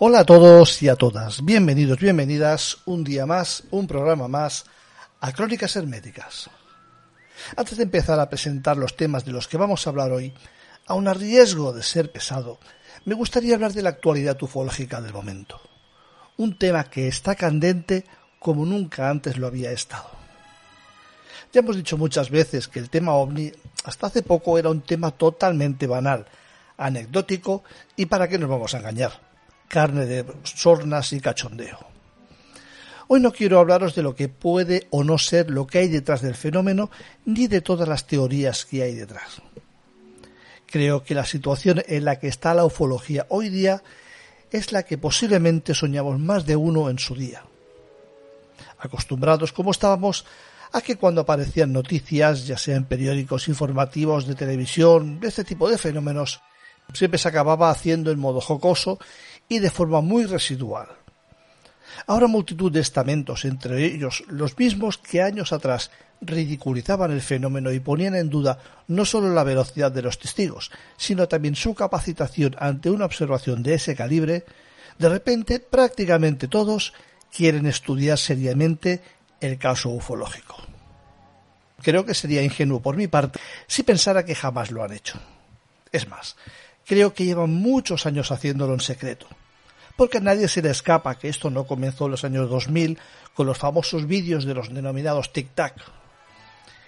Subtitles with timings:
[0.00, 4.64] Hola a todos y a todas, bienvenidos, bienvenidas un día más, un programa más
[5.20, 6.50] a Crónicas Herméticas.
[7.54, 10.34] Antes de empezar a presentar los temas de los que vamos a hablar hoy,
[10.88, 12.58] aun a riesgo de ser pesado,
[13.04, 15.60] me gustaría hablar de la actualidad ufológica del momento.
[16.38, 18.04] Un tema que está candente
[18.40, 20.10] como nunca antes lo había estado.
[21.52, 23.52] Ya hemos dicho muchas veces que el tema ovni
[23.84, 26.26] hasta hace poco era un tema totalmente banal,
[26.78, 27.62] anecdótico
[27.94, 29.23] y para qué nos vamos a engañar
[29.74, 31.80] carne de sornas y cachondeo.
[33.08, 36.22] Hoy no quiero hablaros de lo que puede o no ser lo que hay detrás
[36.22, 36.92] del fenómeno,
[37.24, 39.42] ni de todas las teorías que hay detrás.
[40.66, 43.82] Creo que la situación en la que está la ufología hoy día
[44.52, 47.42] es la que posiblemente soñamos más de uno en su día.
[48.78, 50.24] Acostumbrados como estábamos
[50.70, 55.78] a que cuando aparecían noticias, ya sean periódicos informativos de televisión, de este tipo de
[55.78, 56.40] fenómenos,
[56.92, 58.98] siempre se acababa haciendo en modo jocoso
[59.48, 60.88] y de forma muy residual.
[62.06, 65.90] Ahora multitud de estamentos, entre ellos los mismos que años atrás
[66.20, 71.28] ridiculizaban el fenómeno y ponían en duda no solo la velocidad de los testigos, sino
[71.28, 74.44] también su capacitación ante una observación de ese calibre,
[74.98, 76.94] de repente prácticamente todos
[77.34, 79.02] quieren estudiar seriamente
[79.40, 80.56] el caso ufológico.
[81.82, 85.18] Creo que sería ingenuo por mi parte si pensara que jamás lo han hecho.
[85.92, 86.36] Es más,
[86.86, 89.26] creo que llevan muchos años haciéndolo en secreto.
[89.96, 92.98] Porque a nadie se le escapa que esto no comenzó en los años 2000
[93.34, 95.74] con los famosos vídeos de los denominados tic-tac.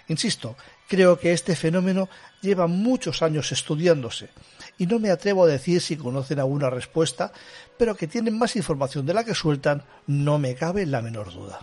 [0.09, 0.55] Insisto,
[0.87, 2.09] creo que este fenómeno
[2.41, 4.29] lleva muchos años estudiándose
[4.77, 7.31] y no me atrevo a decir si conocen alguna respuesta,
[7.77, 11.61] pero que tienen más información de la que sueltan no me cabe la menor duda.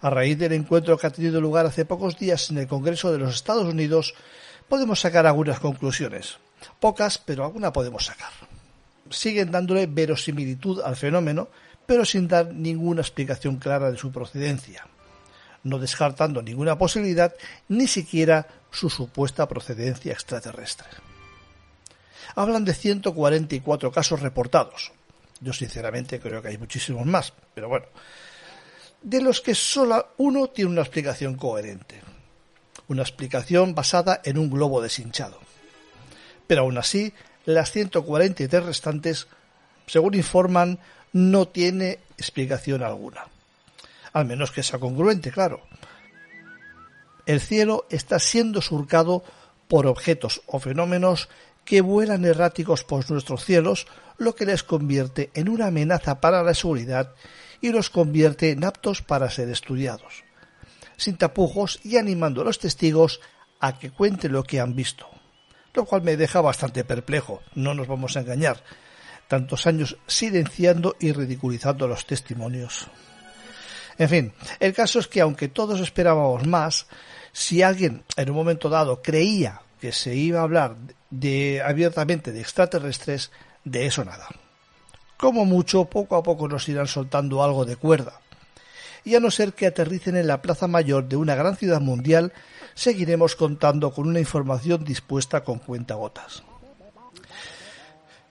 [0.00, 3.18] A raíz del encuentro que ha tenido lugar hace pocos días en el Congreso de
[3.18, 4.14] los Estados Unidos,
[4.68, 6.38] podemos sacar algunas conclusiones.
[6.80, 8.32] Pocas, pero alguna podemos sacar.
[9.10, 11.48] Siguen dándole verosimilitud al fenómeno,
[11.86, 14.86] pero sin dar ninguna explicación clara de su procedencia,
[15.62, 17.34] no descartando ninguna posibilidad,
[17.68, 20.88] ni siquiera su supuesta procedencia extraterrestre.
[22.34, 24.92] Hablan de 144 casos reportados.
[25.40, 27.86] Yo sinceramente creo que hay muchísimos más, pero bueno,
[29.02, 32.00] de los que solo uno tiene una explicación coherente,
[32.88, 35.43] una explicación basada en un globo deshinchado
[36.46, 37.12] pero aún así
[37.44, 39.26] las 143 restantes,
[39.86, 40.78] según informan,
[41.12, 43.26] no tiene explicación alguna.
[44.12, 45.62] Al menos que sea congruente, claro.
[47.26, 49.24] El cielo está siendo surcado
[49.68, 51.28] por objetos o fenómenos
[51.64, 53.86] que vuelan erráticos por nuestros cielos,
[54.18, 57.14] lo que les convierte en una amenaza para la seguridad
[57.60, 60.24] y los convierte en aptos para ser estudiados,
[60.96, 63.20] sin tapujos y animando a los testigos
[63.60, 65.08] a que cuenten lo que han visto
[65.74, 68.62] lo cual me deja bastante perplejo, no nos vamos a engañar.
[69.28, 72.86] Tantos años silenciando y ridiculizando los testimonios.
[73.98, 76.86] En fin, el caso es que aunque todos esperábamos más,
[77.32, 80.76] si alguien en un momento dado creía que se iba a hablar
[81.10, 83.30] de abiertamente de extraterrestres,
[83.64, 84.28] de eso nada.
[85.16, 88.20] Como mucho, poco a poco nos irán soltando algo de cuerda.
[89.04, 92.32] Y a no ser que aterricen en la plaza mayor de una gran ciudad mundial
[92.74, 96.42] seguiremos contando con una información dispuesta con cuentagotas.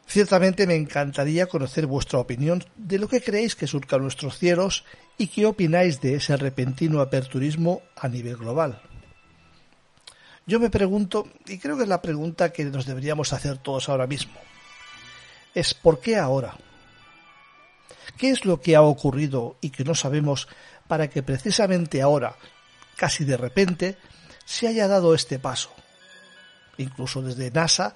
[0.06, 4.86] Ciertamente me encantaría conocer vuestra opinión de lo que creéis que surca nuestros cielos
[5.18, 8.80] y qué opináis de ese repentino aperturismo a nivel global.
[10.45, 14.06] Yo me pregunto, y creo que es la pregunta que nos deberíamos hacer todos ahora
[14.06, 14.34] mismo,
[15.56, 16.57] es ¿por qué ahora?
[18.18, 20.48] ¿Qué es lo que ha ocurrido y que no sabemos
[20.88, 22.36] para que precisamente ahora,
[22.98, 23.98] casi de repente,
[24.45, 25.72] se haya dado este paso,
[26.78, 27.94] incluso desde NASA,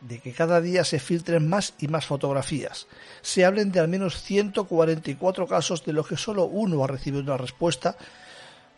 [0.00, 2.86] de que cada día se filtren más y más fotografías.
[3.22, 7.38] Se hablen de al menos 144 casos de los que solo uno ha recibido una
[7.38, 7.96] respuesta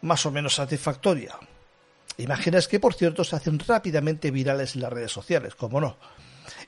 [0.03, 1.37] más o menos satisfactoria.
[2.19, 5.97] Imágenes que, por cierto, se hacen rápidamente virales en las redes sociales, como no.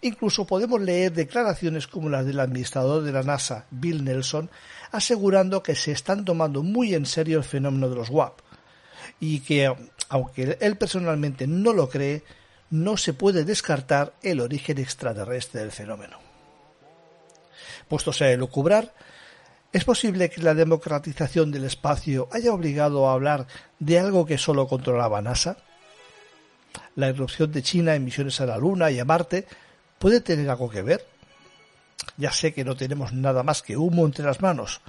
[0.03, 4.51] Incluso podemos leer declaraciones como las del administrador de la NASA, Bill Nelson,
[4.91, 8.41] asegurando que se están tomando muy en serio el fenómeno de los WAP
[9.21, 9.75] y que
[10.09, 12.23] aunque él personalmente no lo cree,
[12.71, 16.19] no se puede descartar el origen extraterrestre del fenómeno.
[17.89, 18.93] Puesto a elucubrar,
[19.73, 23.47] ¿es posible que la democratización del espacio haya obligado a hablar
[23.79, 25.57] de algo que solo controlaba NASA?
[26.97, 29.47] ¿La irrupción de China en misiones a la Luna y a Marte
[29.99, 31.07] puede tener algo que ver?
[32.17, 34.81] Ya sé que no tenemos nada más que humo entre las manos,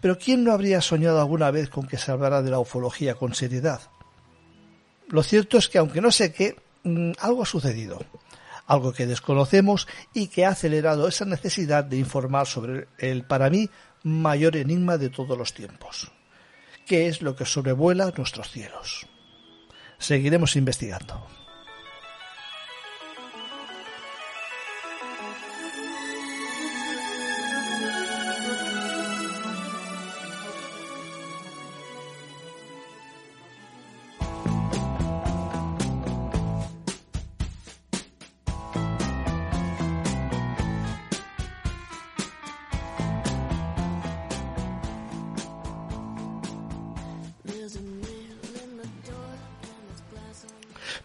[0.00, 3.34] pero ¿quién no habría soñado alguna vez con que se hablara de la ufología con
[3.34, 3.80] seriedad?
[5.12, 8.00] Lo cierto es que aunque no sé qué, mm, algo ha sucedido.
[8.64, 13.68] algo que desconocemos y que ha acelerado esa necesidad de informar sobre el para mí
[14.04, 16.12] mayor enigma de todos los tiempos.
[16.86, 19.06] ¿Qué es lo que sobrevuela nuestros cielos?
[19.98, 21.26] Seguiremos investigando.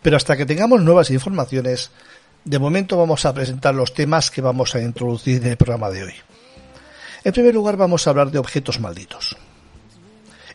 [0.07, 1.92] Pero hasta que tengamos nuevas informaciones,
[2.45, 6.04] de momento vamos a presentar los temas que vamos a introducir en el programa de
[6.04, 6.13] hoy.
[7.25, 9.36] En primer lugar vamos a hablar de objetos malditos.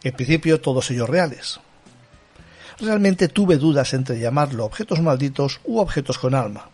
[0.03, 1.61] En principio todos ellos reales.
[2.81, 6.71] Realmente tuve dudas entre llamarlo objetos malditos u objetos con alma,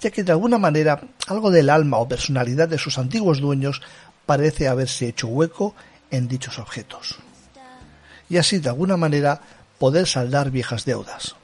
[0.00, 3.80] ya que de alguna manera algo del alma o personalidad de sus antiguos dueños
[4.26, 5.76] parece haberse hecho hueco
[6.10, 7.14] en dichos objetos.
[8.28, 9.40] Y así de alguna manera
[9.78, 11.37] poder saldar viejas deudas.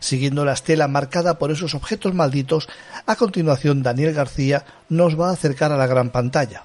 [0.00, 2.68] Siguiendo la estela marcada por esos objetos malditos,
[3.06, 6.62] a continuación Daniel García nos va a acercar a la gran pantalla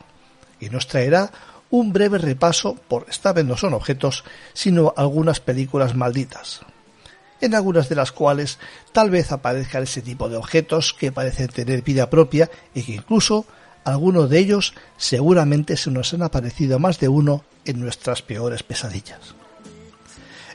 [0.59, 1.31] y nos traerá
[1.69, 6.61] un breve repaso por esta vez no son objetos, sino algunas películas malditas,
[7.41, 8.59] en algunas de las cuales
[8.91, 13.45] tal vez aparezcan ese tipo de objetos que parecen tener vida propia y que incluso
[13.83, 19.35] algunos de ellos seguramente se nos han aparecido más de uno en nuestras peores pesadillas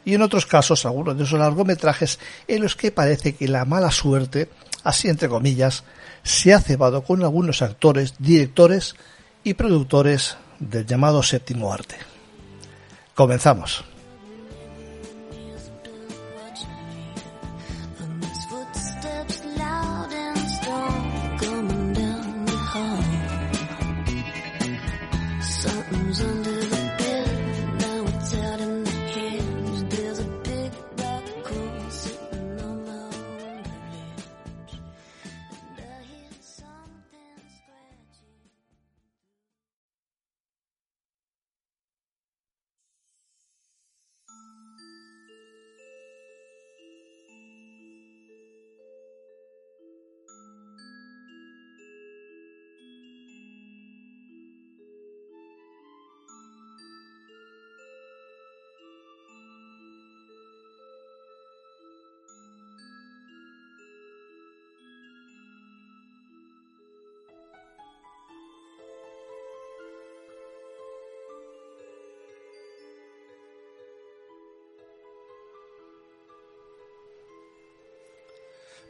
[0.09, 3.91] y en otros casos algunos de esos largometrajes en los que parece que la mala
[3.91, 4.49] suerte,
[4.83, 5.85] así entre comillas,
[6.23, 8.95] se ha cebado con algunos actores, directores
[9.45, 11.97] y productores del llamado séptimo arte.
[13.15, 13.85] Comenzamos.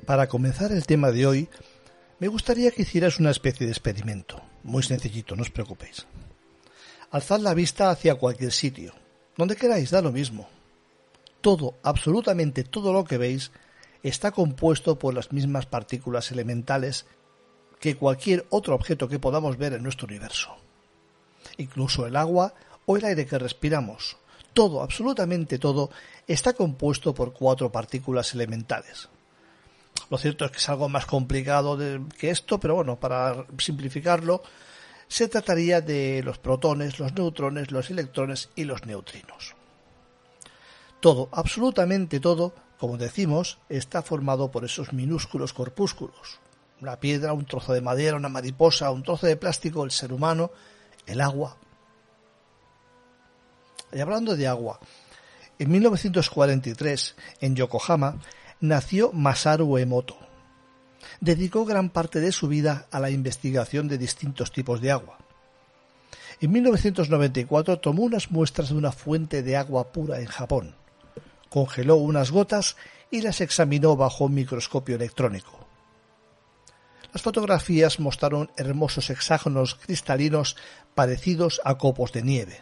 [0.09, 1.51] Para comenzar el tema de hoy,
[2.19, 4.41] me gustaría que hicieras una especie de experimento.
[4.63, 6.07] Muy sencillito, no os preocupéis.
[7.11, 8.95] Alzad la vista hacia cualquier sitio,
[9.37, 10.49] donde queráis, da lo mismo.
[11.43, 13.53] Todo, absolutamente todo lo que veis,
[14.03, 17.05] está compuesto por las mismas partículas elementales
[17.79, 20.57] que cualquier otro objeto que podamos ver en nuestro universo.
[21.59, 22.55] Incluso el agua
[22.87, 24.17] o el aire que respiramos,
[24.55, 25.91] todo, absolutamente todo,
[26.27, 29.11] está compuesto por cuatro partículas elementales.
[30.11, 31.79] Lo cierto es que es algo más complicado
[32.19, 34.43] que esto, pero bueno, para simplificarlo,
[35.07, 39.55] se trataría de los protones, los neutrones, los electrones y los neutrinos.
[41.01, 46.41] Todo, absolutamente todo, como decimos, está formado por esos minúsculos corpúsculos.
[46.81, 50.51] Una piedra, un trozo de madera, una mariposa, un trozo de plástico, el ser humano,
[51.07, 51.57] el agua.
[53.93, 54.79] Y hablando de agua,
[55.59, 58.19] en 1943, en Yokohama,
[58.61, 60.17] nació Masaru Emoto.
[61.21, 65.19] Dedicó gran parte de su vida a la investigación de distintos tipos de agua.
[66.41, 70.75] En 1994 tomó unas muestras de una fuente de agua pura en Japón,
[71.49, 72.77] congeló unas gotas
[73.11, 75.67] y las examinó bajo un microscopio electrónico.
[77.13, 80.57] Las fotografías mostraron hermosos hexágonos cristalinos
[80.95, 82.61] parecidos a copos de nieve.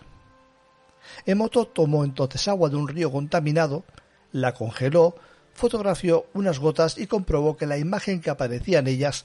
[1.25, 3.85] Emoto tomó entonces agua de un río contaminado,
[4.33, 5.17] la congeló,
[5.57, 9.25] fotografió unas gotas y comprobó que la imagen que aparecía en ellas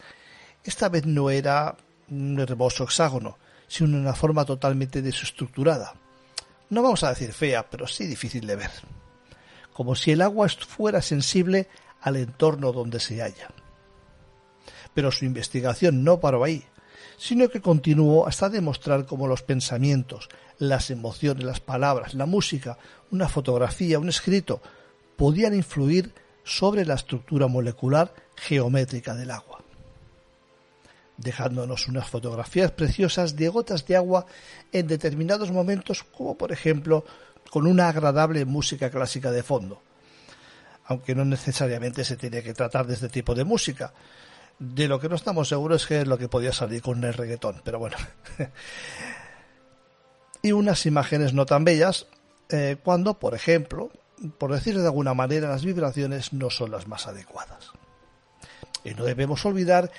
[0.63, 1.75] esta vez no era
[2.09, 5.93] un hermoso hexágono, sino una forma totalmente desestructurada.
[6.69, 8.71] No vamos a decir fea, pero sí difícil de ver.
[9.73, 11.67] Como si el agua fuera sensible
[12.01, 13.49] al entorno donde se halla.
[14.93, 16.63] Pero su investigación no paró ahí,
[17.17, 22.77] sino que continuó hasta demostrar cómo los pensamientos, las emociones, las palabras, la música,
[23.09, 24.61] una fotografía, un escrito,
[25.15, 29.59] podían influir sobre la estructura molecular geométrica del agua,
[31.17, 34.25] dejándonos unas fotografías preciosas de gotas de agua
[34.71, 37.05] en determinados momentos, como por ejemplo
[37.49, 39.81] con una agradable música clásica de fondo,
[40.85, 43.93] aunque no necesariamente se tiene que tratar de este tipo de música.
[44.57, 47.13] De lo que no estamos seguros es que es lo que podía salir con el
[47.13, 47.97] reggaetón, pero bueno.
[50.41, 52.07] y unas imágenes no tan bellas
[52.49, 53.91] eh, cuando, por ejemplo,
[54.37, 57.71] por decirlo de alguna manera, las vibraciones no son las más adecuadas.
[58.83, 59.91] Y no debemos olvidar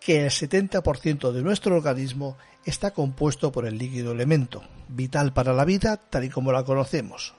[0.00, 5.64] que el 70% de nuestro organismo está compuesto por el líquido elemento, vital para la
[5.64, 7.34] vida tal y como la conocemos.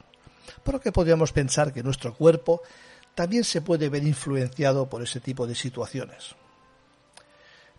[0.63, 2.61] Por lo que podríamos pensar que nuestro cuerpo
[3.15, 6.35] también se puede ver influenciado por ese tipo de situaciones.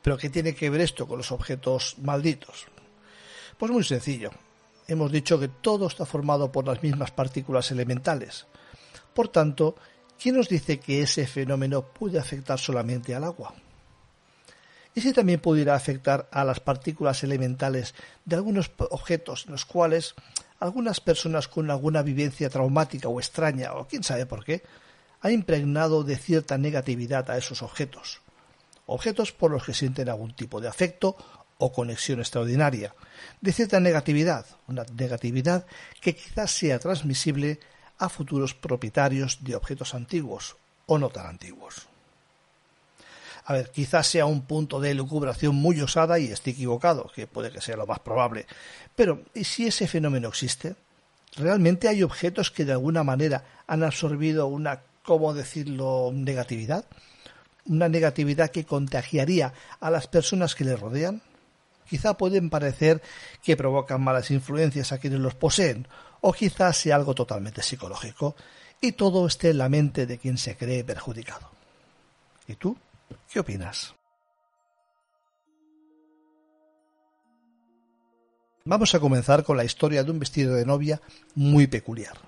[0.02, 2.66] ¿Pero qué tiene que ver esto con los objetos malditos?
[3.58, 4.30] Pues muy sencillo.
[4.88, 8.46] Hemos dicho que todo está formado por las mismas partículas elementales.
[9.14, 9.76] Por tanto,
[10.20, 13.54] ¿quién nos dice que ese fenómeno puede afectar solamente al agua?
[14.94, 20.14] ¿Y si también pudiera afectar a las partículas elementales de algunos objetos en los cuales
[20.58, 24.62] algunas personas con alguna vivencia traumática o extraña, o quién sabe por qué,
[25.22, 28.20] ha impregnado de cierta negatividad a esos objetos?
[28.86, 31.16] Objetos por los que sienten algún tipo de afecto
[31.58, 32.94] o conexión extraordinaria,
[33.40, 35.66] de cierta negatividad, una negatividad
[36.00, 37.60] que quizás sea transmisible
[38.00, 41.86] a futuros propietarios de objetos antiguos o no tan antiguos.
[43.44, 47.50] A ver, quizás sea un punto de lucubración muy osada y esté equivocado, que puede
[47.50, 48.46] que sea lo más probable.
[48.96, 50.76] Pero, ¿y si ese fenómeno existe?
[51.36, 56.84] ¿Realmente hay objetos que de alguna manera han absorbido una, ¿cómo decirlo?, negatividad?
[57.66, 61.22] ¿Una negatividad que contagiaría a las personas que le rodean?
[61.88, 63.02] Quizá pueden parecer
[63.42, 65.86] que provocan malas influencias a quienes los poseen,
[66.20, 68.36] o quizás sea algo totalmente psicológico,
[68.80, 71.50] y todo esté en la mente de quien se cree perjudicado.
[72.46, 72.76] ¿Y tú?
[73.30, 73.94] ¿Qué opinas?
[78.64, 81.00] Vamos a comenzar con la historia de un vestido de novia
[81.34, 82.18] muy peculiar.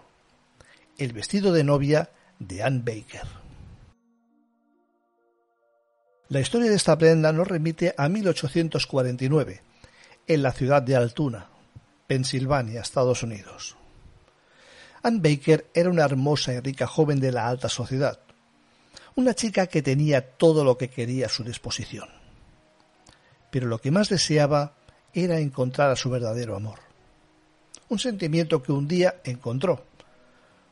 [0.99, 3.26] El vestido de novia de Anne Baker.
[6.28, 9.61] La historia de esta prenda nos remite a 1849,
[10.26, 11.49] en la ciudad de Altoona,
[12.06, 13.76] Pensilvania, Estados Unidos.
[15.04, 18.21] Anne Baker era una hermosa y rica joven de la alta sociedad,
[19.16, 22.09] una chica que tenía todo lo que quería a su disposición.
[23.50, 24.75] Pero lo que más deseaba
[25.12, 26.78] era encontrar a su verdadero amor.
[27.88, 29.85] Un sentimiento que un día encontró.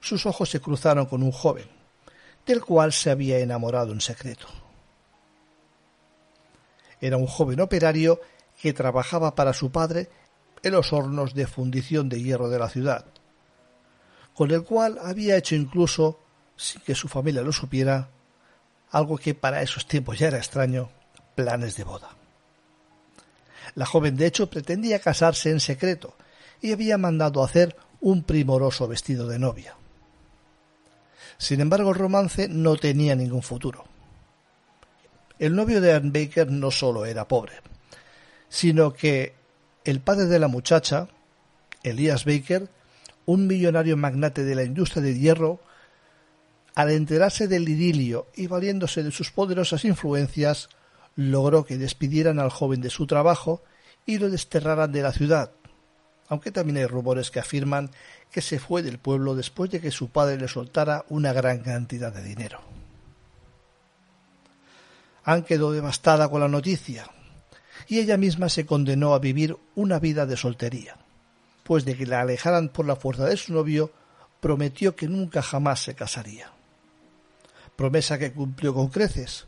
[0.01, 1.67] Sus ojos se cruzaron con un joven,
[2.47, 4.47] del cual se había enamorado en secreto.
[7.01, 8.21] Era un joven operario
[8.63, 10.09] que trabajaba para su padre
[10.63, 13.07] en los hornos de fundición de hierro de la ciudad,
[14.41, 16.19] con el cual había hecho incluso,
[16.57, 18.09] sin que su familia lo supiera,
[18.91, 20.89] algo que para esos tiempos ya era extraño,
[21.35, 22.09] planes de boda.
[23.75, 26.15] La joven de hecho pretendía casarse en secreto
[26.63, 29.77] y había mandado hacer un primoroso vestido de novia.
[31.37, 33.85] Sin embargo, el romance no tenía ningún futuro.
[35.39, 37.57] El novio de Anne Baker no solo era pobre,
[38.49, 39.35] sino que
[39.85, 41.09] el padre de la muchacha,
[41.83, 42.71] Elias Baker,
[43.31, 45.61] un millonario magnate de la industria de hierro,
[46.75, 50.69] al enterarse del idilio y valiéndose de sus poderosas influencias,
[51.15, 53.63] logró que despidieran al joven de su trabajo
[54.05, 55.53] y lo desterraran de la ciudad,
[56.29, 57.91] aunque también hay rumores que afirman
[58.33, 62.13] que se fue del pueblo después de que su padre le soltara una gran cantidad
[62.13, 62.61] de dinero.
[65.23, 67.09] Anne quedó devastada con la noticia,
[67.87, 70.97] y ella misma se condenó a vivir una vida de soltería,
[71.71, 73.93] pues de que la alejaran por la fuerza de su novio,
[74.41, 76.51] prometió que nunca jamás se casaría
[77.77, 79.47] promesa que cumplió con creces,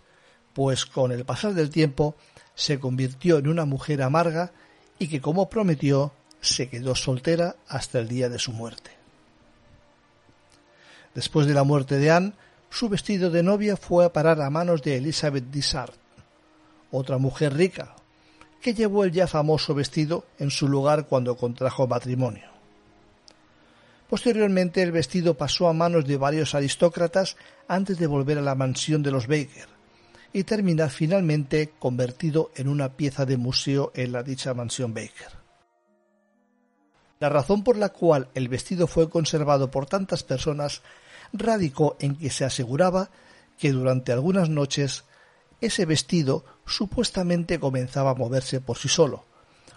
[0.55, 2.15] pues con el pasar del tiempo
[2.55, 4.53] se convirtió en una mujer amarga
[5.01, 8.93] y que como prometió se quedó soltera hasta el día de su muerte.
[11.15, 12.35] Después de la muerte de Anne,
[12.71, 15.95] su vestido de novia fue a parar a manos de Elizabeth Dissart,
[16.93, 17.97] otra mujer rica,
[18.63, 22.45] que llevó el ya famoso vestido en su lugar cuando contrajo matrimonio.
[24.09, 29.03] Posteriormente el vestido pasó a manos de varios aristócratas antes de volver a la mansión
[29.03, 29.69] de los Baker
[30.33, 35.43] y terminar finalmente convertido en una pieza de museo en la dicha mansión Baker.
[37.19, 40.83] La razón por la cual el vestido fue conservado por tantas personas
[41.33, 43.11] radicó en que se aseguraba
[43.59, 45.05] que durante algunas noches
[45.63, 49.25] ese vestido supuestamente comenzaba a moverse por sí solo,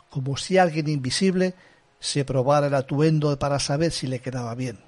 [0.09, 1.53] como si alguien invisible
[1.99, 4.79] se probara el atuendo para saber si le quedaba bien.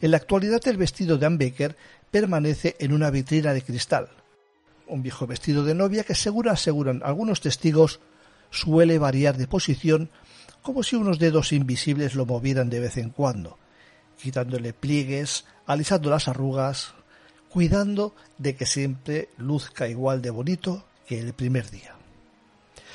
[0.00, 1.76] En la actualidad el vestido de Anne Baker
[2.10, 4.08] permanece en una vitrina de cristal.
[4.86, 8.00] Un viejo vestido de novia que seguro aseguran algunos testigos
[8.50, 10.10] suele variar de posición
[10.62, 13.58] como si unos dedos invisibles lo movieran de vez en cuando,
[14.20, 16.94] quitándole pliegues, alisando las arrugas,
[17.50, 21.94] cuidando de que siempre luzca igual de bonito que el primer día.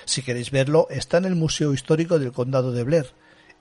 [0.05, 3.11] Si queréis verlo, está en el Museo Histórico del Condado de Blair,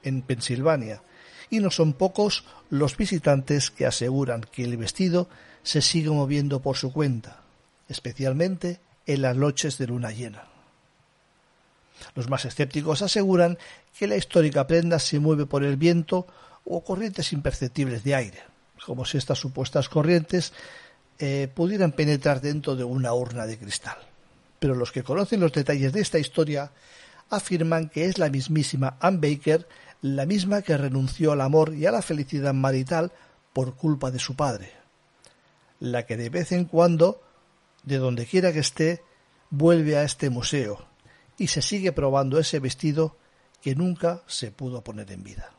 [0.02, 1.02] en Pensilvania,
[1.50, 5.28] y no son pocos los visitantes que aseguran que el vestido
[5.62, 7.42] se sigue moviendo por su cuenta,
[7.88, 10.44] especialmente en las noches de luna llena.
[12.14, 13.58] Los más escépticos aseguran
[13.98, 16.26] que la histórica prenda se mueve por el viento
[16.64, 18.53] o corrientes imperceptibles de aire,
[18.84, 20.52] como si estas supuestas corrientes
[21.18, 23.98] eh, pudieran penetrar dentro de una urna de cristal.
[24.58, 26.72] Pero los que conocen los detalles de esta historia
[27.30, 29.66] afirman que es la mismísima Anne Baker
[30.04, 33.10] la misma que renunció al amor y a la felicidad marital
[33.54, 34.70] por culpa de su padre,
[35.80, 37.22] la que de vez en cuando,
[37.84, 39.02] de donde quiera que esté,
[39.48, 40.84] vuelve a este museo
[41.38, 43.16] y se sigue probando ese vestido
[43.62, 45.54] que nunca se pudo poner en vida.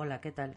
[0.00, 0.54] Hola, ¿qué tal?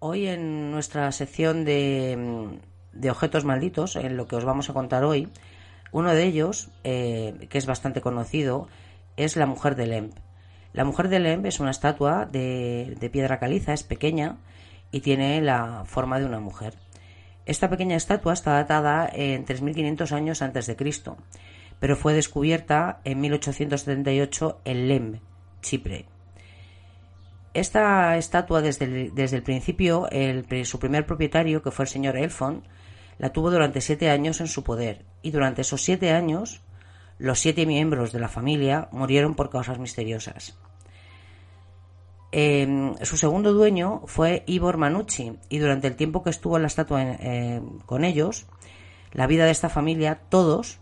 [0.00, 2.60] Hoy en nuestra sección de,
[3.08, 5.30] objetos malditos, en lo que os vamos a contar hoy,
[5.92, 8.68] uno de ellos, eh, que es bastante conocido,
[9.16, 10.18] es la mujer de Lemp.
[10.74, 14.36] La mujer de Lemp es una estatua de, de piedra caliza, es pequeña
[14.90, 16.74] y tiene la forma de una mujer.
[17.46, 21.16] Esta pequeña estatua está datada en 3.500 años antes de Cristo,
[21.80, 25.20] pero fue descubierta en 1878 en Lem,
[25.62, 26.11] Chipre.
[27.54, 30.08] Esta estatua desde el, desde el principio,
[30.64, 32.62] su primer propietario, que fue el señor Elfon,
[33.18, 36.62] la tuvo durante siete años en su poder y durante esos siete años
[37.18, 40.58] los siete miembros de la familia murieron por causas misteriosas.
[42.32, 47.02] Em, su segundo dueño fue Ivor Manucci y durante el tiempo que estuvo la estatua
[47.02, 48.46] eh, con ellos,
[49.12, 50.78] la vida de esta familia, todos,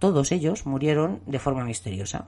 [0.00, 2.26] todos ellos murieron de forma misteriosa.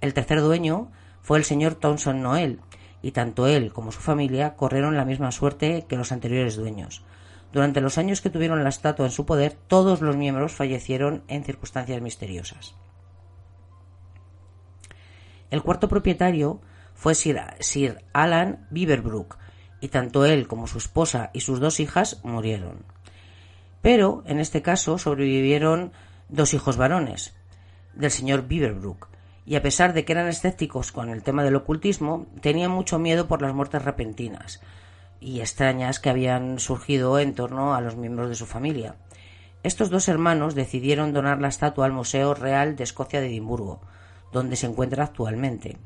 [0.00, 2.60] El tercer dueño fue el señor Thompson Noel,
[3.06, 7.04] y tanto él como su familia corrieron la misma suerte que los anteriores dueños.
[7.52, 11.44] Durante los años que tuvieron la estatua en su poder, todos los miembros fallecieron en
[11.44, 12.74] circunstancias misteriosas.
[15.52, 16.60] El cuarto propietario
[16.94, 19.38] fue Sir, Alan Beaverbrook,
[19.80, 22.86] y tanto él como su esposa y sus dos hijas murieron.
[23.82, 25.92] Pero, en este caso, sobrevivieron
[26.28, 27.36] dos hijos varones
[27.94, 29.10] del señor Beaverbrook,
[29.46, 33.28] y a pesar de que eran escépticos con el tema del ocultismo, tenían mucho miedo
[33.28, 34.60] por las muertes repentinas
[35.20, 38.96] y extrañas que habían surgido en torno a los miembros de su familia.
[39.62, 43.80] Estos dos hermanos decidieron donar la estatua al Museo Real de Escocia de Edimburgo,
[44.32, 45.78] donde se encuentra actualmente.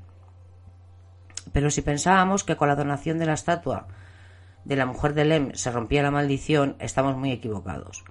[1.53, 3.89] Pero si pensábamos que con la donación de la estatua
[4.65, 8.05] de la mujer de Lem se rompía la maldición, estamos muy equivocados.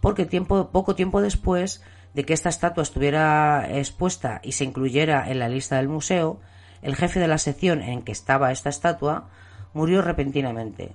[0.00, 1.82] Porque tiempo, poco tiempo después
[2.14, 6.40] de que esta estatua estuviera expuesta y se incluyera en la lista del museo,
[6.82, 9.28] el jefe de la sección en que estaba esta estatua
[9.72, 10.94] murió repentinamente.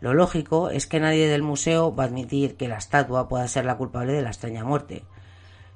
[0.00, 3.66] Lo lógico es que nadie del museo va a admitir que la estatua pueda ser
[3.66, 5.04] la culpable de la extraña muerte.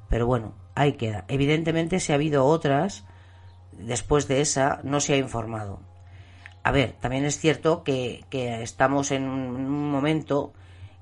[0.08, 1.24] Pero bueno, ahí queda.
[1.28, 3.04] Evidentemente, si ha habido otras,
[3.72, 5.80] después de esa, no se ha informado.
[6.62, 10.54] A ver, también es cierto que, que estamos en un momento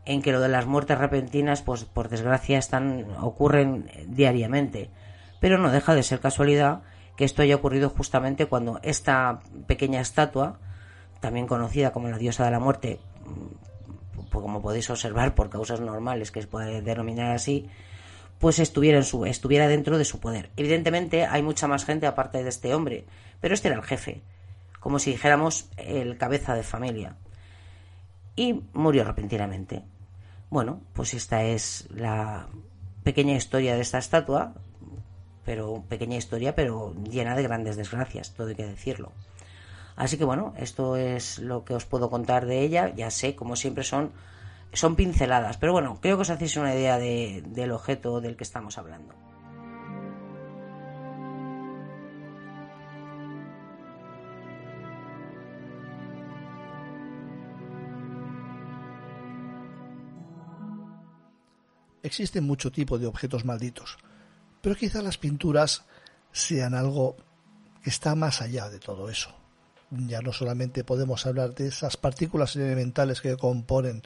[0.04, 4.90] en que lo de las muertes repentinas, pues por desgracia, están, ocurren diariamente.
[5.40, 6.82] Pero no deja de ser casualidad
[7.16, 10.58] que esto haya ocurrido justamente cuando esta pequeña estatua,
[11.20, 16.30] también conocida como la diosa de la muerte, mm, como podéis observar por causas normales
[16.30, 17.68] que se puede denominar así,
[18.38, 20.50] pues estuviera, estuviera dentro de su poder.
[20.56, 23.04] Evidentemente hay mucha más gente aparte de este hombre,
[23.40, 24.22] pero este era el jefe,
[24.80, 27.14] como si dijéramos el cabeza de familia.
[28.34, 29.84] Y murió repentinamente.
[30.52, 32.46] Bueno, pues esta es la
[33.04, 34.52] pequeña historia de esta estatua,
[35.46, 39.12] pero pequeña historia, pero llena de grandes desgracias, todo hay que decirlo.
[39.96, 42.92] Así que bueno, esto es lo que os puedo contar de ella.
[42.94, 44.12] Ya sé, como siempre son,
[44.74, 48.76] son pinceladas, pero bueno, creo que os hacéis una idea del objeto del que estamos
[48.76, 49.31] hablando.
[62.02, 63.98] Existen mucho tipo de objetos malditos,
[64.60, 65.84] pero quizá las pinturas
[66.32, 67.16] sean algo
[67.82, 69.34] que está más allá de todo eso.
[69.90, 74.02] Ya no solamente podemos hablar de esas partículas elementales que componen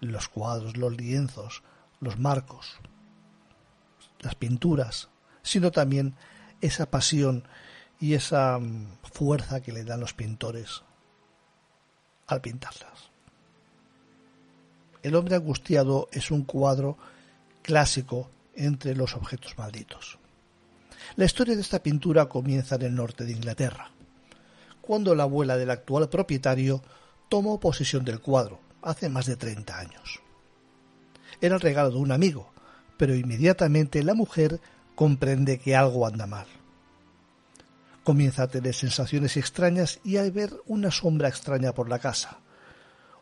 [0.00, 1.62] los cuadros, los lienzos
[2.00, 2.76] los marcos,
[4.20, 5.08] las pinturas,
[5.42, 6.14] sino también
[6.60, 7.44] esa pasión
[7.98, 10.82] y esa mm, fuerza que le dan los pintores
[12.26, 13.10] al pintarlas.
[15.06, 16.98] El hombre angustiado es un cuadro
[17.62, 20.18] clásico entre los objetos malditos.
[21.14, 23.92] La historia de esta pintura comienza en el norte de Inglaterra,
[24.80, 26.82] cuando la abuela del actual propietario
[27.28, 30.20] tomó posesión del cuadro, hace más de 30 años.
[31.40, 32.50] Era el regalo de un amigo,
[32.96, 34.60] pero inmediatamente la mujer
[34.96, 36.48] comprende que algo anda mal.
[38.02, 42.40] Comienza a tener sensaciones extrañas y a ver una sombra extraña por la casa.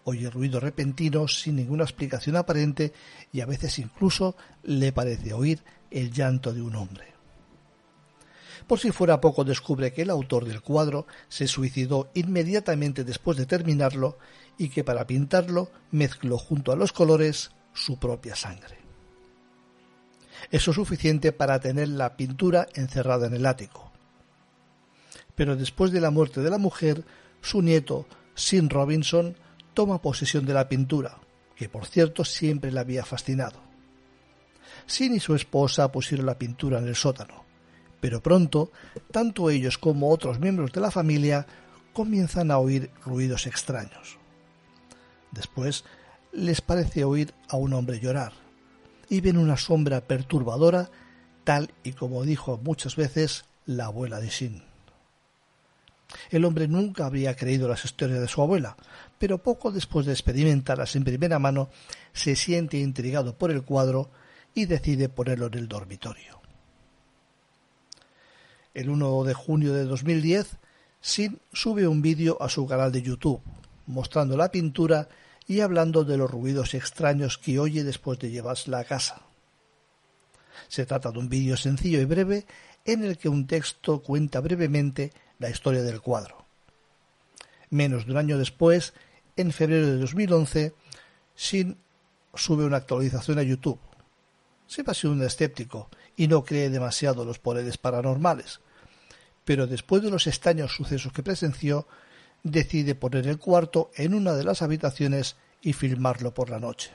[0.04, 2.92] Oye ruidos repentinos sin ninguna explicación aparente
[3.32, 7.14] y a veces incluso le parece oír el llanto de un hombre.
[8.66, 13.46] Por si fuera poco, descubre que el autor del cuadro se suicidó inmediatamente después de
[13.46, 14.18] terminarlo
[14.56, 18.78] y que para pintarlo mezcló junto a los colores su propia sangre.
[20.50, 23.92] Eso es suficiente para tener la pintura encerrada en el ático.
[25.34, 27.04] Pero después de la muerte de la mujer,
[27.40, 29.36] su nieto, Sin Robinson,
[29.74, 31.18] toma posesión de la pintura,
[31.56, 33.60] que por cierto siempre le había fascinado.
[34.86, 37.44] Sin y su esposa pusieron la pintura en el sótano,
[38.00, 38.70] pero pronto,
[39.10, 41.46] tanto ellos como otros miembros de la familia
[41.92, 44.18] comienzan a oír ruidos extraños.
[45.30, 45.84] Después
[46.32, 48.32] les parece oír a un hombre llorar
[49.08, 50.90] y ven una sombra perturbadora
[51.44, 54.62] tal y como dijo muchas veces la abuela de Shin.
[56.30, 58.76] El hombre nunca habría creído las historias de su abuela,
[59.18, 61.70] pero poco después de experimentarlas en primera mano
[62.12, 64.10] se siente intrigado por el cuadro
[64.54, 66.40] y decide ponerlo en el dormitorio.
[68.72, 70.56] El 1 de junio de 2010,
[71.00, 73.42] Sin sube un vídeo a su canal de YouTube
[73.86, 75.08] mostrando la pintura
[75.46, 79.22] y hablando de los ruidos extraños que oye después de llevársela a casa.
[80.68, 82.46] Se trata de un vídeo sencillo y breve
[82.84, 86.43] en el que un texto cuenta brevemente la historia del cuadro.
[87.74, 88.94] Menos de un año después,
[89.34, 90.74] en febrero de 2011,
[91.36, 91.76] Shin
[92.32, 93.80] sube una actualización a YouTube.
[94.68, 98.60] Siempre ha sido un escéptico y no cree demasiado los poderes paranormales,
[99.44, 101.88] pero después de los extraños sucesos que presenció,
[102.44, 106.92] decide poner el cuarto en una de las habitaciones y filmarlo por la noche.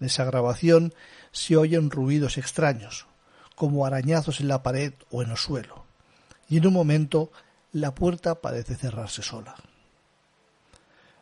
[0.00, 0.94] En esa grabación
[1.32, 3.06] se oyen ruidos extraños,
[3.56, 5.84] como arañazos en la pared o en el suelo,
[6.48, 7.30] y en un momento
[7.72, 9.56] la puerta parece cerrarse sola.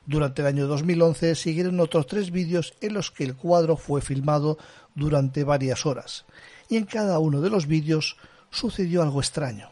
[0.06, 4.58] Durante el año 2011 siguieron otros tres vídeos en los que el cuadro fue filmado
[4.94, 6.24] durante varias horas,
[6.68, 8.16] y en cada uno de los vídeos
[8.50, 9.70] sucedió algo extraño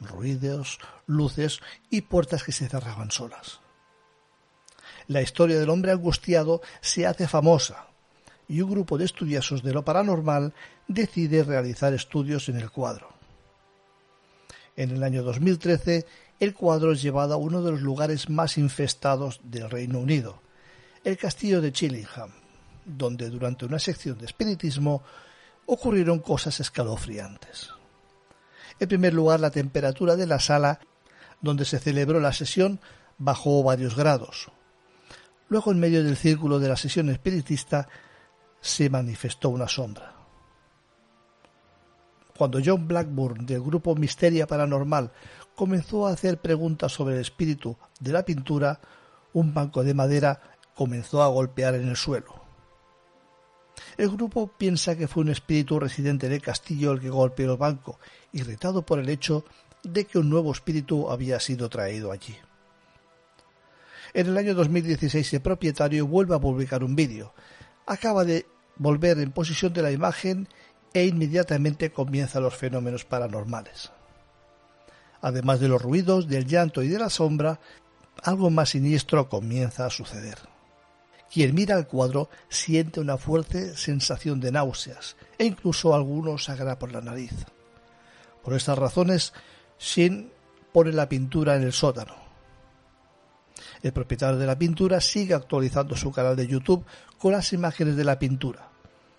[0.00, 1.60] ruidos, luces
[1.90, 3.60] y puertas que se cerraban solas.
[5.08, 7.86] La historia del hombre angustiado se hace famosa
[8.48, 10.52] y un grupo de estudiosos de lo paranormal
[10.88, 13.15] decide realizar estudios en el cuadro.
[14.76, 16.06] En el año 2013,
[16.38, 20.42] el cuadro es llevado a uno de los lugares más infestados del Reino Unido,
[21.02, 22.30] el castillo de Chillingham,
[22.84, 25.02] donde durante una sección de espiritismo
[25.64, 27.70] ocurrieron cosas escalofriantes.
[28.78, 30.78] En primer lugar, la temperatura de la sala
[31.40, 32.78] donde se celebró la sesión
[33.16, 34.48] bajó varios grados.
[35.48, 37.88] Luego, en medio del círculo de la sesión espiritista,
[38.60, 40.15] se manifestó una sombra.
[42.36, 45.10] Cuando John Blackburn del grupo Misteria Paranormal
[45.54, 48.80] comenzó a hacer preguntas sobre el espíritu de la pintura,
[49.32, 50.40] un banco de madera
[50.74, 52.46] comenzó a golpear en el suelo.
[53.96, 57.98] El grupo piensa que fue un espíritu residente del castillo el que golpeó el banco,
[58.32, 59.44] irritado por el hecho
[59.82, 62.36] de que un nuevo espíritu había sido traído allí.
[64.12, 67.32] En el año 2016 el propietario vuelve a publicar un vídeo.
[67.86, 68.46] Acaba de
[68.76, 70.48] volver en posición de la imagen
[70.96, 73.92] e inmediatamente comienzan los fenómenos paranormales.
[75.20, 77.60] Además de los ruidos, del llanto y de la sombra,
[78.22, 80.38] algo más siniestro comienza a suceder.
[81.30, 86.90] Quien mira el cuadro siente una fuerte sensación de náuseas e incluso algunos sangra por
[86.90, 87.44] la nariz.
[88.42, 89.34] Por estas razones,
[89.78, 90.32] Shin
[90.72, 92.14] pone la pintura en el sótano.
[93.82, 96.86] El propietario de la pintura sigue actualizando su canal de YouTube
[97.18, 98.70] con las imágenes de la pintura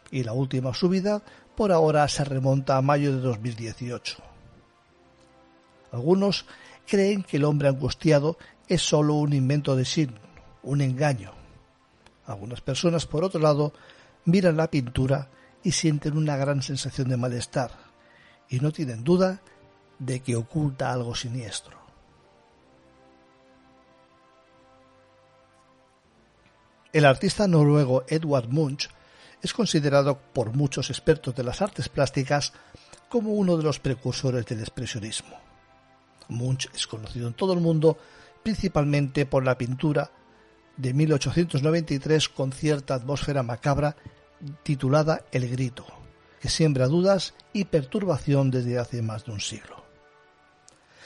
[0.10, 1.22] y la última subida
[1.58, 4.18] por ahora se remonta a mayo de 2018.
[5.92, 6.46] Algunos
[6.86, 10.14] creen que el hombre angustiado es solo un invento de Shin,
[10.62, 11.32] un engaño,
[12.28, 13.74] algunas personas, por otro lado,
[14.26, 15.30] miran la pintura
[15.64, 17.72] y sienten una gran sensación de malestar
[18.50, 19.42] y no tienen duda
[19.98, 21.76] de que oculta algo siniestro.
[26.94, 28.90] El artista noruego Edward Munch
[29.48, 32.52] es considerado por muchos expertos de las artes plásticas
[33.08, 35.40] como uno de los precursores del expresionismo.
[36.28, 37.98] Munch es conocido en todo el mundo
[38.44, 40.12] principalmente por la pintura
[40.76, 43.96] de 1893 con cierta atmósfera macabra
[44.64, 45.86] titulada El Grito,
[46.42, 49.86] que siembra dudas y perturbación desde hace más de un siglo.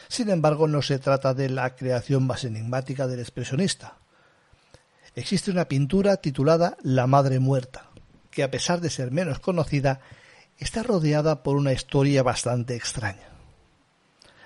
[0.08, 4.00] Sin embargo, no se trata de la creación más enigmática del expresionista.
[5.14, 7.91] Existe una pintura titulada La Madre Muerta,
[8.32, 10.00] que a pesar de ser menos conocida,
[10.58, 13.30] está rodeada por una historia bastante extraña,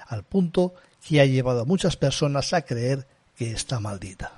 [0.08, 0.74] al punto
[1.06, 4.34] que ha llevado a muchas personas a creer que está maldita.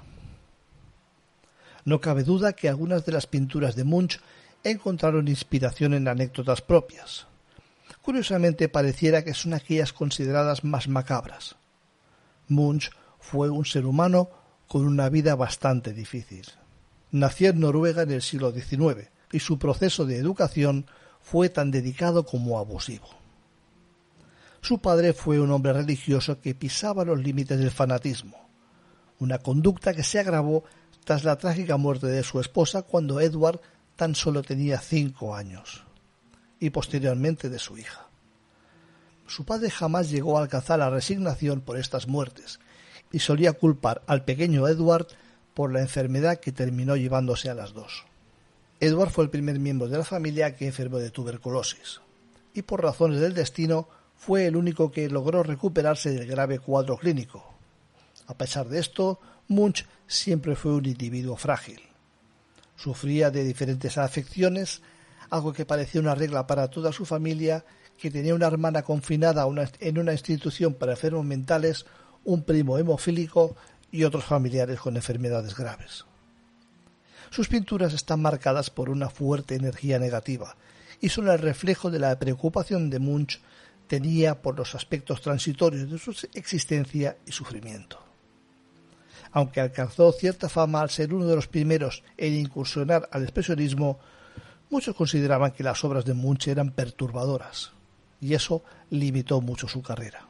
[1.86, 4.20] No cabe duda que algunas de las pinturas de Munch
[4.64, 7.28] encontraron inspiración en anécdotas propias.
[8.02, 11.56] Curiosamente pareciera que son aquellas consideradas más macabras.
[12.50, 14.30] Munch fue un ser humano
[14.68, 16.46] con una vida bastante difícil.
[17.12, 20.86] Nació en Noruega en el siglo XIX y su proceso de educación
[21.22, 23.08] fue tan dedicado como abusivo.
[24.62, 28.50] Su padre fue un hombre religioso que pisaba los límites del fanatismo,
[29.20, 30.64] una conducta que se agravó
[31.04, 33.62] tras la trágica muerte de su esposa cuando Edward
[33.96, 35.84] tan solo tenía cinco años,
[36.60, 38.08] y posteriormente de su hija.
[39.26, 42.60] Su padre jamás llegó a alcanzar la resignación por estas muertes,
[43.12, 45.08] y solía culpar al pequeño Edward
[45.54, 48.06] por la enfermedad que terminó llevándose a las dos.
[48.80, 52.00] Edward fue el primer miembro de la familia que enfermó de tuberculosis,
[52.54, 57.44] y por razones del destino fue el único que logró recuperarse del grave cuadro clínico.
[58.28, 61.82] A pesar de esto, Munch siempre fue un individuo frágil.
[62.76, 64.84] Sufría de diferentes afecciones,
[65.32, 67.66] algo que parecía una regla para toda su familia,
[67.98, 69.48] que tenía una hermana confinada
[69.80, 71.88] en una institución para enfermos mentales,
[72.26, 73.56] un primo hemofílico
[73.92, 76.06] y otros familiares con enfermedades graves.
[77.30, 80.56] Sus pinturas están marcadas por una fuerte energía negativa
[81.00, 83.42] y son el reflejo de la preocupación de Munch
[83.88, 88.08] tenía por los aspectos transitorios de su existencia y sufrimiento
[89.32, 94.00] aunque alcanzó cierta fama al ser uno de los primeros en incursionar al expresionismo,
[94.70, 97.72] muchos consideraban que las obras de Munch eran perturbadoras,
[98.20, 100.28] y eso limitó mucho su carrera.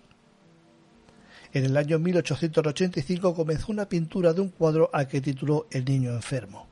[1.53, 6.12] En el año 1885 comenzó una pintura de un cuadro al que tituló El niño
[6.12, 6.66] enfermo.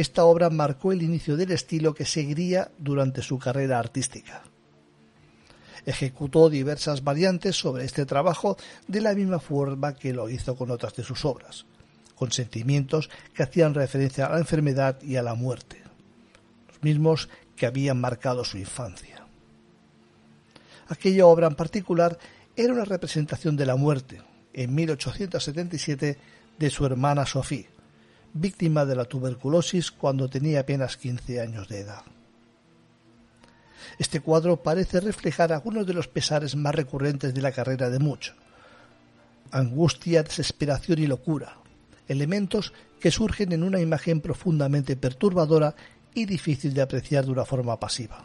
[0.00, 4.42] Esta obra marcó el inicio del estilo que seguiría durante su carrera artística.
[5.84, 8.56] Ejecutó diversas variantes sobre este trabajo
[8.88, 11.66] de la misma forma que lo hizo con otras de sus obras,
[12.14, 15.82] con sentimientos que hacían referencia a la enfermedad y a la muerte,
[16.68, 19.26] los mismos que habían marcado su infancia.
[20.88, 22.18] Aquella obra en particular
[22.56, 24.22] era una representación de la muerte,
[24.54, 26.16] en 1877,
[26.58, 27.68] de su hermana Sophie,
[28.32, 32.02] víctima de la tuberculosis cuando tenía apenas 15 años de edad.
[33.98, 38.34] Este cuadro parece reflejar algunos de los pesares más recurrentes de la carrera de Mucho.
[39.50, 41.56] Angustia, desesperación y locura,
[42.08, 45.74] elementos que surgen en una imagen profundamente perturbadora
[46.14, 48.24] y difícil de apreciar de una forma pasiva.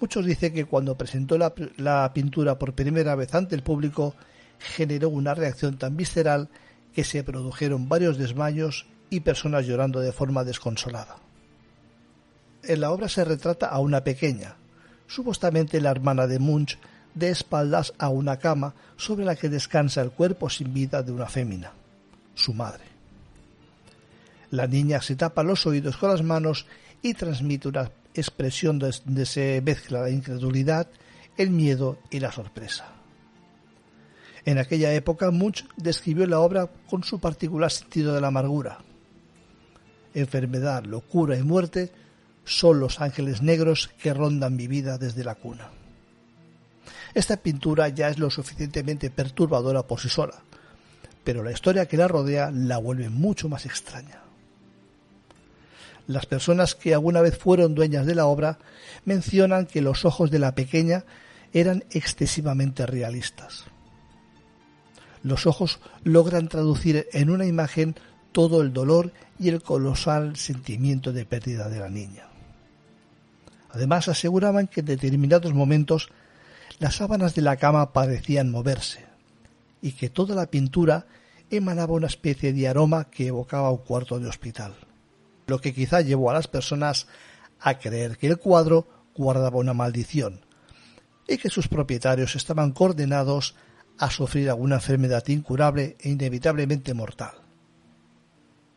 [0.00, 4.14] Muchos dicen que cuando presentó la, la, pintura por primera vez ante el público
[4.58, 6.48] generó una reacción tan visceral
[6.94, 11.16] que se produjeron varios desmayos y personas llorando de forma desconsolada.
[12.62, 14.56] En la obra se retrata a una pequeña,
[15.06, 16.78] supuestamente la hermana de Munch,
[17.14, 21.26] de espaldas a una cama sobre la que descansa el cuerpo sin vida de una
[21.26, 21.72] fémina,
[22.34, 22.84] su madre.
[24.50, 26.66] La niña se tapa los oídos con las manos
[27.02, 30.88] y transmite una expresión donde se mezcla la incredulidad,
[31.36, 32.99] el miedo y la sorpresa.
[34.44, 38.78] En aquella época Munch describió la obra con su particular sentido de la amargura.
[40.14, 41.92] Enfermedad, locura y muerte
[42.44, 45.70] son los ángeles negros que rondan mi vida desde la cuna.
[47.14, 50.42] Esta pintura ya es lo suficientemente perturbadora por sí sola,
[51.24, 54.22] pero la historia que la rodea la vuelve mucho más extraña.
[56.06, 58.58] Las personas que alguna vez fueron dueñas de la obra
[59.04, 61.04] mencionan que los ojos de la pequeña
[61.52, 63.64] eran excesivamente realistas.
[65.22, 67.94] Los ojos logran traducir en una imagen
[68.32, 72.28] todo el dolor y el colosal sentimiento de pérdida de la niña.
[73.70, 76.10] Además aseguraban que en determinados momentos
[76.78, 79.04] las sábanas de la cama parecían moverse
[79.82, 81.06] y que toda la pintura
[81.50, 84.74] emanaba una especie de aroma que evocaba un cuarto de hospital,
[85.46, 87.06] lo que quizá llevó a las personas
[87.60, 90.44] a creer que el cuadro guardaba una maldición
[91.28, 93.54] y que sus propietarios estaban condenados
[94.00, 97.34] a sufrir alguna enfermedad incurable e inevitablemente mortal.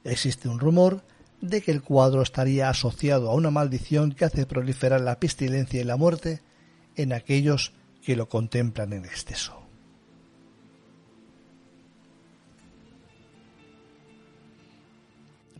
[0.03, 1.01] Existe un rumor
[1.39, 5.85] de que el cuadro estaría asociado a una maldición que hace proliferar la pestilencia y
[5.85, 6.41] la muerte
[6.97, 7.71] en aquellos
[8.03, 9.61] que lo contemplan en exceso.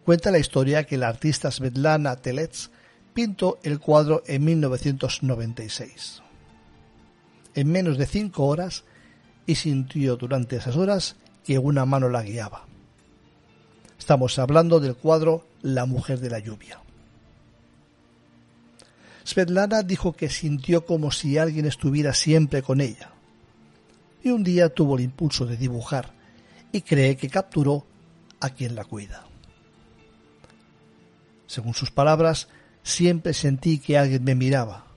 [0.04, 2.70] Cuenta la historia que la artista Svetlana Telets
[3.14, 6.22] pintó el cuadro en 1996.
[7.56, 8.84] En menos de cinco horas
[9.46, 12.66] y sintió durante esas horas que una mano la guiaba.
[14.00, 16.80] Estamos hablando del cuadro La mujer de la lluvia.
[19.26, 23.12] Svetlana dijo que sintió como si alguien estuviera siempre con ella.
[24.22, 26.12] Y un día tuvo el impulso de dibujar
[26.72, 27.86] y cree que capturó
[28.40, 29.26] a quien la cuida.
[31.48, 32.50] Según sus palabras,
[32.84, 34.88] siempre sentí que alguien me miraba.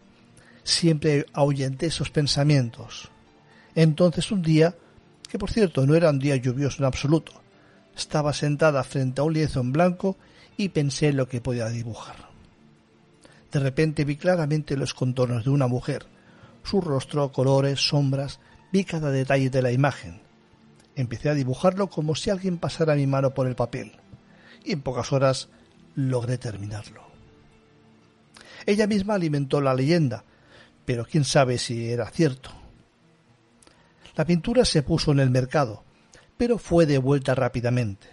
[0.65, 3.11] Siempre ahuyenté esos pensamientos.
[3.77, 4.75] Entonces un día,
[5.29, 7.33] que por cierto no era un día lluvioso en absoluto,
[7.95, 10.17] estaba sentada frente a un lienzo en blanco
[10.57, 12.17] y pensé en lo que podía dibujar.
[13.53, 16.07] De repente vi claramente los contornos de una mujer,
[16.65, 18.41] su rostro, colores, sombras,
[18.73, 20.23] vi cada detalle de la imagen.
[20.95, 23.93] Empecé a dibujarlo como si alguien pasara mi mano por el papel,
[24.65, 25.51] y en pocas horas
[25.95, 27.03] logré terminarlo.
[28.65, 30.25] Ella misma alimentó la leyenda,
[30.87, 32.56] pero quién sabe si era cierto.
[34.17, 35.85] La pintura se puso en el mercado,
[36.39, 38.09] pero fue devuelta rápidamente,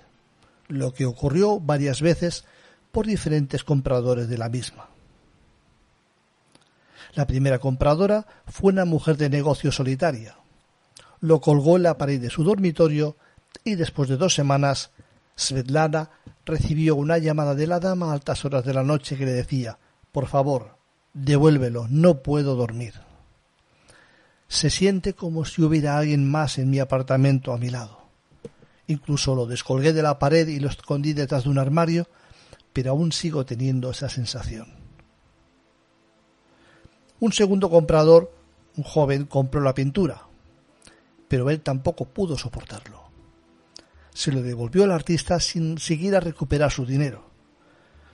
[0.67, 2.45] lo que ocurrió varias veces
[2.91, 4.89] por diferentes compradores de la misma.
[7.15, 10.35] La primera compradora fue una mujer de negocio solitaria.
[11.21, 13.15] Lo colgó en la pared de su dormitorio
[13.63, 14.91] y después de dos semanas
[15.35, 16.09] Svetlana
[16.45, 19.77] recibió una llamada de la dama a altas horas de la noche que le decía
[20.11, 20.75] Por favor,
[21.13, 22.93] devuélvelo, no puedo dormir.
[24.53, 28.03] Se siente como si hubiera alguien más en mi apartamento a mi lado.
[28.87, 32.07] Incluso lo descolgué de la pared y lo escondí detrás de un armario,
[32.71, 34.67] pero aún sigo teniendo esa sensación.
[37.19, 38.31] Un segundo comprador,
[38.75, 40.27] un joven, compró la pintura,
[41.27, 43.03] pero él tampoco pudo soportarlo
[44.13, 45.77] se lo devolvió al artista sin
[46.15, 47.31] a recuperar su dinero.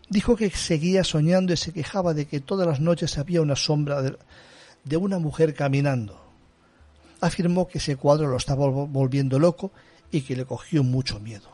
[0.09, 4.01] Dijo que seguía soñando y se quejaba de que todas las noches había una sombra
[4.01, 6.28] de una mujer caminando.
[7.21, 9.71] Afirmó que ese cuadro lo estaba volviendo loco
[10.11, 11.49] y que le cogió mucho miedo.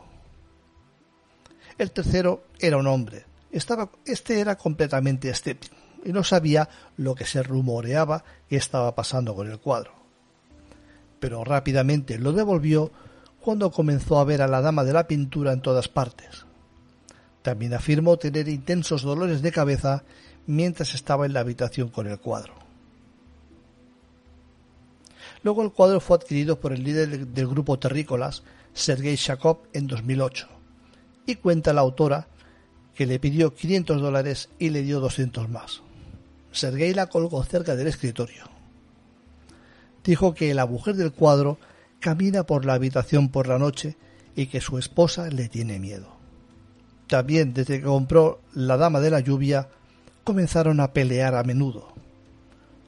[1.78, 3.26] El tercero era un hombre.
[3.52, 5.76] Este era completamente escéptico
[6.06, 9.92] y no sabía lo que se rumoreaba que estaba pasando con el cuadro.
[11.20, 12.92] Pero rápidamente lo devolvió
[13.42, 16.46] cuando comenzó a ver a la dama de la pintura en todas partes.
[17.42, 20.04] También afirmó tener intensos dolores de cabeza
[20.48, 22.65] mientras estaba en la habitación con el cuadro.
[25.46, 28.42] Luego el cuadro fue adquirido por el líder del grupo terrícolas,
[28.74, 30.48] Sergei Shakov, en 2008,
[31.28, 32.26] y cuenta la autora
[32.96, 35.84] que le pidió 500 dólares y le dio 200 más.
[36.52, 38.46] Sergei la colgó cerca del escritorio.
[40.04, 41.60] Dijo que la mujer del cuadro
[42.00, 43.98] camina por la habitación por la noche
[44.36, 46.08] y que su esposa le tiene miedo.
[47.06, 49.70] También desde que compró la Dama de la Lluvia
[50.24, 51.94] comenzaron a pelear a menudo.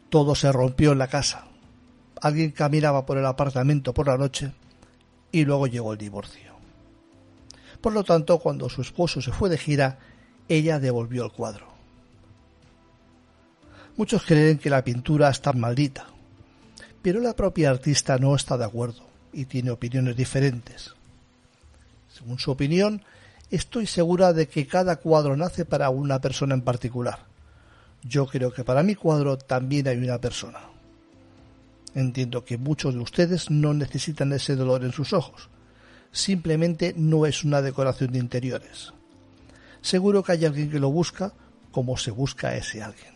[0.10, 1.47] Todo se rompió en la casa.
[2.22, 4.52] Alguien caminaba por el apartamento por la noche
[5.32, 6.54] y luego llegó el divorcio.
[7.82, 10.00] Por lo tanto, cuando su esposo se fue de gira,
[10.50, 11.68] ella devolvió el cuadro.
[13.98, 16.08] Muchos creen que la pintura está maldita,
[17.02, 19.04] pero la propia artista no está de acuerdo
[19.34, 20.94] y tiene opiniones diferentes.
[22.10, 23.04] Según su opinión,
[23.52, 27.20] estoy segura de que cada cuadro nace para una persona en particular.
[28.04, 30.60] Yo creo que para mi cuadro también hay una persona.
[31.98, 35.50] Entiendo que muchos de ustedes no necesitan ese dolor en sus ojos.
[36.12, 38.94] Simplemente no es una decoración de interiores.
[39.82, 41.34] Seguro que hay alguien que lo busca
[41.72, 43.16] como se busca a ese alguien.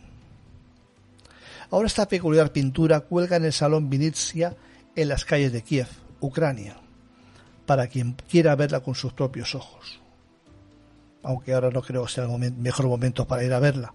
[1.70, 4.56] Ahora esta peculiar pintura cuelga en el Salón Vinitsia
[4.96, 5.88] en las calles de Kiev,
[6.20, 6.76] Ucrania,
[7.68, 10.00] para quien quiera verla con sus propios ojos.
[11.22, 13.94] Aunque ahora no creo que sea el mejor momento para ir a verla.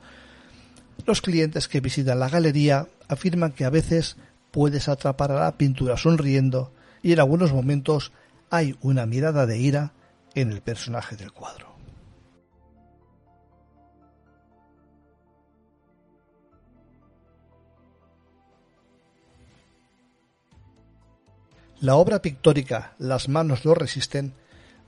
[1.07, 4.17] Los clientes que visitan la galería afirman que a veces
[4.57, 8.11] puedes atrapar a la pintura sonriendo y en algunos momentos
[8.49, 9.93] hay una mirada de ira
[10.35, 11.77] en el personaje del cuadro.
[21.81, 24.33] La obra pictórica Las manos lo resisten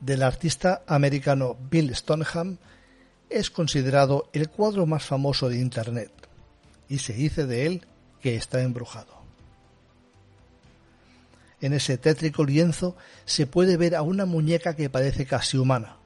[0.00, 2.56] del artista americano Bill Stoneham
[3.28, 6.10] es considerado el cuadro más famoso de Internet
[6.88, 7.86] y se dice de él
[8.22, 9.17] que está embrujado.
[11.60, 15.96] En ese tétrico lienzo se puede ver a una muñeca que parece casi humana,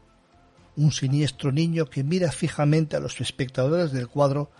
[0.76, 4.50] un siniestro niño que mira fijamente a los espectadores del cuadro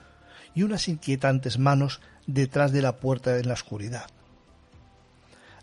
[0.55, 4.07] y unas inquietantes manos detrás de la puerta en la oscuridad.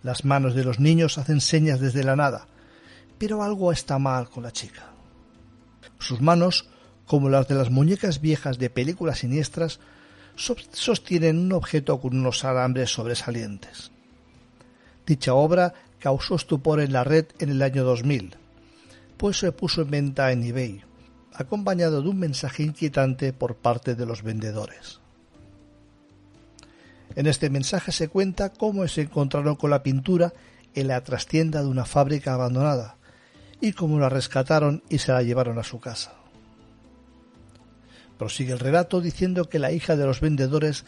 [0.01, 2.47] Las manos de los niños hacen señas desde la nada,
[3.19, 4.93] pero algo está mal con la chica.
[5.99, 6.69] Sus manos,
[7.05, 9.79] como las de las muñecas viejas de películas siniestras,
[10.35, 13.91] sostienen un objeto con unos alambres sobresalientes.
[15.09, 18.35] Dicha obra causó estupor en la red en el año 2000,
[19.17, 20.83] pues se puso en venta en eBay,
[21.33, 24.99] acompañado de un mensaje inquietante por parte de los vendedores.
[27.15, 30.31] En este mensaje se cuenta cómo se encontraron con la pintura
[30.75, 32.97] en la trastienda de una fábrica abandonada
[33.59, 36.13] y cómo la rescataron y se la llevaron a su casa.
[38.19, 40.85] Prosigue el relato diciendo que la hija de los vendedores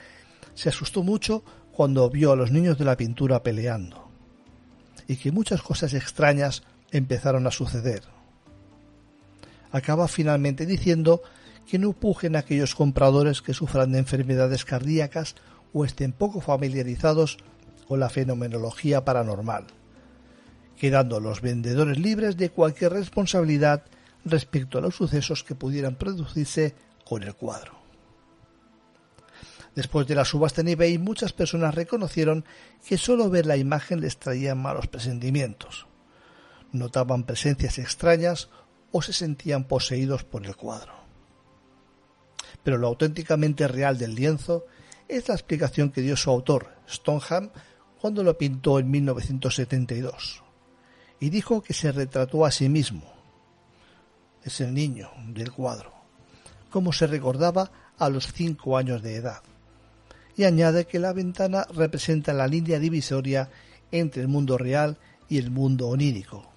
[0.53, 4.00] se asustó mucho cuando vio a los niños de la pintura peleando
[5.07, 8.03] y que muchas cosas extrañas empezaron a suceder
[9.71, 11.21] acaba finalmente diciendo
[11.67, 15.35] que no pujen aquellos compradores que sufran de enfermedades cardíacas
[15.73, 17.37] o estén poco familiarizados
[17.87, 19.67] con la fenomenología paranormal,
[20.77, 23.83] quedando los vendedores libres de cualquier responsabilidad
[24.25, 26.75] respecto a los sucesos que pudieran producirse
[27.05, 27.80] con el cuadro.
[29.75, 32.45] Después de la subasta en eBay, muchas personas reconocieron
[32.85, 35.87] que solo ver la imagen les traía malos presentimientos.
[36.73, 38.49] Notaban presencias extrañas
[38.91, 40.93] o se sentían poseídos por el cuadro.
[42.63, 44.65] Pero lo auténticamente real del lienzo
[45.07, 47.51] es la explicación que dio su autor, Stoneham,
[47.99, 50.43] cuando lo pintó en 1972,
[51.19, 53.13] y dijo que se retrató a sí mismo.
[54.43, 55.93] Es el niño del cuadro,
[56.69, 59.43] como se recordaba a los cinco años de edad,
[60.37, 63.49] y añade que la ventana representa la línea divisoria
[63.91, 64.97] entre el mundo real
[65.29, 66.51] y el mundo onírico,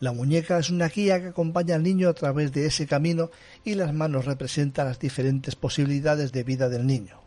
[0.00, 3.30] la muñeca es una guía que acompaña al niño a través de ese camino
[3.64, 7.20] y las manos representan las diferentes posibilidades de vida del niño.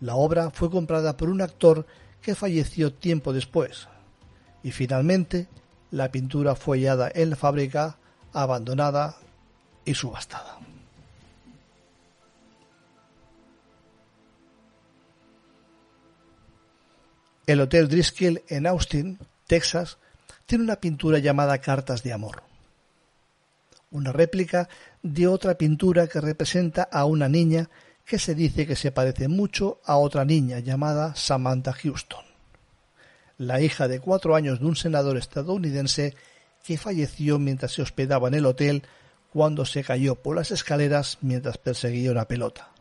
[0.00, 1.86] La obra fue comprada por un actor
[2.20, 3.88] que falleció tiempo después
[4.62, 5.48] y finalmente
[5.90, 7.98] la pintura fue hallada en la fábrica,
[8.32, 9.16] abandonada
[9.84, 10.58] y subastada.
[17.46, 19.98] El Hotel Driscoll en Austin, Texas,
[20.46, 22.42] tiene una pintura llamada Cartas de Amor,
[23.92, 24.68] una réplica
[25.04, 27.70] de otra pintura que representa a una niña
[28.04, 32.24] que se dice que se parece mucho a otra niña llamada Samantha Houston,
[33.38, 36.16] la hija de cuatro años de un senador estadounidense
[36.64, 38.82] que falleció mientras se hospedaba en el hotel
[39.32, 42.72] cuando se cayó por las escaleras mientras perseguía una pelota.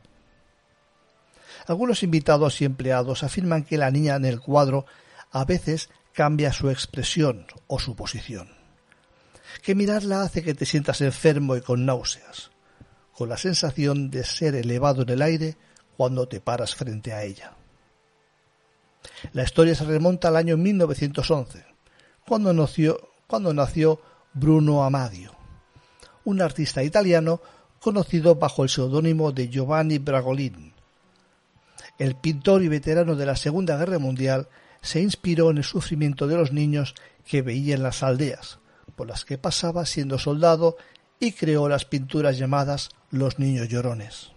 [1.68, 4.86] Algunos invitados y empleados afirman que la niña en el cuadro
[5.32, 8.50] a veces cambia su expresión o su posición.
[9.64, 12.52] Que mirarla hace que te sientas enfermo y con náuseas,
[13.14, 15.58] con la sensación de ser elevado en el aire
[15.98, 17.54] cuando te paras frente a ella.
[19.34, 21.66] La historia se remonta al año 1911,
[22.28, 24.02] cuando nació, cuando nació
[24.34, 25.32] Bruno Amadio,
[26.26, 27.42] un artista italiano
[27.80, 30.75] conocido bajo el seudónimo de Giovanni Bragolin.
[31.98, 34.50] El pintor y veterano de la Segunda Guerra Mundial
[34.82, 36.94] se inspiró en el sufrimiento de los niños
[37.26, 38.60] que veía en las aldeas,
[38.96, 40.78] por las que pasaba siendo soldado,
[41.20, 44.32] y creó las pinturas llamadas Los Niños Llorones.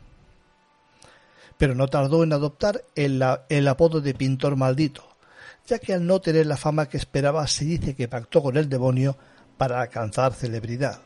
[1.58, 3.20] Pero no tardó en adoptar el,
[3.68, 5.04] apodo de pintor maldito,
[5.66, 8.68] ya que al no tener la fama que esperaba se dice que pactó con el
[8.68, 9.18] demonio
[9.56, 11.00] para alcanzar celebridad.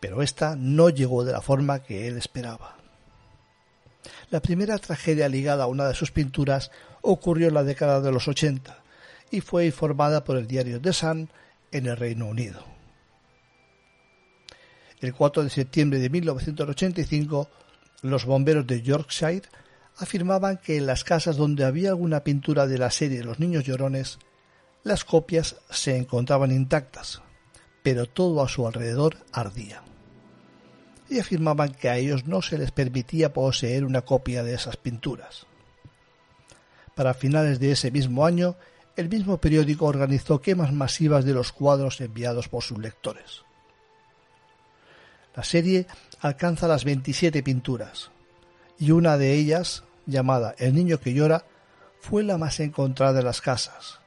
[0.00, 2.76] Pero esta no llegó de la forma que él esperaba.
[4.34, 6.72] La primera tragedia ligada a una de sus pinturas
[7.02, 8.82] ocurrió en la década de los 80
[9.30, 11.30] y fue informada por el diario The Sun
[11.70, 12.64] en el Reino Unido.
[14.98, 17.48] El 4 de septiembre de 1985,
[18.02, 19.42] los bomberos de Yorkshire
[19.98, 24.18] afirmaban que en las casas donde había alguna pintura de la serie Los Niños Llorones,
[24.82, 27.22] las copias se encontraban intactas,
[27.84, 29.84] pero todo a su alrededor ardía.
[31.08, 35.46] Y afirmaban que a ellos no se les permitía poseer una copia de esas pinturas.
[36.94, 38.56] Para finales de ese mismo año,
[38.96, 43.42] el mismo periódico organizó quemas masivas de los cuadros enviados por sus lectores.
[45.34, 45.86] La serie
[46.20, 48.10] alcanza las 27 pinturas,
[48.78, 51.44] y una de ellas, llamada El niño que llora,
[52.00, 53.98] fue la más encontrada en las casas,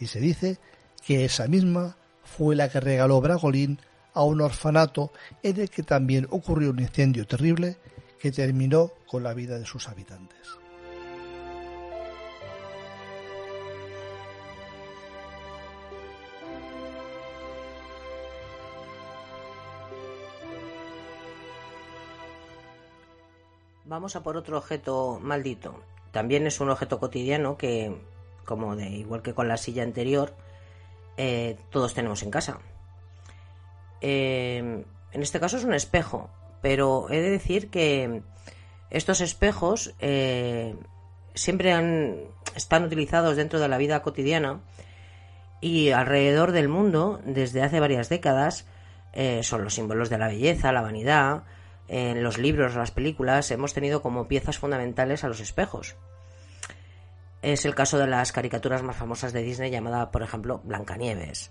[0.00, 0.58] y se dice
[1.04, 3.78] que esa misma fue la que regaló Bragolín
[4.14, 5.12] a un orfanato
[5.42, 7.76] en el que también ocurrió un incendio terrible
[8.18, 10.38] que terminó con la vida de sus habitantes.
[23.84, 25.80] Vamos a por otro objeto maldito.
[26.10, 27.94] También es un objeto cotidiano que,
[28.44, 30.34] como de igual que con la silla anterior,
[31.16, 32.60] eh, todos tenemos en casa
[34.00, 36.30] eh, en este caso es un espejo,
[36.60, 38.22] pero he de decir que
[38.90, 40.76] estos espejos eh,
[41.34, 42.16] siempre han,
[42.54, 44.60] están utilizados dentro de la vida cotidiana
[45.60, 48.66] y alrededor del mundo, desde hace varias décadas,
[49.42, 51.44] son los símbolos de la belleza, la vanidad,
[51.88, 55.96] en los libros, las películas, hemos tenido como piezas fundamentales a los espejos.
[57.42, 61.50] Es el caso de las caricaturas más famosas de Disney llamada, por ejemplo, Blancanieves.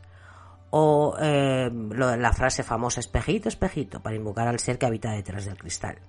[0.75, 5.55] O eh, la frase famosa espejito, espejito, para invocar al ser que habita detrás del
[5.55, 5.99] cristal.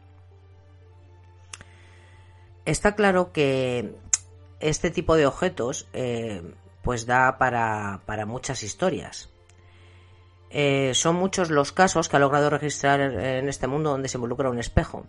[2.65, 3.95] Está claro que
[4.61, 6.41] este tipo de objetos eh,
[6.81, 9.29] pues da para, para muchas historias.
[10.49, 14.49] Eh, son muchos los casos que ha logrado registrar en este mundo donde se involucra
[14.49, 15.05] un espejo.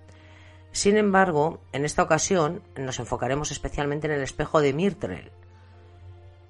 [0.74, 5.32] Sin embargo, en esta ocasión nos enfocaremos especialmente en el espejo de Myrtle,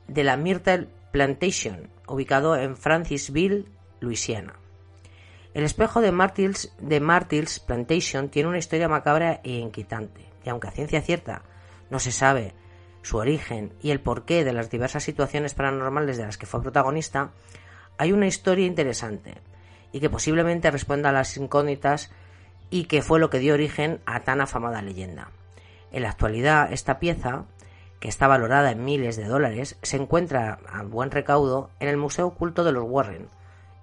[0.08, 3.66] de la Myrtle Plantation, ubicado en Francisville,
[4.00, 4.54] Luisiana.
[5.54, 10.68] El espejo de Martils, de Martils Plantation tiene una historia macabra e inquietante, y aunque
[10.68, 11.44] a ciencia cierta
[11.90, 12.54] no se sabe
[13.02, 17.32] su origen y el porqué de las diversas situaciones paranormales de las que fue protagonista,
[17.98, 19.36] hay una historia interesante
[19.92, 22.12] y que posiblemente responda a las incógnitas
[22.70, 25.30] y que fue lo que dio origen a tan afamada leyenda.
[25.92, 27.46] En la actualidad, esta pieza,
[28.00, 32.28] que está valorada en miles de dólares, se encuentra a buen recaudo en el Museo
[32.28, 33.30] Oculto de los Warren,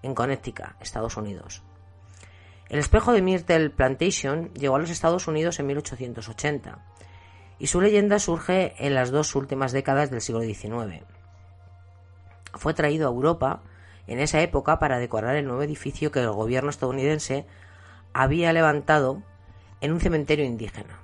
[0.02, 1.62] en Connecticut, Estados Unidos.
[2.68, 6.78] El espejo de Myrtle Plantation llegó a los Estados Unidos en 1880
[7.58, 11.04] y su leyenda surge en las dos últimas décadas del siglo XIX.
[12.54, 13.62] Fue traído a Europa
[14.06, 17.46] en esa época para decorar el nuevo edificio que el gobierno estadounidense
[18.12, 19.22] había levantado
[19.80, 20.98] en un cementerio indígena.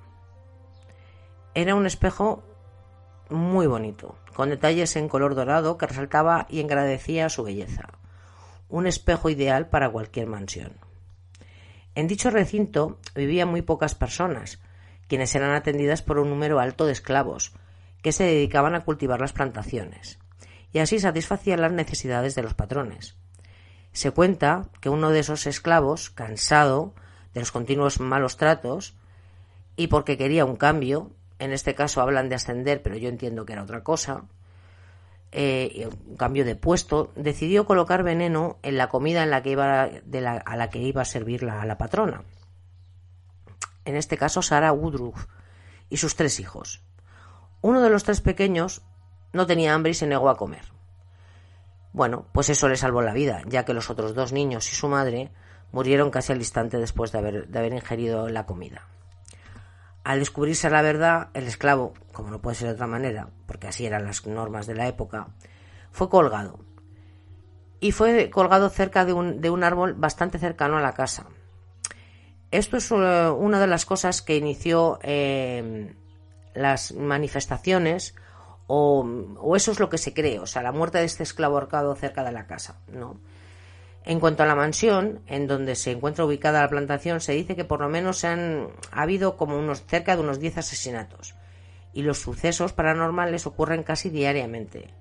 [1.55, 2.43] Era un espejo
[3.31, 7.89] muy bonito, con detalles en color dorado que resaltaba y engrandecía su belleza.
[8.69, 10.73] Un espejo ideal para cualquier mansión.
[11.95, 14.61] En dicho recinto vivían muy pocas personas,
[15.09, 17.53] quienes eran atendidas por un número alto de esclavos,
[18.03, 20.19] que se dedicaban a cultivar las plantaciones
[20.73, 23.17] y así satisfacían las necesidades de los patrones.
[23.93, 26.95] Se cuenta que uno de esos esclavos, cansado
[27.35, 28.95] de los continuos malos tratos,
[29.77, 33.53] y porque quería un cambio, en este caso hablan de ascender, pero yo entiendo que
[33.53, 34.25] era otra cosa,
[35.31, 39.83] eh, un cambio de puesto, decidió colocar veneno en la comida en la que iba
[39.85, 42.23] a la que iba a servir la, la patrona.
[43.85, 45.27] En este caso, Sara Woodruff
[45.91, 46.83] y sus tres hijos.
[47.61, 48.83] Uno de los tres pequeños
[49.33, 50.73] no tenía hambre y se negó a comer.
[51.93, 54.89] Bueno, pues eso le salvó la vida, ya que los otros dos niños y su
[54.89, 55.31] madre
[55.73, 58.87] murieron casi al instante después de haber, de haber ingerido la comida.
[60.09, 63.85] Al descubrirse la verdad, el esclavo, como no puede ser de otra manera, porque así
[63.85, 65.35] eran las normas de la época,
[65.91, 66.61] fue colgado.
[67.79, 71.27] Y fue colgado cerca de un, árbol bastante cercano a la casa.
[72.51, 72.95] Esto es eh,
[73.29, 75.95] una de las cosas que inició eh,
[76.55, 78.15] las manifestaciones
[78.67, 79.07] o,
[79.57, 82.25] eso es lo que se cree, o sea, la muerte de este esclavo ahorcado cerca
[82.25, 83.21] de la casa, ¿no?
[84.09, 87.67] En cuanto a la mansión, en donde se encuentra ubicada la plantación, se dice que
[87.67, 91.35] por lo menos han ha habido como unos cerca de unos 10 asesinatos
[91.93, 94.95] y los sucesos paranormales ocurren casi diariamente.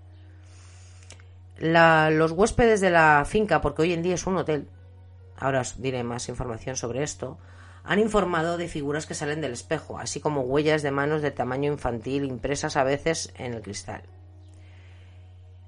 [1.57, 4.67] los huéspedes de la finca, porque hoy en día es un hotel,
[5.37, 7.37] ahora os diré más información sobre esto,
[7.85, 11.71] han informado de figuras que salen del espejo, así como huellas de manos de tamaño
[11.71, 14.01] infantil impresas a veces en el cristal.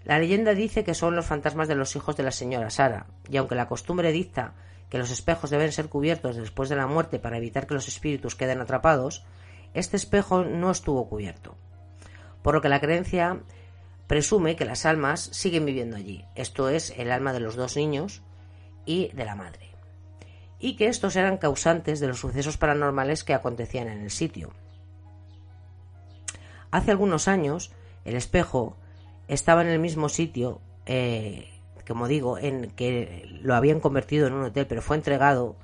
[0.03, 3.37] La leyenda dice que son los fantasmas de los hijos de la señora Sara, y
[3.37, 4.53] aunque la costumbre dicta
[4.89, 8.35] que los espejos deben ser cubiertos después de la muerte para evitar que los espíritus
[8.35, 9.25] queden atrapados,
[9.73, 11.55] este espejo no estuvo cubierto.
[12.41, 13.41] Por lo que la creencia
[14.07, 18.23] presume que las almas siguen viviendo allí, esto es, el alma de los dos niños
[18.85, 19.69] y de la madre
[20.59, 24.51] y que estos eran causantes de los sucesos paranormales que acontecían en el sitio.
[26.69, 27.71] Hace algunos años,
[28.05, 28.77] el espejo
[29.30, 31.47] estaba en el mismo sitio, eh,
[31.88, 35.55] como digo, en que lo habían convertido en un hotel, pero fue entregado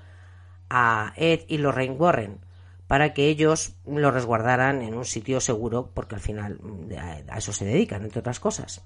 [0.69, 2.39] a Ed y Lorraine Warren
[2.87, 6.59] para que ellos lo resguardaran en un sitio seguro, porque al final
[7.29, 8.83] a eso se dedican, entre otras cosas.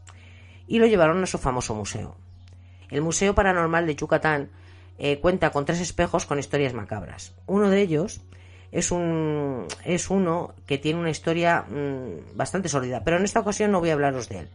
[0.67, 2.15] Y lo llevaron a su famoso museo.
[2.89, 4.49] El Museo Paranormal de Yucatán
[4.97, 7.35] eh, cuenta con tres espejos con historias macabras.
[7.45, 8.21] Uno de ellos
[8.71, 13.71] es, un, es uno que tiene una historia mm, bastante sólida, pero en esta ocasión
[13.71, 14.49] no voy a hablaros de él.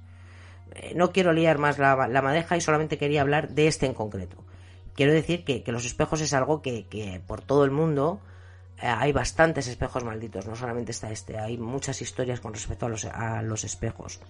[0.75, 4.37] Eh, no quiero liar más la, madeja y solamente quería hablar de este en concreto.
[4.95, 8.21] Quiero decir que, los espejos es algo que, por todo el mundo
[8.81, 13.43] eh, hay bastantes espejos malditos, no solamente está este, hay muchas historias con respecto a
[13.43, 14.21] los, espejos.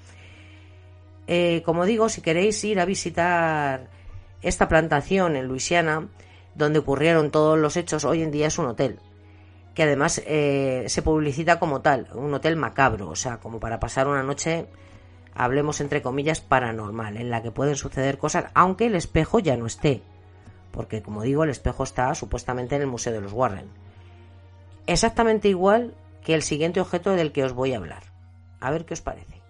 [1.27, 3.89] Eh, como digo, si queréis ir a visitar
[4.43, 6.09] esta plantación en Luisiana,
[6.55, 9.01] donde ocurrieron todos los hechos, hoy en día es un hotel,
[9.75, 14.23] que además se publicita como tal, un hotel macabro, o sea, como para pasar una
[14.23, 14.67] noche,
[15.35, 19.67] hablemos entre comillas, paranormal, en la que pueden suceder cosas, aunque el espejo ya no
[19.67, 20.03] esté,
[20.71, 23.69] porque como digo, el espejo está supuestamente en el Museo de los Warren.
[24.87, 28.03] Exactamente igual que el siguiente objeto del que os voy a hablar.
[28.61, 29.43] A ver qué os parece.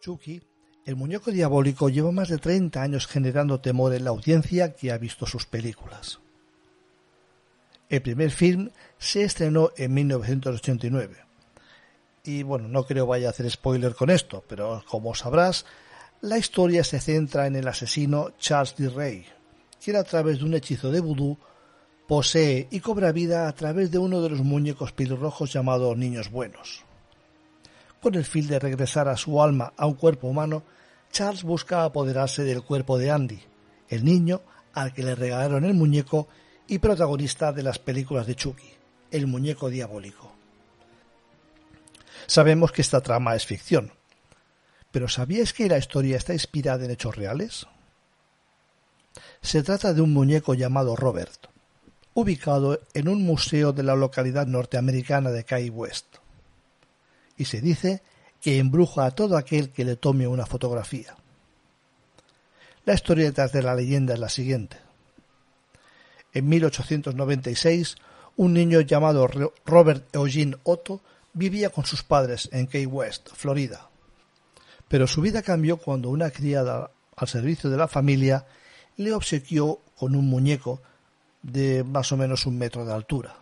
[0.00, 0.40] Chucky,
[0.86, 4.98] el muñeco diabólico, lleva más de 30 años generando temor en la audiencia que ha
[4.98, 6.20] visto sus películas.
[7.88, 11.16] El primer film se estrenó en 1989.
[12.22, 15.66] Y bueno, no creo vaya a hacer spoiler con esto, pero como sabrás,
[16.20, 18.88] la historia se centra en el asesino Charles D.
[18.88, 19.26] Ray,
[19.84, 21.36] quien a través de un hechizo de vudú
[22.06, 26.85] posee y cobra vida a través de uno de los muñecos pelirrojos llamados Niños Buenos.
[28.00, 30.62] Con el fin de regresar a su alma a un cuerpo humano,
[31.10, 33.40] Charles busca apoderarse del cuerpo de Andy,
[33.88, 34.42] el niño
[34.74, 36.28] al que le regalaron el muñeco
[36.66, 38.70] y protagonista de las películas de Chucky,
[39.10, 40.32] el muñeco diabólico.
[42.26, 43.92] Sabemos que esta trama es ficción,
[44.90, 47.66] pero ¿sabíais que la historia está inspirada en hechos reales?
[49.40, 51.46] Se trata de un muñeco llamado Robert,
[52.14, 56.16] ubicado en un museo de la localidad norteamericana de Key West
[57.36, 58.02] y se dice
[58.40, 61.16] que embruja a todo aquel que le tome una fotografía.
[62.84, 64.78] La historia detrás de la leyenda es la siguiente.
[66.32, 67.96] En 1896,
[68.36, 69.26] un niño llamado
[69.64, 71.00] Robert Eugene Otto
[71.32, 73.88] vivía con sus padres en Key West, Florida.
[74.88, 78.46] Pero su vida cambió cuando una criada al servicio de la familia
[78.96, 80.80] le obsequió con un muñeco
[81.42, 83.36] de más o menos un metro de altura,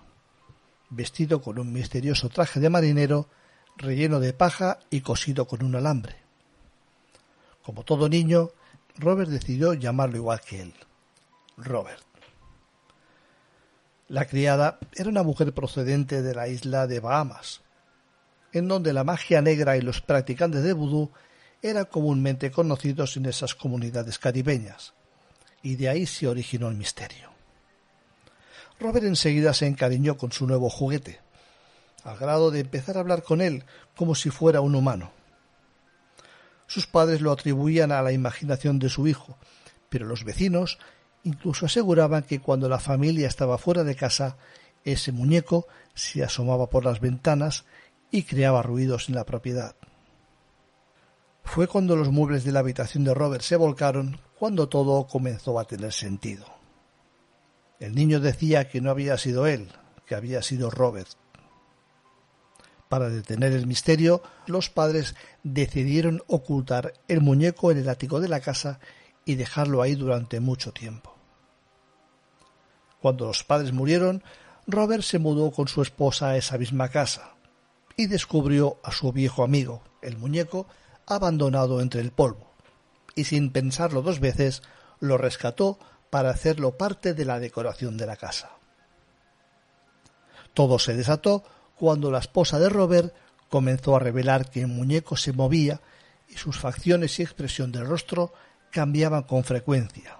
[0.90, 3.28] vestido con un misterioso traje de marinero
[3.77, 6.16] relleno de paja y cosido con un alambre.
[7.62, 8.51] Como todo niño,
[8.97, 10.75] Robert decidió llamarlo igual que él,
[11.57, 12.05] Robert.
[14.09, 17.62] La criada era una mujer procedente de la isla de Bahamas,
[18.53, 21.11] en donde la magia negra y los practicantes de vudú
[21.62, 24.93] eran comúnmente conocidos en esas comunidades caribeñas,
[25.62, 27.31] y de ahí se originó el misterio.
[28.79, 31.24] Robert enseguida se encariñó con su nuevo juguete,
[32.05, 33.64] al grado de empezar a hablar con él
[33.96, 35.11] como si fuera un humano.
[36.66, 39.36] Sus padres lo atribuían a la imaginación de su hijo,
[39.88, 40.78] pero los vecinos
[41.24, 44.36] incluso aseguraban que cuando la familia estaba fuera de casa,
[44.84, 47.64] ese muñeco se asomaba por las ventanas
[48.11, 49.74] y creaba ruidos en la propiedad.
[51.42, 55.64] Fue cuando los muebles de la habitación de Robert se volcaron cuando todo comenzó a
[55.64, 56.46] tener sentido.
[57.80, 59.68] El niño decía que no había sido él,
[60.07, 61.09] que había sido Robert,
[62.95, 68.38] para detener el misterio, los padres decidieron ocultar el muñeco en el ático de la
[68.38, 68.78] casa
[69.24, 71.12] y dejarlo ahí durante mucho tiempo.
[73.03, 74.22] Cuando los padres murieron,
[74.68, 77.34] Robert se mudó con su esposa a esa misma casa
[77.97, 80.68] y descubrió a su viejo amigo, el muñeco,
[81.05, 82.53] abandonado entre el polvo,
[83.16, 84.62] y sin pensarlo dos veces
[85.01, 85.80] lo rescató
[86.11, 88.53] para hacerlo parte de la decoración de la casa.
[90.55, 91.42] Todo se desató
[91.79, 93.14] cuando la esposa de Robert
[93.49, 95.81] comenzó a revelar que el muñeco se movía
[96.29, 98.33] y sus facciones y expresión del rostro
[98.70, 100.18] cambiaban con frecuencia,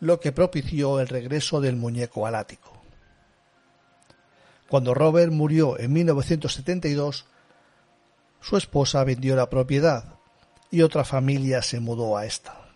[0.00, 2.72] lo que propició el regreso del muñeco al ático.
[4.68, 7.26] Cuando Robert murió en 1972,
[8.40, 10.16] su esposa vendió la propiedad
[10.70, 12.68] y otra familia se mudó a esta.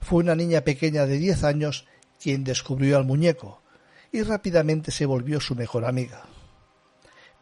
[0.00, 1.86] Fue una niña pequeña de 10 años
[2.20, 3.62] quien descubrió al muñeco
[4.14, 6.22] y rápidamente se volvió su mejor amiga.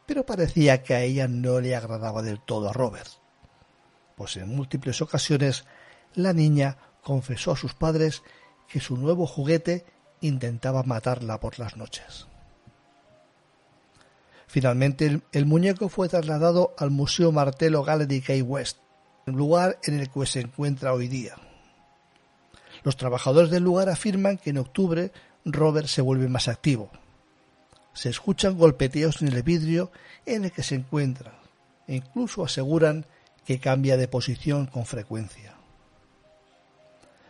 [0.07, 3.11] Pero parecía que a ella no le agradaba del todo a Robert,
[4.17, 5.67] pues en múltiples ocasiones
[6.15, 8.23] la niña confesó a sus padres
[8.69, 9.85] que su nuevo juguete
[10.23, 12.27] intentaba matarla por las noches.
[14.47, 18.79] Finalmente el, muñeco fue trasladado al Museo Martello Gallery Key West,
[19.27, 21.37] el lugar en el que se encuentra hoy día.
[22.83, 25.13] Los trabajadores del lugar afirman que en octubre
[25.45, 26.91] Robert se vuelve más activo.
[27.95, 29.91] Se escuchan golpeteos en el vidrio
[30.25, 31.35] en el que se encuentra
[31.87, 33.07] e incluso aseguran
[33.45, 35.55] que cambia de posición con frecuencia.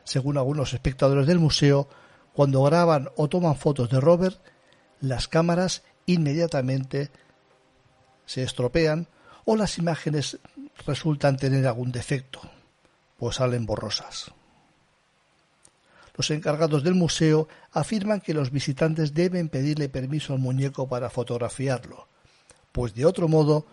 [0.04, 1.88] Según algunos espectadores del museo,
[2.32, 4.38] cuando graban o toman fotos de Robert,
[5.00, 7.10] las cámaras inmediatamente
[8.26, 9.08] se estropean
[9.44, 10.38] o las imágenes
[10.86, 12.40] resultan tener algún defecto,
[13.18, 14.32] pues salen borrosas.
[16.16, 22.08] Los encargados del museo afirman que los visitantes deben pedirle permiso al muñeco para fotografiarlo,
[22.70, 23.66] pues de otro modo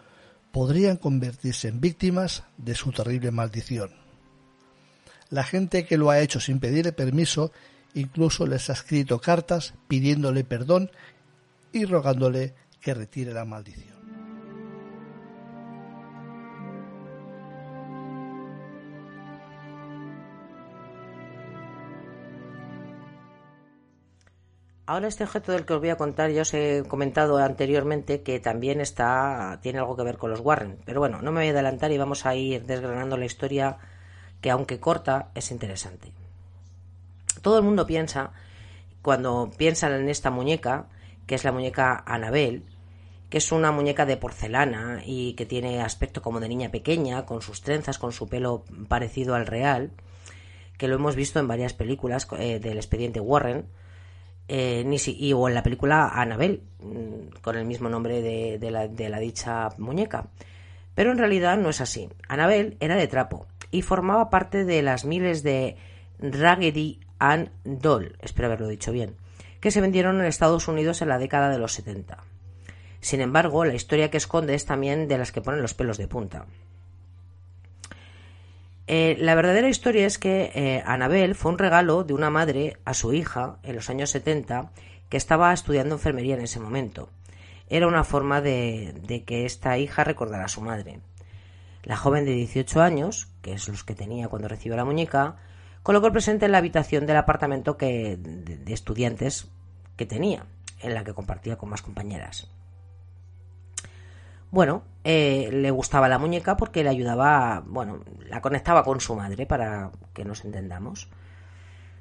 [0.51, 3.91] podrían convertirse en víctimas de su terrible maldición.
[5.29, 7.51] La gente que lo ha hecho sin pedirle permiso
[7.93, 10.91] incluso les ha escrito cartas pidiéndole perdón
[11.71, 13.98] y rogándole que retire la maldición.
[24.89, 28.39] Ahora este objeto del que os voy a contar, ya os he comentado anteriormente que
[28.39, 31.51] también está tiene algo que ver con los Warren, pero bueno, no me voy a
[31.51, 33.77] adelantar y vamos a ir desgranando la historia
[34.41, 36.11] que aunque corta es interesante.
[37.43, 38.31] Todo el mundo piensa
[39.03, 40.87] cuando piensan en esta muñeca,
[41.27, 42.63] que es la muñeca Anabel,
[43.29, 47.43] que es una muñeca de porcelana y que tiene aspecto como de niña pequeña, con
[47.43, 49.91] sus trenzas, con su pelo parecido al real,
[50.79, 53.67] que lo hemos visto en varias películas eh, del expediente Warren,
[54.49, 58.71] eh, ni si, y, o en la película Annabelle, mm, con el mismo nombre de,
[58.71, 60.27] la, de, la, dicha muñeca.
[60.95, 62.09] Pero en realidad no es así.
[62.27, 65.77] Annabelle era de trapo y formaba parte de las miles de
[66.19, 69.15] Raggedy Ann Doll, espero haberlo dicho bien,
[69.59, 72.17] que se vendieron en Estados Unidos en la década de los 70.
[73.01, 76.07] Sin embargo, la historia que esconde es también de las que ponen los pelos de
[76.07, 76.47] punta.
[78.91, 82.95] Eh, la verdadera historia es que eh, Anabel fue un regalo de una madre a
[82.95, 84.71] su hija en los años 70
[85.09, 87.11] que estaba estudiando enfermería en ese momento.
[87.69, 91.01] Era una forma de, de, que esta hija recordara a su madre.
[91.83, 95.35] La joven de 18 años, que es los que tenía cuando recibió la muñeca,
[95.83, 99.49] colocó el presente en la habitación del apartamento que, de, de estudiantes
[99.97, 100.47] que tenía,
[100.81, 102.49] en la que compartía con más compañeras.
[104.51, 109.45] Bueno, eh, le gustaba la muñeca porque le ayudaba, bueno, la conectaba con su madre
[109.45, 111.09] para que nos entendamos.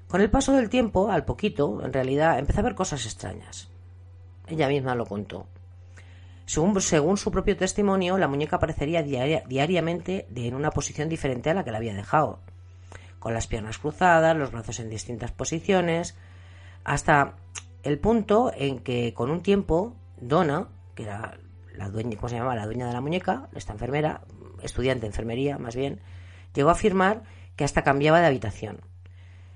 [0.09, 3.71] Con el paso del tiempo, al poquito, en realidad, empezó a ver cosas extrañas.
[4.47, 5.47] Ella misma lo contó.
[6.47, 11.63] Según, su propio testimonio, la muñeca aparecería diaria, diariamente en una posición diferente a la
[11.63, 12.41] que la había dejado,
[13.19, 16.17] con las piernas cruzadas, los brazos en distintas posiciones,
[16.85, 17.35] hasta
[17.83, 21.37] el punto en que con un tiempo Donna, que era
[21.79, 22.57] la dueña, ¿cómo se llama?
[22.57, 24.23] La dueña de la muñeca, esta enfermera,
[24.63, 26.01] estudiante de enfermería más bien,
[26.53, 27.23] llegó a afirmar
[27.57, 28.81] que hasta cambiaba de habitación.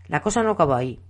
[0.07, 1.01] La cosa no acabó ahí,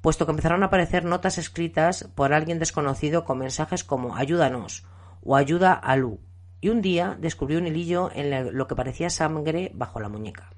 [0.00, 4.86] puesto que empezaron a aparecer notas escritas por alguien desconocido con mensajes como ayúdanos
[5.22, 6.20] o ayuda a Lu,
[6.60, 10.50] y un día descubrió un hilillo en lo que parecía sangre bajo la muñeca.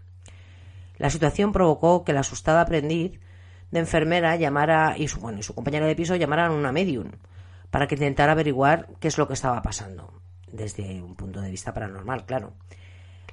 [0.99, 3.21] La situación provocó que la asustada aprendiz
[3.71, 7.11] de enfermera llamara y su, bueno, y su compañera de piso llamaran a una medium,
[7.71, 11.75] para que intentara averiguar qué es lo que estaba pasando, desde un punto de vista
[11.75, 12.55] paranormal, claro.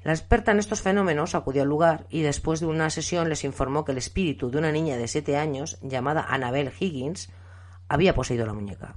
[0.04, 3.86] La experta en estos fenómenos acudió al lugar y después de una sesión les informó
[3.86, 7.30] que el espíritu de una niña de siete años, llamada Annabel Higgins,
[7.88, 8.96] había poseído la muñeca.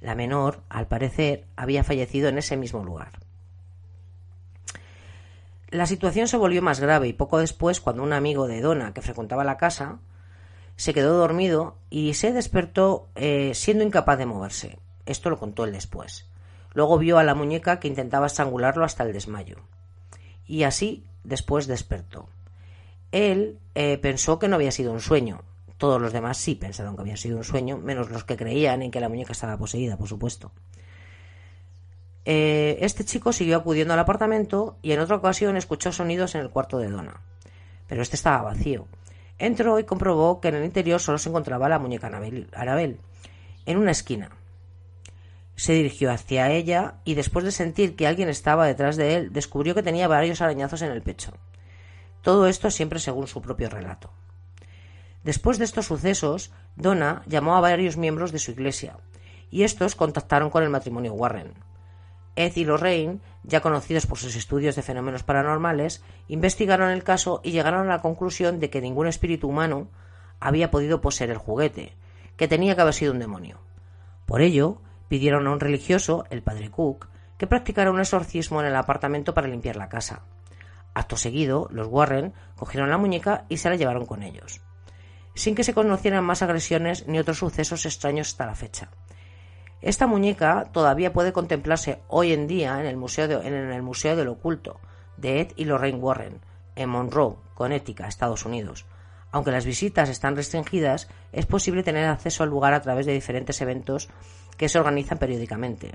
[0.00, 3.20] La menor, al parecer, había fallecido en ese mismo lugar.
[5.68, 9.02] La situación se volvió más grave y poco después, cuando un amigo de Donna que
[9.02, 10.00] frecuentaba la casa
[10.82, 14.80] se quedó dormido y se despertó eh, siendo incapaz de moverse.
[15.06, 16.26] Esto lo contó él después.
[16.74, 19.58] Luego vio a la muñeca que intentaba estrangularlo hasta el desmayo.
[20.44, 22.28] Y así después despertó.
[23.12, 25.42] Él eh, pensó que no había sido un sueño.
[25.78, 28.90] Todos los demás sí pensaron que había sido un sueño, menos los que creían en
[28.90, 30.50] que la muñeca estaba poseída, por supuesto.
[32.24, 36.50] Eh, este chico siguió acudiendo al apartamento y en otra ocasión escuchó sonidos en el
[36.50, 37.20] cuarto de Donna.
[37.86, 38.88] Pero este estaba vacío
[39.42, 43.00] Entró y comprobó que en el interior solo se encontraba la muñeca Arabel,
[43.66, 44.30] en una esquina.
[45.56, 49.74] Se dirigió hacia ella y después de sentir que alguien estaba detrás de él, descubrió
[49.74, 51.32] que tenía varios arañazos en el pecho.
[52.22, 54.12] Todo esto siempre según su propio relato.
[55.24, 58.96] Después de estos sucesos, Donna llamó a varios miembros de su iglesia,
[59.50, 61.52] y estos contactaron con el matrimonio Warren.
[62.36, 67.52] Ed y Lorraine, ya conocidos por sus estudios de fenómenos paranormales, investigaron el caso y
[67.52, 69.88] llegaron a la conclusión de que ningún espíritu humano
[70.40, 71.94] había podido poseer el juguete,
[72.36, 73.58] que tenía que haber sido un demonio.
[74.26, 74.78] Por ello,
[75.08, 79.48] pidieron a un religioso, el padre Cook, que practicara un exorcismo en el apartamento para
[79.48, 80.22] limpiar la casa.
[80.94, 84.60] Acto seguido, los Warren cogieron la muñeca y se la llevaron con ellos,
[85.34, 88.90] sin que se conocieran más agresiones ni otros sucesos extraños hasta la fecha.
[89.82, 94.28] Esta muñeca todavía puede contemplarse hoy en día en el Museo, en el Museo del
[94.28, 94.80] Oculto
[95.16, 96.40] de Ed y Lorraine Warren,
[96.76, 98.86] en Monroe, Connecticut, Estados Unidos.
[99.30, 103.60] Aunque las visitas están restringidas, es posible tener acceso al lugar a través de diferentes
[103.60, 104.08] eventos
[104.56, 105.92] que se organizan periódicamente.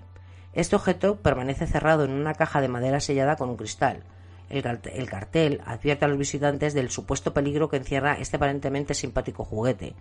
[0.54, 4.04] Este objeto permanece cerrado en una caja de madera sellada con un cristal.
[4.50, 4.64] El,
[5.08, 9.94] cartel advierte a los visitantes del supuesto peligro que encierra este aparentemente simpático juguete.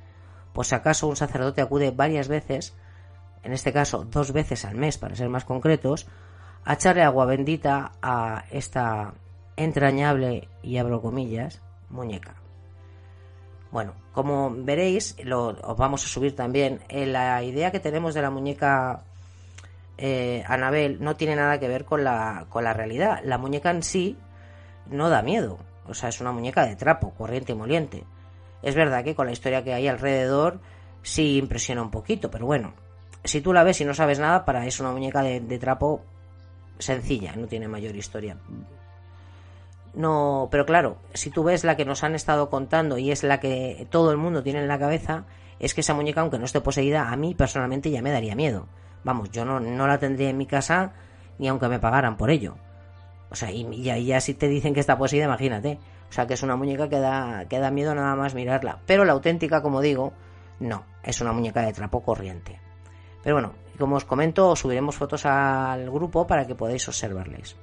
[0.52, 2.74] Pues acaso un sacerdote acude varias veces,
[3.46, 6.08] en este caso dos veces al mes para ser más concretos,
[6.64, 9.14] a echarle agua bendita a esta
[9.54, 12.34] entrañable, y abro comillas, muñeca.
[13.70, 18.22] Bueno, como veréis, lo, os vamos a subir también, eh, la idea que tenemos de
[18.22, 19.04] la muñeca
[19.96, 23.20] eh, Anabel no tiene nada que ver con la, con la realidad.
[23.22, 24.18] La muñeca en sí
[24.90, 28.04] no da miedo, o sea, es una muñeca de trapo, corriente y moliente.
[28.62, 30.58] Es verdad que con la historia que hay alrededor
[31.02, 32.74] sí impresiona un poquito, pero bueno,
[33.26, 36.02] si tú la ves y no sabes nada, para es una muñeca de trapo
[36.78, 38.36] sencilla, no tiene mayor historia.
[39.94, 43.40] No, pero claro, si tú ves la que nos han estado contando y es la
[43.40, 45.24] que todo el mundo tiene en la cabeza,
[45.58, 48.68] es que esa muñeca, aunque no esté poseída, a mí personalmente ya me daría miedo.
[49.04, 50.92] Vamos, yo no, no la tendría en mi casa
[51.38, 52.56] ni aunque me pagaran por ello.
[53.30, 55.78] O sea, y, ahí ya si te dicen que está poseída, imagínate.
[56.10, 58.80] O sea, que es una muñeca que da, que da miedo nada más mirarla.
[58.86, 60.12] Pero la auténtica, como digo,
[60.60, 62.60] no, es una muñeca de trapo corriente.
[63.26, 67.56] Pero bueno, como os comento, subiremos fotos al grupo para que podáis observarles.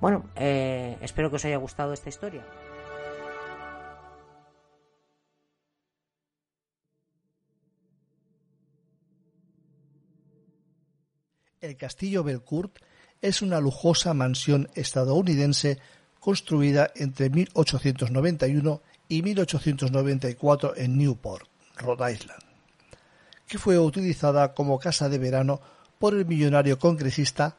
[0.00, 2.40] Bueno, eh, espero que os haya gustado esta historia.
[11.60, 12.78] El castillo Belcourt
[13.20, 15.78] es una lujosa mansión estadounidense
[16.20, 18.80] construida entre 1891
[19.10, 22.45] y 1894 en Newport, Rhode Island,
[23.46, 25.60] que fue utilizada como casa de verano
[25.98, 27.56] por el millonario congresista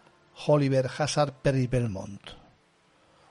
[0.47, 2.21] Oliver Hazard Perry Belmont,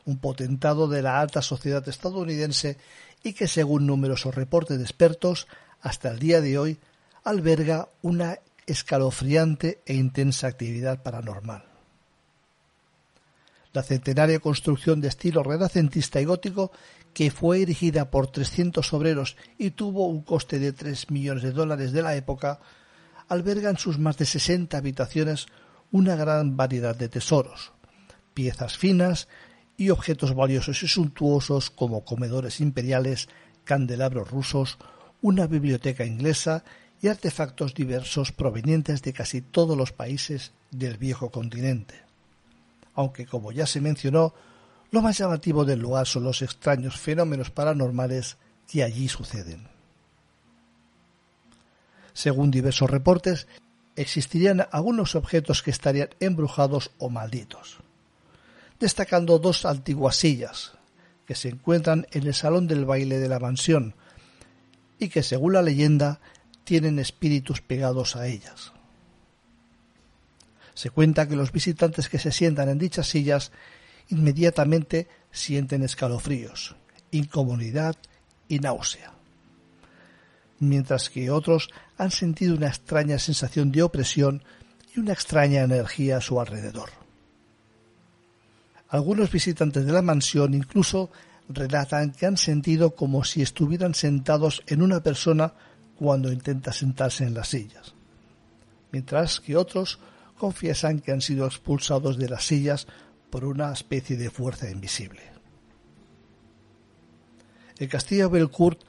[0.05, 2.79] un potentado de la alta sociedad estadounidense
[3.23, 5.47] y que según numerosos reportes de expertos,
[5.81, 6.79] hasta el día de hoy
[7.25, 11.65] alberga una escalofriante e intensa actividad paranormal.
[13.73, 16.73] La centenaria construcción de estilo renacentista y gótico,
[17.17, 21.93] que fue erigida por 300 obreros y tuvo un coste de 3 millones de dólares
[21.93, 22.61] de la época,
[23.29, 25.47] alberga en sus más de 60 habitaciones
[25.91, 27.73] una gran variedad de tesoros,
[28.35, 29.29] piezas finas
[29.79, 33.31] y objetos valiosos y suntuosos como comedores imperiales,
[33.65, 34.77] candelabros rusos,
[35.23, 36.65] una biblioteca inglesa
[37.01, 41.95] y artefactos diversos provenientes de casi todos los países del viejo continente.
[42.93, 44.35] Aunque, como ya se mencionó,
[44.91, 48.37] lo más llamativo del lugar son los extraños fenómenos paranormales
[48.71, 49.69] que allí suceden.
[52.13, 53.47] Según diversos reportes,
[53.95, 57.79] existirían algunos objetos que estarían embrujados o malditos,
[58.79, 60.73] destacando dos antiguas sillas
[61.27, 63.95] que se encuentran en el salón del baile de la mansión
[64.99, 66.21] y que, según la leyenda,
[66.65, 68.73] tienen espíritus pegados a ellas.
[70.75, 73.51] Se cuenta que los visitantes que se sientan en dichas sillas
[74.09, 76.77] inmediatamente sienten escalofríos,
[77.11, 77.97] incomodidad
[78.49, 79.17] y náusea
[80.59, 84.43] mientras que otros han sentido una extraña sensación de opresión
[84.95, 86.91] y una extraña energía a su alrededor.
[88.89, 91.11] Algunos visitantes de la mansión incluso
[91.49, 95.53] relatan que han sentido como si estuvieran sentados en una persona
[95.97, 97.95] cuando intenta sentarse en las sillas,
[98.93, 99.99] mientras que otros
[100.39, 102.87] confiesan que han sido expulsados de las sillas
[103.31, 105.23] por una especie de fuerza invisible.
[107.79, 108.81] El castillo Belcourt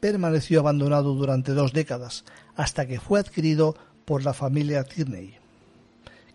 [0.00, 2.24] permaneció abandonado durante dos décadas,
[2.56, 5.34] hasta que fue adquirido por la familia Tierney,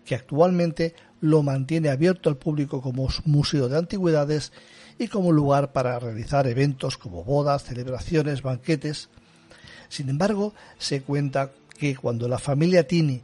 [0.04, 4.52] que actualmente lo mantiene abierto al público como museo de antigüedades
[4.98, 9.08] y como lugar para realizar eventos como bodas, celebraciones, banquetes.
[9.88, 13.22] Sin embargo, se cuenta que cuando la familia Tini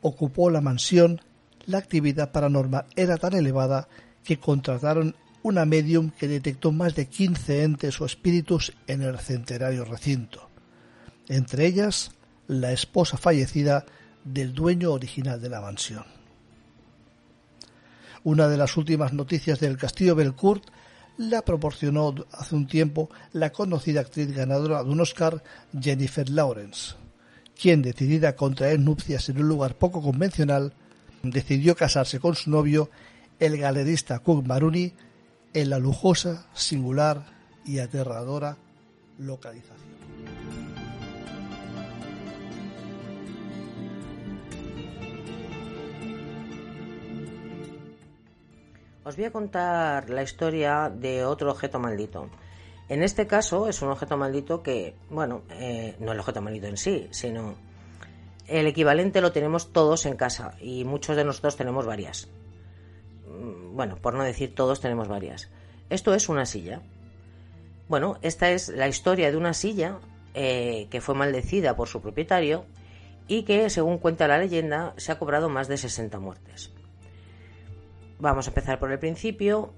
[0.00, 1.20] ocupó la mansión,
[1.66, 3.88] la actividad paranormal era tan elevada
[4.24, 9.84] que contrataron una medium que detectó más de 15 entes o espíritus en el centenario
[9.84, 10.48] recinto,
[11.28, 12.12] entre ellas
[12.46, 13.84] la esposa fallecida
[14.24, 16.04] del dueño original de la mansión.
[18.24, 20.64] Una de las últimas noticias del castillo Belcourt
[21.18, 25.42] la proporcionó hace un tiempo la conocida actriz ganadora de un Oscar,
[25.78, 26.94] Jennifer Lawrence,
[27.60, 30.72] quien, decidida a contraer nupcias en un lugar poco convencional,
[31.22, 32.90] decidió casarse con su novio,
[33.38, 34.92] el galerista Cook Maruni,
[35.54, 37.24] en la lujosa, singular
[37.64, 38.56] y aterradora
[39.18, 39.92] localización.
[49.04, 52.30] Os voy a contar la historia de otro objeto maldito.
[52.88, 56.76] En este caso es un objeto maldito que, bueno, eh, no el objeto maldito en
[56.76, 57.56] sí, sino
[58.46, 62.28] el equivalente lo tenemos todos en casa y muchos de nosotros tenemos varias.
[63.26, 65.50] Mm, bueno, por no decir todos tenemos varias.
[65.90, 66.80] Esto es una silla.
[67.88, 69.98] Bueno, esta es la historia de una silla
[70.34, 72.64] eh, que fue maldecida por su propietario
[73.28, 76.72] y que, según cuenta la leyenda, se ha cobrado más de 60 muertes.
[78.18, 79.72] Vamos a empezar por el principio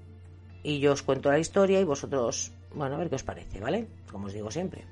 [0.63, 3.87] y yo os cuento la historia y vosotros, bueno, a ver qué os parece, ¿vale?
[4.11, 4.83] Como os digo siempre.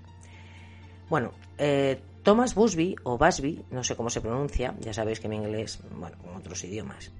[1.09, 5.35] Bueno, eh, Thomas Busby, o Busby, no sé cómo se pronuncia, ya sabéis que mi
[5.35, 7.11] inglés, bueno, con otros idiomas.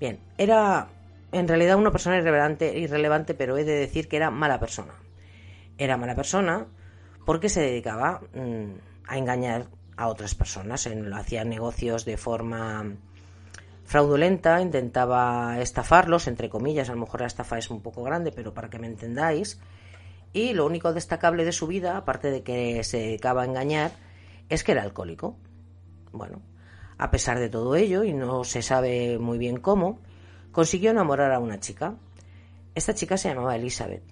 [0.00, 0.88] Bien, era
[1.32, 4.94] en realidad una persona irrelevante, irrelevante, pero he de decir que era mala persona.
[5.78, 6.66] Era mala persona
[7.24, 9.66] porque se dedicaba mm, a engañar
[9.96, 12.96] a otras personas, en, hacía negocios de forma
[13.84, 18.52] fraudulenta, intentaba estafarlos, entre comillas, a lo mejor la estafa es un poco grande, pero
[18.52, 19.60] para que me entendáis.
[20.32, 23.92] Y lo único destacable de su vida, aparte de que se dedicaba a engañar,
[24.48, 25.36] es que era alcohólico.
[26.12, 26.42] Bueno,
[26.98, 30.00] a pesar de todo ello, y no se sabe muy bien cómo,
[30.52, 31.94] consiguió enamorar a una chica.
[32.74, 34.02] Esta chica se llamaba Elizabeth.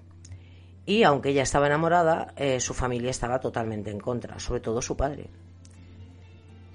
[0.86, 4.96] Y aunque ella estaba enamorada, eh, su familia estaba totalmente en contra, sobre todo su
[4.96, 5.30] padre.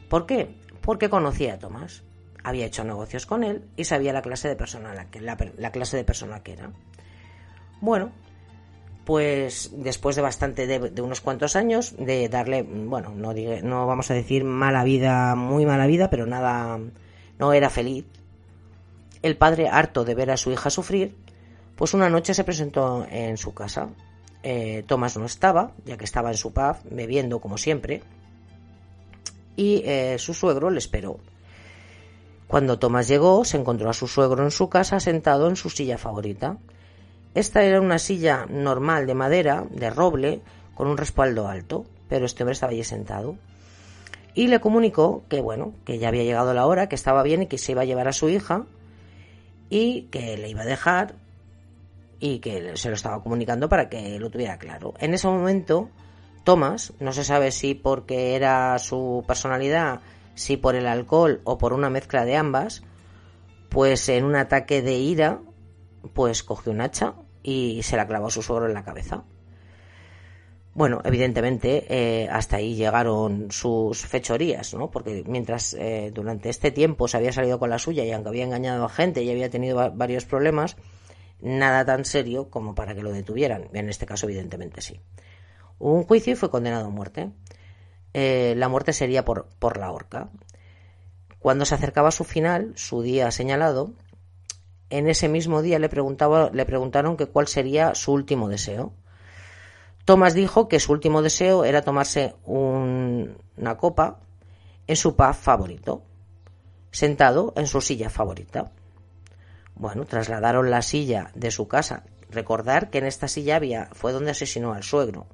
[0.10, 0.56] ¿Por qué?
[0.82, 2.04] Porque conocía a Tomás,
[2.44, 5.08] había hecho negocios con él y sabía la clase de persona la,
[5.58, 6.72] la, clase de persona que era.
[7.82, 8.12] Bueno,
[9.10, 14.14] pues después de bastante de, unos cuantos años de darle, bueno, no, no vamos a
[14.14, 16.80] decir mala vida, muy mala vida, pero nada,
[17.40, 18.06] no era feliz.
[19.24, 21.16] El padre, harto de ver a su hija sufrir,
[21.76, 23.90] pues una noche se presentó en su casa.
[24.44, 28.04] Eh, Tomás no estaba, ya que estaba en su pub, bebiendo como siempre,
[29.56, 31.18] y eh, su suegro le esperó.
[32.48, 35.98] Cuando Tomás llegó, se encontró a su suegro en su casa sentado en su silla
[35.98, 36.60] favorita.
[37.36, 40.42] Esta era una silla normal de madera, de roble,
[40.74, 43.38] con un respaldo alto, pero este hombre estaba allí sentado.
[44.34, 47.48] Y le comunicó que bueno, que ya había llegado la hora, que estaba bien y
[47.48, 48.66] que se iba a llevar a su hija
[49.70, 51.16] y que le iba a dejar
[52.20, 54.94] y que se lo estaba comunicando para que lo tuviera claro.
[55.00, 55.90] En ese momento
[56.44, 60.02] Thomas, no se sabe si porque era su personalidad,
[60.36, 62.84] si por el alcohol o por una mezcla de ambas,
[63.70, 65.42] pues en un ataque de ira,
[66.14, 69.24] pues cogió un hacha y se la clavó a su suegro en la cabeza.
[70.74, 74.92] Bueno, evidentemente eh, hasta ahí llegaron sus fechorías, ¿no?
[74.92, 78.46] Porque mientras eh, durante este tiempo se había salido con la suya y aunque había
[78.46, 80.78] engañado a gente y había tenido varios problemas,
[81.42, 83.68] nada tan serio como para que lo detuvieran.
[83.74, 85.02] En este caso, evidentemente sí.
[85.80, 87.32] Hubo un juicio y fue condenado a muerte.
[88.14, 90.30] Eh, la muerte sería por, por la horca.
[91.40, 93.94] Cuando se acercaba a su final, su día señalado,
[94.90, 98.94] en ese mismo día le, preguntaron que cuál sería su último deseo.
[100.06, 104.20] Tomás dijo que su último deseo era tomarse una copa
[104.88, 106.02] en su pub favorito,
[106.92, 108.72] sentado en su silla favorita.
[109.76, 112.04] Bueno, trasladaron la silla de su casa.
[112.32, 115.28] Recordar que en esta silla había, fue donde asesinó al suegro.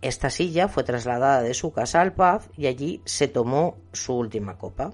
[0.00, 4.56] Esta silla fue trasladada de su casa al pub y allí se tomó su última
[4.56, 4.92] copa.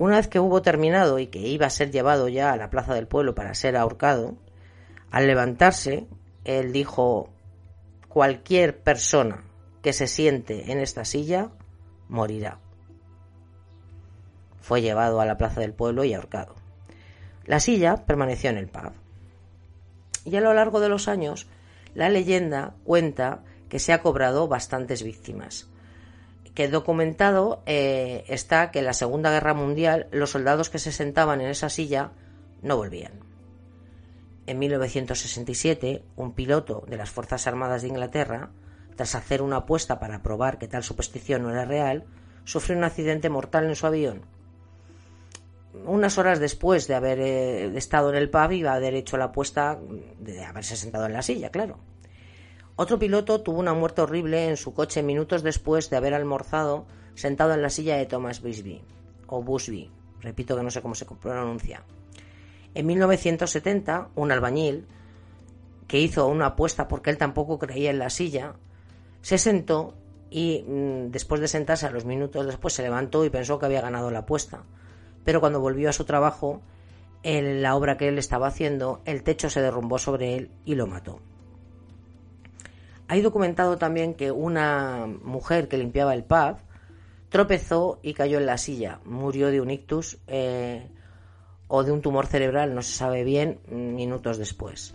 [0.00, 2.94] Una vez que hubo terminado y que iba a ser llevado ya a la plaza
[2.94, 4.38] del pueblo para ser ahorcado,
[5.10, 6.06] al levantarse,
[6.44, 7.28] él dijo,
[8.08, 9.44] cualquier persona
[9.82, 11.50] que se siente en esta silla
[12.08, 12.60] morirá.
[14.62, 16.54] Fue llevado a la plaza del pueblo y ahorcado.
[17.44, 18.92] La silla permaneció en el pub.
[20.24, 21.46] Y a lo largo de los años,
[21.94, 25.69] la leyenda cuenta que se ha cobrado bastantes víctimas.
[26.54, 31.40] Que documentado eh, está que en la Segunda Guerra Mundial los soldados que se sentaban
[31.40, 32.12] en esa silla
[32.62, 33.12] no volvían.
[34.46, 38.50] En 1967, un piloto de las Fuerzas Armadas de Inglaterra,
[38.96, 42.04] tras hacer una apuesta para probar que tal superstición no era real,
[42.44, 44.22] sufrió un accidente mortal en su avión.
[45.86, 49.26] Unas horas después de haber eh, estado en el pub, iba a haber hecho la
[49.26, 49.78] apuesta
[50.18, 51.78] de haberse sentado en la silla, claro.
[52.80, 57.52] Otro piloto tuvo una muerte horrible en su coche minutos después de haber almorzado sentado
[57.52, 58.80] en la silla de Thomas Busby,
[59.26, 59.90] o Busby,
[60.22, 61.84] repito que no sé cómo se pronuncia.
[62.72, 64.86] En 1970, un albañil,
[65.88, 68.54] que hizo una apuesta porque él tampoco creía en la silla,
[69.20, 69.92] se sentó
[70.30, 73.82] y mm, después de sentarse a los minutos después se levantó y pensó que había
[73.82, 74.62] ganado la apuesta.
[75.22, 76.62] Pero cuando volvió a su trabajo,
[77.24, 80.86] en la obra que él estaba haciendo, el techo se derrumbó sobre él y lo
[80.86, 81.20] mató.
[83.10, 86.58] Hay documentado también que una mujer que limpiaba el pub
[87.28, 89.00] tropezó y cayó en la silla.
[89.04, 90.86] Murió de un ictus eh,
[91.66, 94.94] o de un tumor cerebral, no se sabe bien, minutos después.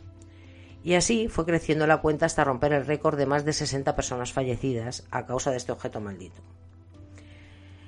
[0.81, 4.31] Y así fue creciendo la cuenta hasta romper el récord de más de 60 personas
[4.31, 6.41] fallecidas a causa de este objeto maldito.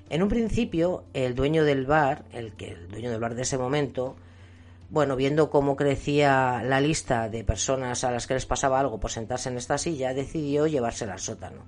[0.10, 3.58] En un principio, el dueño del bar, el que el dueño del bar de ese
[3.58, 4.18] momento,
[4.90, 9.12] bueno, viendo cómo crecía la lista de personas a las que les pasaba algo por
[9.12, 11.66] sentarse en esta silla, decidió llevársela al sótano.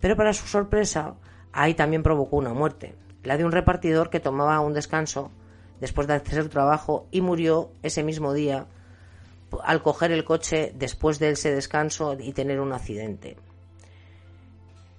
[0.00, 1.16] Pero para su sorpresa,
[1.52, 2.94] ahí también provocó una muerte,
[3.24, 5.32] la de un repartidor que tomaba un descanso
[5.80, 8.66] después de hacer su trabajo y murió ese mismo día
[9.64, 13.36] al coger el coche después de ese descanso y tener un accidente.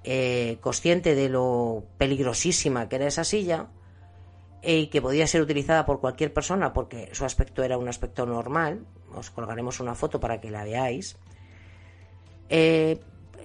[0.04, 3.68] Eh, consciente de lo peligrosísima que era esa silla
[4.62, 8.86] y que podía ser utilizada por cualquier persona porque su aspecto era un aspecto normal,
[9.16, 11.18] os colgaremos una foto para que la veáis,
[12.50, 13.00] eh,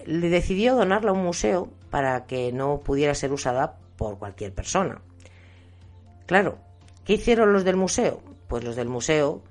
[0.07, 5.01] le decidió donarla a un museo para que no pudiera ser usada por cualquier persona.
[6.27, 6.59] Claro,
[7.05, 8.23] ¿qué hicieron los del museo?
[8.49, 9.43] Pues los del museo,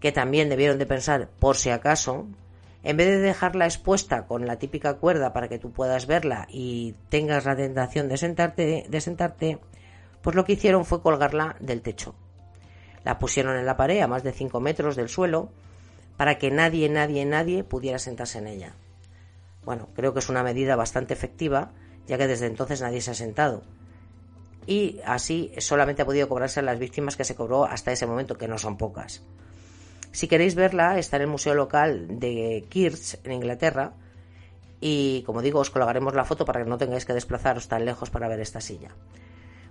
[0.00, 2.26] que también debieron de pensar por si acaso,
[2.82, 6.94] en vez de dejarla expuesta con la típica cuerda para que tú puedas verla y
[7.08, 9.58] tengas la tentación de sentarte, de sentarte,
[10.24, 12.14] pues lo que hicieron fue colgarla del techo.
[13.04, 15.50] La pusieron en la pared a más de 5 metros del suelo
[16.16, 18.74] para que nadie, nadie, nadie pudiera sentarse en ella.
[19.66, 21.72] Bueno, creo que es una medida bastante efectiva,
[22.06, 23.64] ya que desde entonces nadie se ha sentado.
[24.66, 28.38] Y así solamente ha podido cobrarse a las víctimas que se cobró hasta ese momento,
[28.38, 29.22] que no son pocas.
[30.10, 33.92] Si queréis verla, está en el Museo Local de Kirch, en Inglaterra.
[34.80, 38.08] Y como digo, os colgaremos la foto para que no tengáis que desplazaros tan lejos
[38.08, 38.88] para ver esta silla.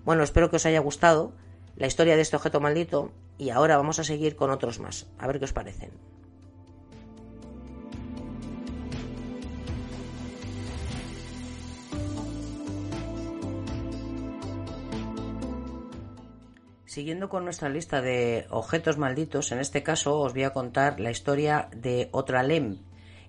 [0.05, 1.33] Bueno, espero que os haya gustado
[1.75, 5.07] la historia de este objeto maldito y ahora vamos a seguir con otros más.
[5.17, 5.91] A ver qué os parecen.
[16.85, 21.09] Siguiendo con nuestra lista de objetos malditos, en este caso os voy a contar la
[21.09, 22.77] historia de otra LEM,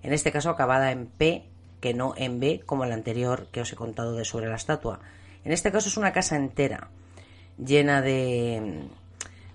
[0.03, 1.49] en este caso acabada en P,
[1.81, 4.99] que no en B, como la anterior que os he contado de sobre la estatua.
[5.45, 6.89] En este caso es una casa entera,
[7.57, 8.87] llena de,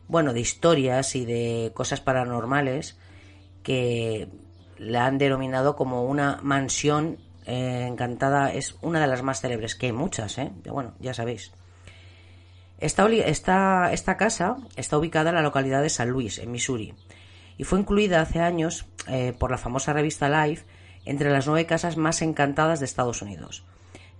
[0.08, 2.96] bueno, de historias y de cosas paranormales
[3.62, 4.28] que
[4.78, 8.52] la han denominado como una mansión eh, encantada.
[8.52, 10.52] Es una de las más célebres, que hay muchas, ¿eh?
[10.64, 11.52] Bueno, ya sabéis.
[12.78, 16.94] Esta, esta, casa está ubicada en la localidad de San Luis, en Missouri,
[17.58, 20.64] y fue incluida hace años eh, por la famosa revista Life
[21.04, 23.66] entre las nueve casas más encantadas de Estados Unidos,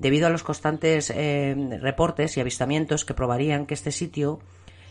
[0.01, 4.40] debido a los constantes eh, reportes y avistamientos que probarían que este sitio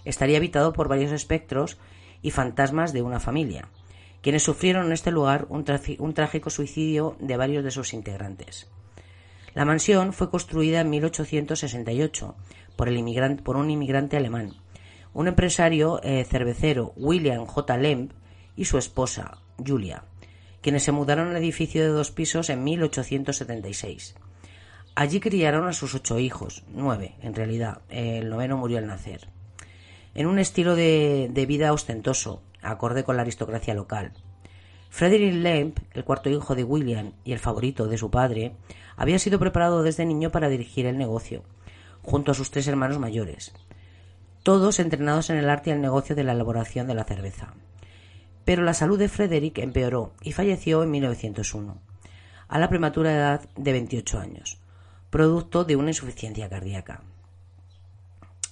[0.05, 1.77] estaría habitado por varios espectros
[2.21, 3.67] y fantasmas de una familia,
[4.21, 5.63] quienes sufrieron en este lugar un,
[6.13, 8.69] trágico suicidio de varios de sus integrantes.
[9.55, 12.35] La mansión fue construida en 1868
[12.75, 12.89] por,
[13.43, 14.53] por un inmigrante alemán,
[15.13, 17.77] un empresario eh, cervecero, William J.
[17.77, 18.11] Lemp,
[18.55, 20.03] y su esposa, Julia,
[20.61, 24.15] quienes se mudaron al edificio de dos pisos en 1876.
[24.95, 29.29] Allí criaron a sus ocho hijos, nueve en realidad, el noveno murió al nacer,
[30.13, 34.11] en un estilo de, vida ostentoso, acorde con la aristocracia local.
[34.89, 38.53] Frederick Lemp, el cuarto hijo de William y el favorito de su padre,
[38.97, 41.43] había sido preparado desde niño para dirigir el negocio,
[42.01, 43.53] junto a sus tres hermanos mayores,
[44.43, 47.53] todos entrenados en el arte y el negocio de la elaboración de la cerveza.
[48.45, 51.77] Pero la salud de Frederick empeoró y falleció en 1901,
[52.47, 54.59] a la prematura edad de 28 años,
[55.09, 57.03] producto de una insuficiencia cardíaca.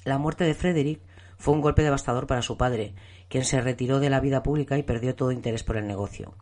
[0.03, 1.01] La muerte de Frederick
[1.37, 2.95] fue un golpe devastador para su padre,
[3.29, 6.33] quien se retiró de la vida pública y perdió todo interés por el negocio,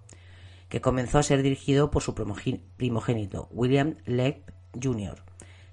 [0.69, 4.43] que comenzó a ser dirigido por su primogénito, William Legg
[4.81, 5.23] Jr.,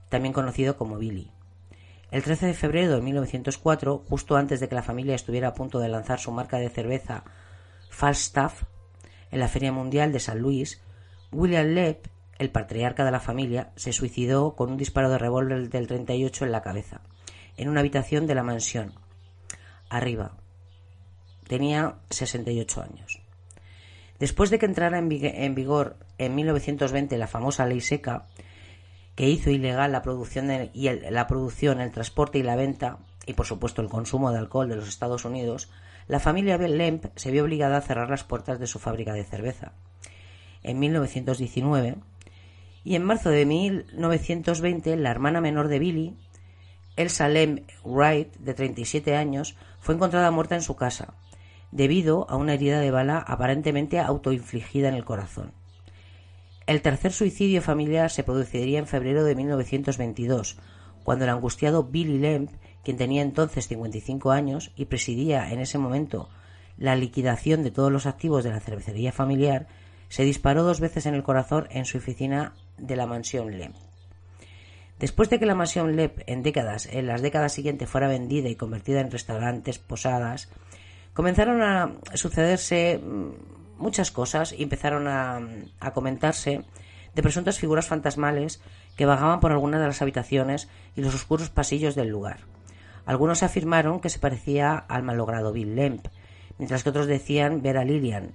[0.08, 1.30] también conocido como Billy.
[2.10, 5.78] El 13 de febrero de 1904, justo antes de que la familia estuviera a punto
[5.78, 7.24] de lanzar su marca de cerveza
[7.88, 8.64] Falstaff
[9.30, 10.82] en la Feria Mundial de San Luis,
[11.30, 12.06] William Lepp,
[12.42, 16.52] el patriarca de la familia, se suicidó con un disparo de revólver del 38 en
[16.52, 17.00] la cabeza,
[17.56, 18.92] en una habitación de la mansión.
[19.88, 20.32] Arriba.
[21.48, 23.20] Tenía 68 años.
[24.18, 28.26] Después de que entrara en vigor en 1920 la famosa ley seca,
[29.14, 33.34] que hizo ilegal la producción, y el, la producción, el transporte y la venta, y
[33.34, 35.70] por supuesto el consumo de alcohol de los Estados Unidos,
[36.08, 39.72] la familia Lemp se vio obligada a cerrar las puertas de su fábrica de cerveza.
[40.62, 41.96] En 1919
[42.84, 46.16] y en marzo de 1920 la hermana menor de Billy,
[46.96, 51.14] Elsa Lemp Wright, de 37 años, fue encontrada muerta en su casa,
[51.70, 55.52] debido a una herida de bala aparentemente autoinfligida en el corazón.
[56.66, 60.58] El tercer suicidio familiar se produciría en febrero de 1922,
[61.02, 62.50] cuando el angustiado Billy Lemp,
[62.84, 66.28] quien tenía entonces 55 años y presidía en ese momento
[66.76, 69.66] la liquidación de todos los activos de la cervecería familiar,
[70.08, 73.76] se disparó dos veces en el corazón en su oficina de la mansión Lemp.
[74.98, 78.54] Después de que la mansión Lep en décadas, en las décadas siguientes fuera vendida y
[78.54, 80.48] convertida en restaurantes, posadas,
[81.12, 85.40] comenzaron a sucederse mm, muchas cosas y empezaron a,
[85.80, 86.64] a comentarse
[87.16, 88.62] de presuntas figuras fantasmales
[88.96, 92.38] que vagaban por algunas de las habitaciones y los oscuros pasillos del lugar.
[93.04, 96.06] Algunos afirmaron que se parecía al malogrado Bill Lemp,
[96.58, 98.34] mientras que otros decían ver a Lillian,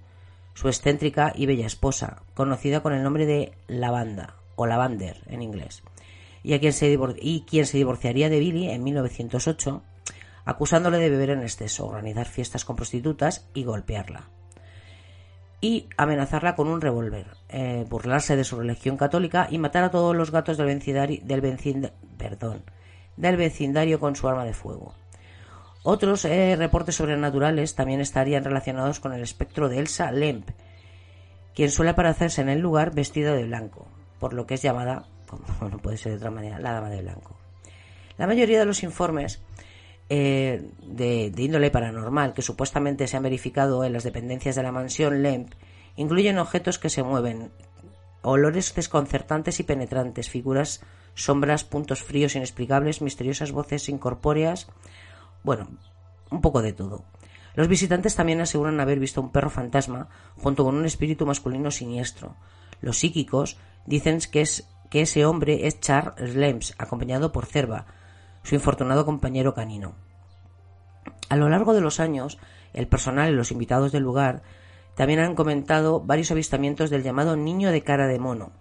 [0.57, 5.83] su excéntrica y bella esposa, conocida con el nombre de Lavanda o Lavander en inglés,
[6.41, 9.83] y, a quien se y quien se divorciaría de Billy en 1908,
[10.45, 14.29] acusándole de beber en exceso, organizar fiestas con prostitutas y golpearla.
[15.61, 20.15] Y amenazarla con un revólver, eh, burlarse de su religión católica y matar a todos
[20.15, 20.81] los gatos del
[23.15, 24.95] del vecindario con su arma de fuego.
[25.89, 30.49] Otros eh, reportes sobrenaturales también estarían relacionados con el espectro de Elsa Lemp,
[31.55, 33.87] quien suele aparecerse en el lugar vestida de blanco,
[34.19, 37.01] por lo que es llamada, como no puede ser de otra manera, la dama de
[37.01, 37.37] blanco.
[38.17, 39.41] La mayoría de los informes
[40.09, 44.73] eh, de, de, índole paranormal que supuestamente se han verificado en las dependencias de la
[44.73, 45.53] mansión Lemp
[45.95, 47.49] incluyen objetos que se mueven,
[48.23, 50.81] olores desconcertantes y penetrantes, figuras,
[51.15, 54.67] sombras, puntos fríos inexplicables, misteriosas voces incorpóreas,
[55.47, 55.69] bueno,
[56.29, 57.05] un poco de todo.
[57.55, 62.35] Los visitantes también aseguran haber visto un perro fantasma junto con un espíritu masculino siniestro.
[62.81, 67.85] Los psíquicos dicen que, es, que ese hombre es Charles Lems, acompañado por Cerva,
[68.43, 69.95] su infortunado compañero canino.
[71.29, 72.39] A lo largo de los años,
[72.73, 74.43] el personal y los invitados del lugar
[74.95, 78.51] también han comentado varios avistamientos del llamado niño de cara de mono,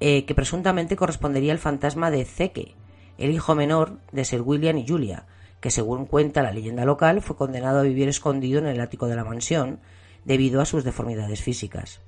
[0.00, 2.74] eh, que presuntamente correspondería al fantasma de Zeke,
[3.16, 5.26] el hijo menor de Sir William y Julia,
[5.62, 9.14] que según cuenta la leyenda local fue condenado a vivir escondido en el ático de
[9.14, 9.78] la mansión
[10.24, 12.00] debido a sus deformidades físicas.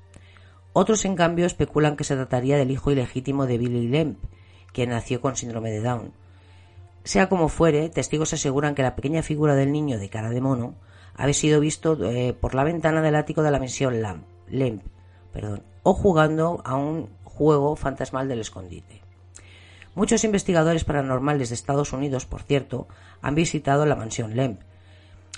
[0.72, 4.18] Otros, en cambio, especulan que se trataría del hijo ilegítimo de Billy Lemp,
[4.72, 6.12] quien nació con síndrome de Down.
[7.04, 10.74] Sea como fuere, testigos aseguran que la pequeña figura del niño de cara de mono
[11.14, 14.02] había sido visto eh, por la ventana del ático de la mansión
[14.48, 14.82] Lemp,
[15.84, 19.03] o jugando a un juego fantasmal del escondite.
[19.94, 22.88] Muchos investigadores paranormales de Estados Unidos, por cierto,
[23.22, 24.60] han visitado la mansión Lemp,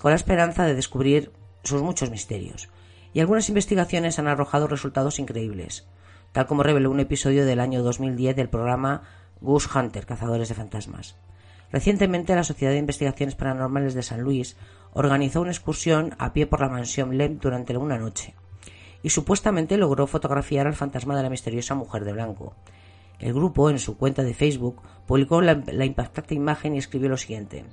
[0.00, 1.30] con la esperanza de descubrir
[1.62, 2.70] sus muchos misterios,
[3.12, 5.86] y algunas investigaciones han arrojado resultados increíbles,
[6.32, 9.02] tal como reveló un episodio del año 2010 del programa
[9.42, 11.16] Goose Hunter, Cazadores de Fantasmas.
[11.70, 14.56] Recientemente, la Sociedad de Investigaciones Paranormales de San Luis
[14.94, 18.34] organizó una excursión a pie por la mansión Lemp durante una noche,
[19.02, 22.54] y supuestamente logró fotografiar al fantasma de la misteriosa mujer de blanco,
[23.18, 27.64] el grupo, en su cuenta de Facebook, publicó la, impactante imagen y escribió lo siguiente.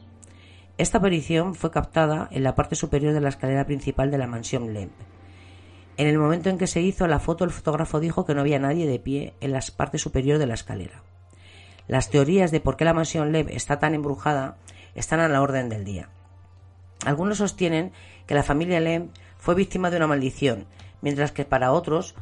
[0.77, 4.73] Esta aparición fue captada en la parte superior de la escalera principal de la mansión
[4.73, 4.93] Lemp.
[5.97, 8.57] En el momento en que se hizo la foto, el fotógrafo dijo que no había
[8.57, 11.03] nadie de pie en la parte superior de la escalera.
[11.87, 14.57] Las teorías de por qué la mansión Lemp está tan embrujada
[14.95, 16.09] están a la orden del día.
[17.05, 17.91] Algunos sostienen
[18.25, 20.65] que la familia Lemp fue víctima de una maldición,
[21.01, 22.15] mientras que para otros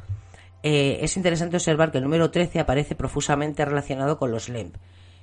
[0.63, 4.75] eh, es interesante observar que el número 13 aparece profusamente relacionado con los Lemp.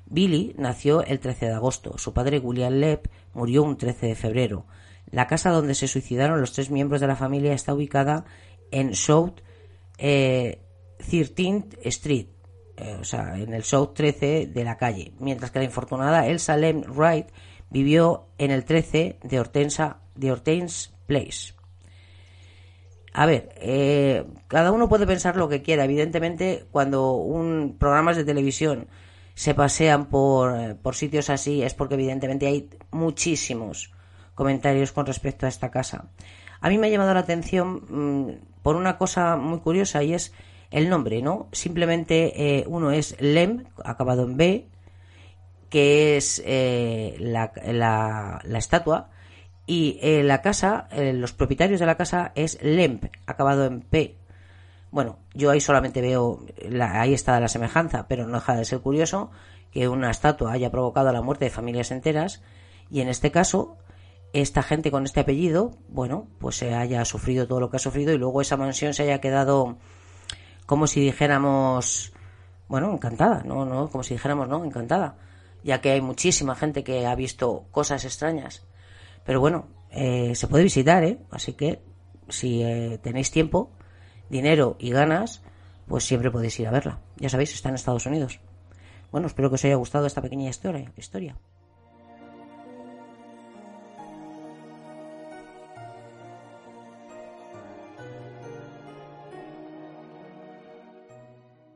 [0.06, 1.98] Billy nació el 13 de agosto.
[1.98, 4.66] Su padre William Lemp murió un 13 de febrero.
[5.10, 8.24] La casa donde se suicidaron los tres miembros de la familia está ubicada
[8.70, 9.40] en South
[9.98, 10.60] eh,
[10.98, 12.27] 13th Street,
[12.77, 16.56] eh, o sea, en el South 13 de la calle, mientras que la infortunada Elsa
[16.56, 17.28] Lemp Wright
[17.70, 21.57] vivió en el 13 de Hortense Place.
[23.18, 25.84] A ver, eh, cada uno puede pensar lo que quiera.
[25.84, 28.86] Evidentemente, cuando un programas de televisión
[29.34, 33.92] se pasean por, eh, por sitios así, es porque evidentemente hay muchísimos
[34.36, 36.04] comentarios con respecto a esta casa.
[36.60, 40.32] A mí me ha llamado la atención mm, por una cosa muy curiosa y es
[40.70, 41.48] el nombre, ¿no?
[41.50, 44.68] Simplemente eh, uno es Lem, acabado en B,
[45.70, 49.10] que es la, la, la estatua,
[49.68, 54.16] y eh, la casa, eh, los propietarios de la casa es Lemp, acabado en P.
[54.90, 56.40] Bueno, yo ahí solamente veo,
[56.80, 59.30] ahí está la semejanza, pero no deja de ser curioso
[59.70, 62.42] que una estatua haya provocado la muerte de familias enteras
[62.90, 63.76] y en este caso
[64.32, 68.14] esta gente con este apellido, bueno, pues se haya sufrido todo lo que ha sufrido
[68.14, 69.76] y luego esa mansión se haya quedado
[70.64, 72.14] como si dijéramos,
[72.68, 75.16] bueno, encantada, no, no, como si dijéramos, no, encantada,
[75.62, 78.64] ya que hay muchísima gente que ha visto cosas extrañas
[79.28, 81.18] pero bueno, eh, se puede visitar, ¿eh?
[81.30, 81.82] Así que
[82.30, 83.70] si eh, tenéis tiempo,
[84.30, 85.42] dinero y ganas,
[85.86, 87.00] pues siempre podéis ir a verla.
[87.18, 88.40] Ya sabéis, está en Estados Unidos.
[89.12, 90.90] Bueno, espero que os haya gustado esta pequeña historia.
[90.96, 91.36] historia.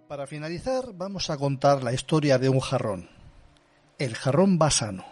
[0.09, 3.11] Para finalizar, vamos a contar la historia de un jarrón,
[3.99, 5.05] el jarrón basano.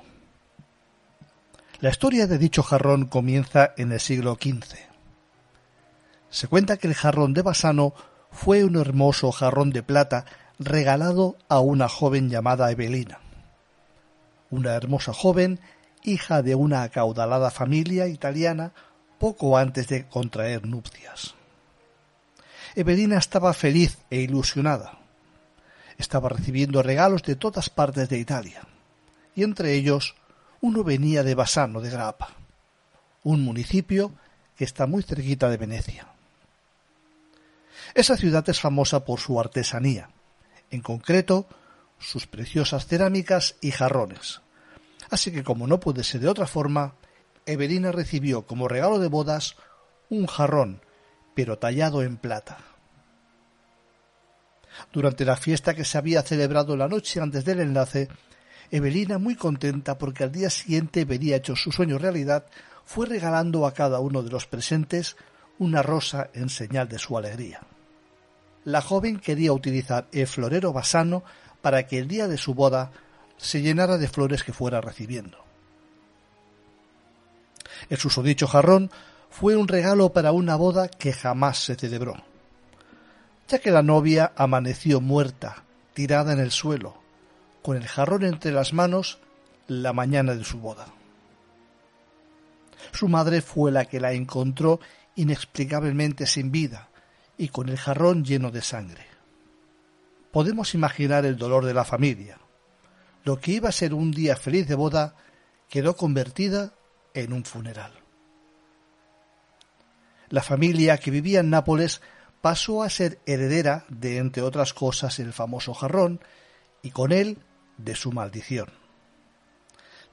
[1.80, 4.76] La historia de dicho jarrón comienza en el siglo XV.
[6.28, 7.94] Se cuenta que el jarrón de Basano
[8.30, 10.26] fue un hermoso jarrón de plata
[10.58, 13.20] regalado a una joven llamada Evelina.
[14.50, 15.58] Una hermosa joven,
[16.02, 18.72] hija de una acaudalada familia italiana,
[19.18, 21.34] poco antes de contraer nupcias.
[22.74, 24.98] Evelina estaba feliz e ilusionada.
[25.96, 28.60] Estaba recibiendo regalos de todas partes de Italia,
[29.34, 30.14] y entre ellos
[30.60, 32.30] uno venía de Bassano de Grappa,
[33.22, 34.12] un municipio
[34.56, 36.06] que está muy cerquita de Venecia.
[37.94, 40.10] Esa ciudad es famosa por su artesanía,
[40.70, 41.46] en concreto
[41.98, 44.40] sus preciosas cerámicas y jarrones.
[45.10, 46.94] Así que como no puede ser de otra forma,
[47.46, 49.56] Evelina recibió como regalo de bodas
[50.08, 50.82] un jarrón
[51.34, 52.58] pero tallado en plata.
[54.92, 58.08] Durante la fiesta que se había celebrado la noche antes del enlace,
[58.70, 62.46] Evelina, muy contenta porque al día siguiente vería hecho su sueño realidad,
[62.84, 65.16] fue regalando a cada uno de los presentes
[65.58, 67.60] una rosa en señal de su alegría.
[68.64, 71.22] La joven quería utilizar el florero basano
[71.62, 72.90] para que el día de su boda
[73.36, 75.38] se llenara de flores que fuera recibiendo.
[77.88, 78.90] El susodicho jarrón
[79.30, 82.16] fue un regalo para una boda que jamás se celebró,
[83.48, 85.64] ya que la novia amaneció muerta,
[85.94, 86.99] tirada en el suelo,
[87.62, 89.18] con el jarrón entre las manos
[89.66, 90.86] la mañana de su boda.
[92.92, 94.80] Su madre fue la que la encontró
[95.16, 96.88] inexplicablemente sin vida
[97.36, 99.06] y con el jarrón lleno de sangre.
[100.32, 102.38] Podemos imaginar el dolor de la familia.
[103.24, 105.14] Lo que iba a ser un día feliz de boda
[105.68, 106.72] quedó convertida
[107.14, 107.92] en un funeral.
[110.28, 112.00] La familia que vivía en Nápoles
[112.40, 116.20] pasó a ser heredera de, entre otras cosas, el famoso jarrón
[116.82, 117.38] y con él
[117.84, 118.68] de su maldición,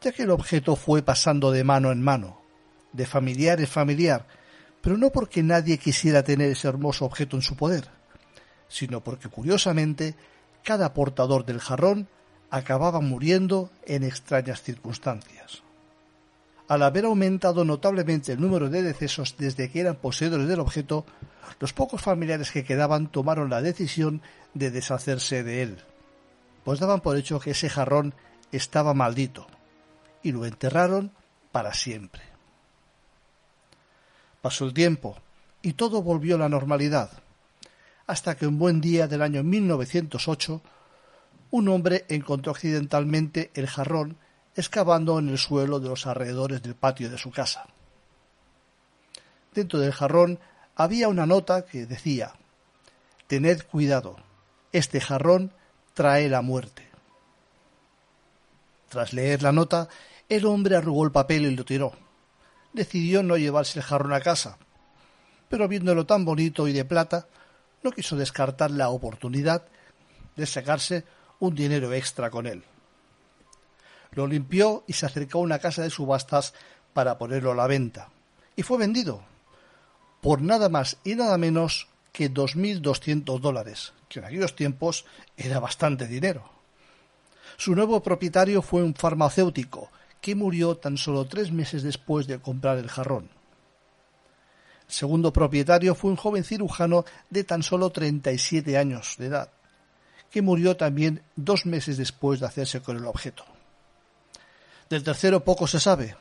[0.01, 2.41] ya que el objeto fue pasando de mano en mano,
[2.93, 4.25] de familiar en familiar,
[4.81, 7.89] pero no porque nadie quisiera tener ese hermoso objeto en su poder,
[8.67, 10.15] sino porque curiosamente
[10.63, 12.07] cada portador del jarrón
[12.49, 15.63] acababa muriendo en extrañas circunstancias.
[16.67, 21.05] Al haber aumentado notablemente el número de decesos desde que eran poseedores del objeto,
[21.59, 24.21] los pocos familiares que quedaban tomaron la decisión
[24.53, 25.77] de deshacerse de él,
[26.67, 28.13] pues daban por hecho que ese jarrón
[28.51, 29.47] estaba maldito,
[30.21, 31.13] y lo enterraron
[31.53, 32.23] para siempre.
[34.41, 35.15] Pasó el tiempo,
[35.61, 37.09] y todo volvió a la normalidad,
[38.05, 40.61] hasta que un buen día del año 1908,
[41.51, 44.17] un hombre encontró accidentalmente el jarrón
[44.53, 47.65] excavando en el suelo de los alrededores del patio de su casa.
[49.53, 50.37] Dentro del jarrón
[50.75, 52.33] había una nota que decía
[53.27, 54.17] Tened cuidado,
[54.73, 55.53] este jarrón
[55.97, 56.87] trae la muerte.
[58.87, 59.89] Tras leer la nota,
[60.29, 61.91] el hombre arrugó el papel y lo tiró.
[62.71, 64.59] Decidió no llevarse el jarrón a casa,
[65.49, 67.25] pero viéndolo tan bonito y de plata,
[67.81, 69.65] no quiso descartar la oportunidad
[70.35, 71.03] de sacarse
[71.39, 72.63] un dinero extra con él.
[74.11, 76.53] Lo limpió y se acercó a una casa de subastas
[76.93, 78.09] para ponerlo a la venta.
[78.55, 79.23] Y fue vendido
[80.21, 81.87] por nada más y nada menos
[82.17, 85.05] que 2.200 dólares, que en aquellos tiempos
[85.37, 86.49] era bastante dinero.
[87.57, 92.79] Su nuevo propietario fue un farmacéutico que murió tan solo tres meses después de comprar
[92.79, 93.29] el jarrón.
[94.87, 99.51] El segundo propietario fue un joven cirujano de tan solo 37 años de edad,
[100.31, 103.45] que murió también dos meses después de hacerse con el objeto.
[104.89, 106.17] Del tercero poco se sabe,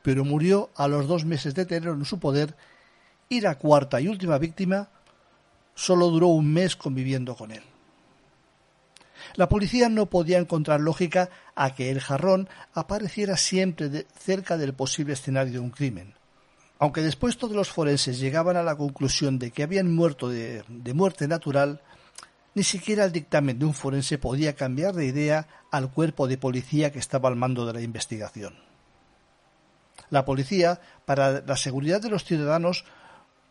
[0.00, 2.56] pero murió a los dos meses de tenerlo en su poder
[3.28, 4.88] y la cuarta y última víctima
[5.74, 7.62] solo duró un mes conviviendo con él.
[9.34, 15.14] La policía no podía encontrar lógica a que el jarrón apareciera siempre cerca del posible
[15.14, 16.14] escenario de un crimen.
[16.78, 20.64] Aunque después todos los forenses llegaban a la conclusión de que habían muerto de
[20.94, 21.80] muerte natural,
[22.54, 26.92] ni siquiera el dictamen de un forense podía cambiar de idea al cuerpo de policía
[26.92, 28.54] que estaba al mando de la investigación.
[30.10, 32.84] La policía, para la seguridad de los ciudadanos,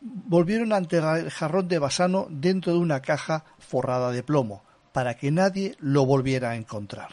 [0.03, 5.15] volvieron a enterrar el jarrón de Basano dentro de una caja forrada de plomo, para
[5.15, 7.11] que nadie lo volviera a encontrar.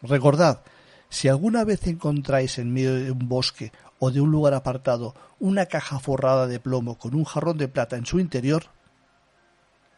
[0.00, 0.62] Recordad,
[1.08, 5.66] si alguna vez encontráis en medio de un bosque o de un lugar apartado una
[5.66, 8.64] caja forrada de plomo con un jarrón de plata en su interior,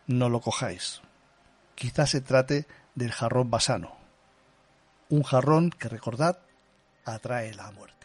[0.07, 1.03] no lo cojáis.
[1.75, 3.97] Quizás se trate del jarrón basano,
[5.11, 6.39] un jarrón que recordad
[7.05, 7.96] atrae la muerte.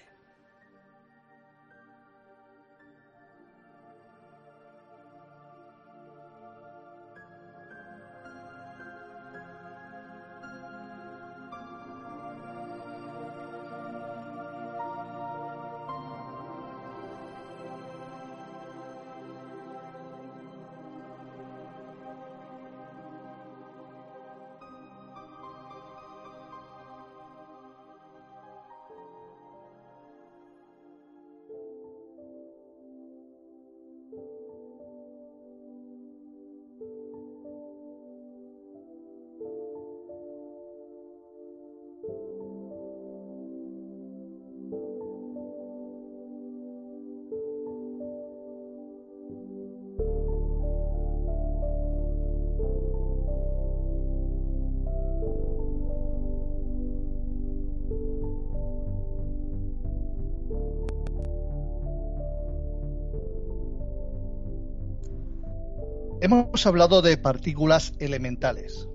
[66.31, 68.87] Hemos hablado de partículas elementales.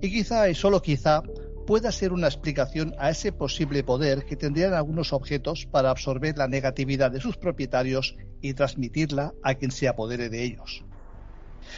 [0.00, 1.22] Y quizá, y solo quizá,
[1.64, 6.48] pueda ser una explicación a ese posible poder que tendrían algunos objetos para absorber la
[6.48, 10.84] negatividad de sus propietarios y transmitirla a quien se apodere de ellos.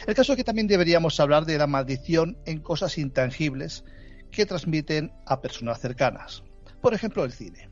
[0.07, 3.83] El caso es que también deberíamos hablar de la maldición en cosas intangibles
[4.31, 6.43] que transmiten a personas cercanas.
[6.81, 7.69] Por ejemplo, el cine.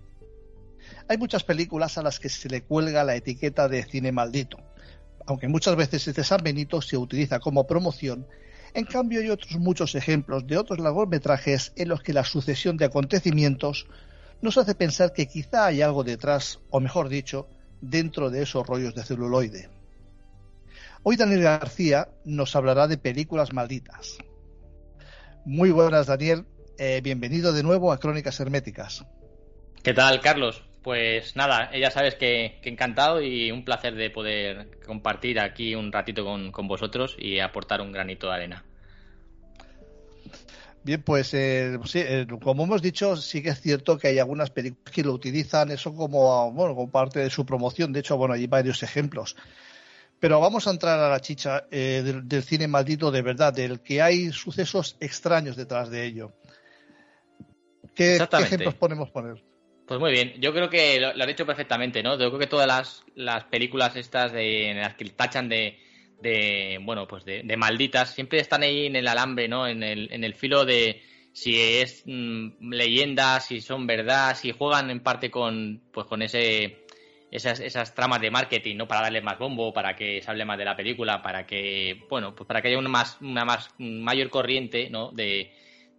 [1.07, 4.60] Hay muchas películas a las que se le cuelga la etiqueta de cine maldito,
[5.26, 8.27] aunque muchas veces este San Benito se utiliza como promoción,
[8.73, 12.85] en cambio hay otros muchos ejemplos de otros largometrajes en los que la sucesión de
[12.85, 13.88] acontecimientos
[14.41, 17.48] nos hace pensar que quizá hay algo detrás, o mejor dicho,
[17.81, 19.69] dentro de esos rollos de celuloide.
[21.03, 24.18] Hoy Daniel García nos hablará de películas malditas.
[25.45, 26.45] Muy buenas Daniel,
[26.77, 29.06] eh, bienvenido de nuevo a Crónicas Herméticas.
[29.84, 30.64] ¿Qué tal, Carlos?
[30.84, 36.26] Pues nada, ya sabes que, encantado y un placer de poder compartir aquí un ratito
[36.26, 38.66] con, vosotros y aportar un granito de arena.
[40.84, 44.49] Bien, pues eh, sí, eh, como hemos dicho, sí que es cierto que hay algunas
[44.49, 47.94] películas que lo utilizan eso como, bueno, como parte de su promoción.
[47.94, 49.36] De hecho, bueno, hay varios ejemplos.
[50.20, 54.02] Pero vamos a entrar a la chicha eh, del, cine maldito de verdad, del que
[54.02, 56.32] hay sucesos extraños detrás de ello.
[57.94, 59.51] ¿Qué, ¿qué ejemplos podemos poner?
[59.91, 62.18] Pues muy bien, yo creo que lo, han hecho perfectamente, ¿no?
[62.18, 65.77] Yo creo que todas las, las películas estas de, en las que tachan de,
[66.22, 69.68] de bueno, pues de, malditas, siempre están ahí en el alambre, ¿no?
[69.68, 71.01] En el, en el filo de
[71.34, 76.85] si es mm, leyenda, si son verdad, si juegan en parte con, pues con ese,
[77.30, 78.88] esas, esas tramas de marketing, ¿no?
[78.88, 82.34] Para darle más bombo, para que se hable más de la película, para que, bueno,
[82.34, 85.11] pues para que haya una más, una más mayor corriente, ¿no?
[85.11, 85.51] De,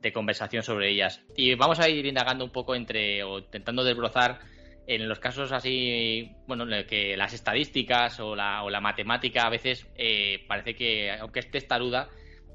[0.03, 1.25] de conversación sobre ellas.
[1.37, 4.41] Y vamos a ir indagando un poco entre, o intentando desbrozar
[4.87, 9.47] en los casos así, bueno, en el que las estadísticas o la, o la matemática
[9.47, 12.09] a veces eh, parece que, aunque esté testaruda,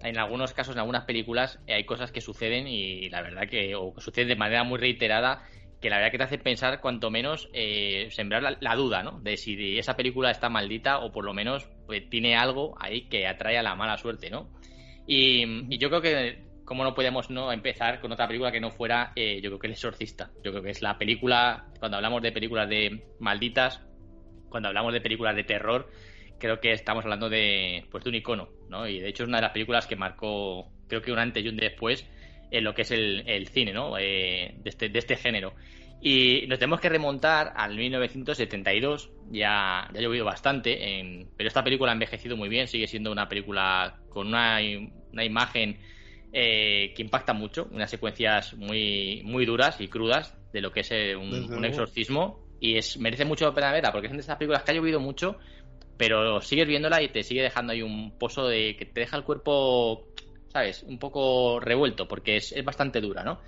[0.03, 3.93] en algunos casos, en algunas películas, hay cosas que suceden y la verdad que, o
[3.97, 5.43] suceden de manera muy reiterada,
[5.81, 9.19] que la verdad que te hace pensar cuanto menos eh, sembrar la, duda, ¿no?
[9.21, 13.27] De si esa película está maldita o por lo menos pues, tiene algo ahí que
[13.27, 14.49] atrae a la mala suerte, ¿no?
[15.07, 19.13] Y yo creo que cómo no podemos no empezar con otra película que no fuera,
[19.15, 20.31] eh, yo creo que El Exorcista.
[20.43, 23.81] Yo creo que es la película, cuando hablamos de películas de malditas,
[24.49, 25.89] cuando hablamos de películas de terror,
[26.37, 28.85] creo que estamos hablando de, pues, de un icono, ¿no?
[28.85, 31.47] Y de hecho es una de las películas que marcó, creo que un antes y
[31.47, 32.05] un después
[32.51, 33.97] en lo que es el, cine, ¿no?
[33.97, 35.53] Eh, de, este, de este género.
[36.01, 41.91] Y nos tenemos que remontar al 1972, ya, ya ha llovido bastante, pero esta película
[41.91, 44.59] ha envejecido muy bien, sigue siendo una película con una,
[45.13, 45.79] una imagen
[46.33, 50.91] eh, que impacta mucho, unas secuencias muy, muy duras y crudas de lo que es
[50.91, 52.45] eh, un, exorcismo.
[52.59, 54.99] Y es, merece mucho la pena verla, porque es de estas películas que ha llovido
[54.99, 55.37] mucho,
[55.95, 59.23] pero sigues viéndola y te sigue dejando ahí un pozo de que te deja el
[59.23, 60.07] cuerpo,
[60.51, 60.83] ¿sabes?
[60.83, 63.39] Un poco revuelto, porque es, bastante dura, ¿no?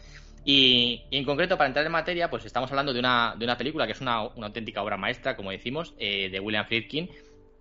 [0.45, 3.85] Y, en concreto, para entrar en materia, pues estamos hablando de una, de una película
[3.85, 7.09] que es una, auténtica obra maestra, como decimos, eh, de William Friedkin,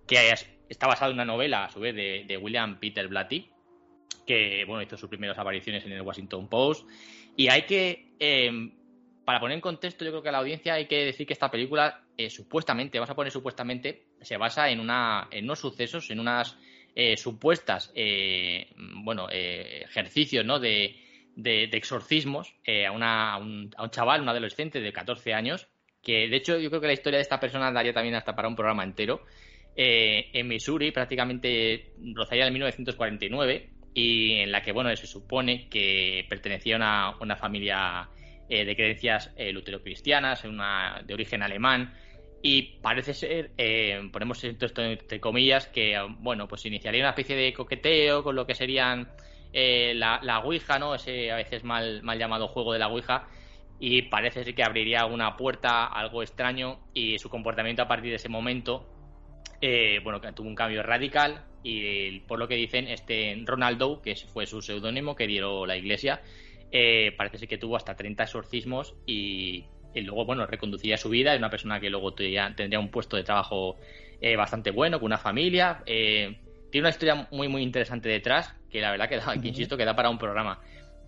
[0.07, 0.33] que
[0.69, 3.49] está basada en una novela, a su vez, de, de William Peter Blatty,
[4.29, 6.87] que bueno, hizo sus primeras apariciones en el Washington Post.
[7.35, 8.71] Y hay que, em,
[9.25, 11.49] para poner en contexto, yo creo que a la audiencia hay que decir que esta
[11.49, 16.19] película, eh, supuestamente, vas a poner supuestamente, se basa en, una, en unos sucesos, en
[16.19, 16.57] unas
[16.95, 20.59] eh, supuestas, eh, bueno, ejercicios, ¿no?
[20.59, 20.95] De,
[21.35, 25.67] de, exorcismos a, una, a, un, chaval, un adolescente de 14 años,
[26.03, 28.47] que de hecho yo creo que la historia de esta persona daría también hasta para
[28.47, 29.25] un programa entero.
[29.75, 36.77] en Missouri, prácticamente rozaría en 1949, y en la que, bueno, se supone que pertenecía
[36.81, 38.09] a una, familia
[38.47, 41.93] eh, de creencias eh, luterocristianas, una, de origen alemán,
[42.41, 47.53] y parece ser, eh, ponemos esto entre comillas, que, bueno, pues iniciaría una especie de
[47.53, 49.09] coqueteo con lo que serían
[49.51, 50.95] eh, la, la Ouija, ¿no?
[50.95, 53.27] Ese a veces mal, mal llamado juego de la Ouija,
[53.79, 58.17] y parece ser que abriría una puerta, algo extraño, y su comportamiento a partir de
[58.17, 58.87] ese momento,
[60.03, 64.45] bueno, que tuvo un cambio radical, y por lo que dicen, este Ronaldo, que fue
[64.45, 66.21] su seudónimo que dio la iglesia,
[66.71, 69.65] eh, parece ser que tuvo hasta 30 exorcismos y,
[69.95, 71.33] luego, bueno, reconduciría su vida.
[71.33, 73.77] Es una persona que luego tendría, un puesto de trabajo
[74.21, 75.83] eh, bastante bueno, con una familia.
[75.85, 76.39] Eh,
[76.71, 79.95] tiene una historia muy, muy interesante detrás, que la verdad que, da, insisto, que da
[79.95, 80.61] para un programa.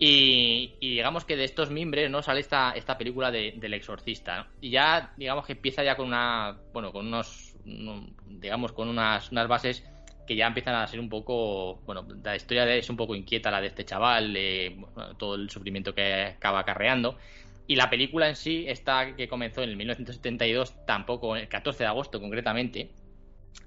[0.03, 4.47] Y, digamos que de estos mimbres no sale esta, esta película del exorcista.
[4.59, 9.47] Y ya, digamos que empieza ya con una, bueno, con unos, digamos, con unas, unas
[9.47, 9.83] bases
[10.27, 13.61] que ya empiezan a ser un poco, bueno, la historia es un poco inquieta, la
[13.61, 14.37] de este chaval,
[15.17, 17.17] todo el sufrimiento que acaba acarreando.
[17.67, 21.87] Y la película en sí, esta que comenzó en el 1972, tampoco, el 14 de
[21.87, 22.91] agosto concretamente,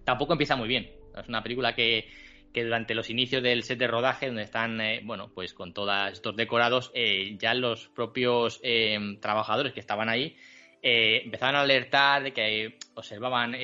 [0.04, 0.90] tampoco empieza muy bien.
[1.16, 2.08] Es una película que,
[2.52, 6.12] que durante los inicios del set de rodaje, donde están, eh, bueno, pues con todos
[6.12, 8.60] estos decorados, eh, ya los propios
[9.20, 10.36] trabajadores que estaban ahí
[10.86, 13.56] empezaban a alertar de que observaban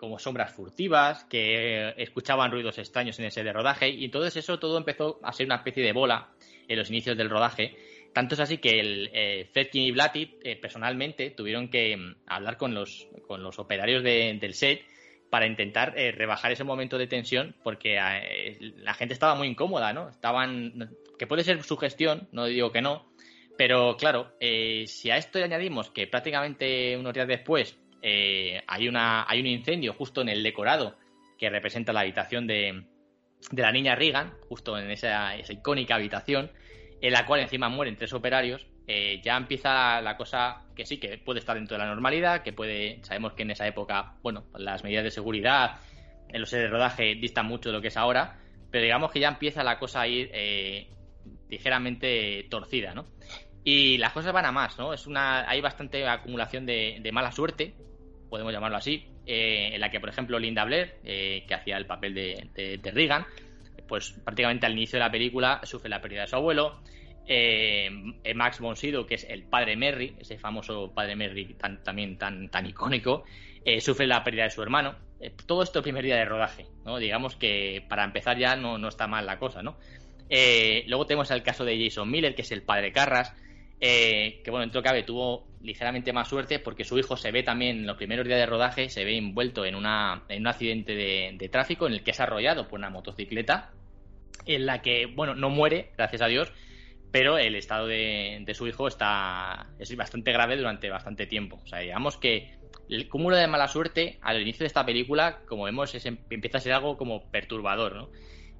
[0.00, 4.58] como sombras furtivas, que escuchaban ruidos extraños en el set de rodaje, y entonces eso
[4.58, 6.30] todo empezó a ser una especie de bola
[6.66, 7.76] en los inicios del rodaje
[8.14, 12.72] tanto es así que el eh, y Blatty eh, personalmente tuvieron que mm, hablar con
[12.72, 14.82] los, con los operarios del set
[15.28, 20.08] para intentar eh, rebajar ese momento de tensión porque la gente estaba muy incómoda, ¿no?
[20.08, 23.04] Estaban, que puede ser su gestión, no digo que no,
[23.56, 29.40] pero claro, si a esto le añadimos que prácticamente unos días después hay, una, hay
[29.40, 30.96] un incendio justo en el decorado
[31.38, 32.84] que representa la habitación de,
[33.50, 36.50] de la niña Regan, justo en esa, esa icónica habitación,
[37.00, 41.18] en la cual encima mueren tres operarios, eh, ya empieza la cosa que sí, que
[41.18, 44.84] puede estar dentro de la normalidad, que puede, sabemos que en esa época, bueno, las
[44.84, 45.80] medidas de seguridad
[46.28, 48.38] en los de rodaje distan mucho de lo que es ahora,
[48.70, 50.88] pero digamos que ya empieza la cosa a ir eh,
[51.48, 53.06] ligeramente torcida, ¿no?
[53.64, 54.92] Y las cosas van a más, ¿no?
[54.92, 57.74] Es una, hay bastante acumulación de, mala suerte,
[58.28, 62.14] podemos llamarlo así, eh, en la que, por ejemplo, Linda Blair, que hacía el papel
[62.14, 63.24] de, de, Reagan,
[63.88, 66.80] pues prácticamente al inicio de la película sufre la pérdida de su abuelo.
[67.26, 67.90] Eh,
[68.34, 72.48] Max von Sydow, que es el padre Merry, ese famoso padre Merry tan, también tan,
[72.50, 73.24] tan icónico,
[73.64, 74.94] eh, sufre la pérdida de su hermano.
[75.20, 76.98] Eh, todo esto el primer día de rodaje, ¿no?
[76.98, 79.76] Digamos que para empezar ya no, no está mal la cosa, ¿no?
[80.88, 83.32] luego tenemos el caso de Jason Miller, que es el padre Carras,
[83.80, 87.78] que bueno, dentro de cabe tuvo ligeramente más suerte porque su hijo se ve también
[87.78, 91.48] en los primeros días de rodaje, se ve envuelto en, una, en un accidente de,
[91.48, 93.72] tráfico en el que es arrollado por una motocicleta
[94.46, 96.52] en la que, bueno, no muere, gracias a Dios,
[97.10, 101.60] pero el estado de, su hijo está es bastante grave durante bastante tiempo.
[101.62, 102.58] O sea, digamos que
[102.90, 106.60] el cúmulo de mala suerte al inicio de esta película, como vemos, es, empieza a
[106.60, 108.10] ser algo como perturbador, ¿no?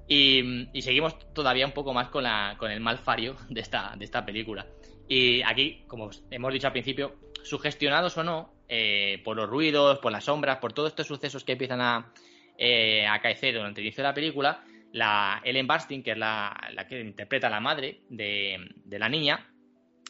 [0.07, 4.25] Y, seguimos todavía un poco más con, la, con el malfario de esta, de esta
[4.25, 4.65] película.
[5.07, 10.11] Y aquí, como hemos dicho al principio, sugestionados o no, eh, por los ruidos, por
[10.11, 12.11] las sombras, por todos estos sucesos que empiezan a,
[12.57, 13.07] eh,
[13.53, 16.55] durante el inicio de la película, la Ellen Barstein, que es la,
[16.89, 19.51] que interpreta a la madre de, la niña,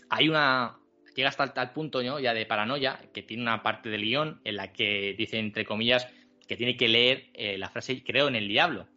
[0.09, 0.77] hay una.
[1.15, 4.71] llega hasta tal punto ya de paranoia que tiene una parte del guion en la
[4.71, 6.07] que dice, entre comillas,
[6.47, 8.87] que tiene que leer eh, la frase creo en el diablo.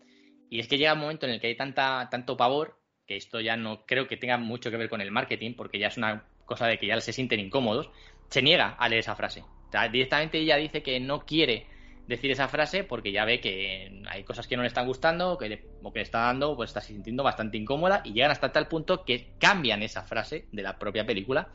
[0.50, 2.77] Y es que llega un momento en el que hay tanta, tanto pavor
[3.08, 5.88] que esto ya no creo que tenga mucho que ver con el marketing, porque ya
[5.88, 7.90] es una cosa de que ya se sienten incómodos,
[8.28, 9.42] se niega a leer esa frase.
[9.90, 11.66] directamente ella dice que no quiere
[12.06, 15.38] decir esa frase porque ya ve que hay cosas que no le están gustando o
[15.38, 19.04] que le, que está dando, pues está sintiendo bastante incómoda y llegan hasta tal punto
[19.04, 21.48] que cambian esa frase de la propia película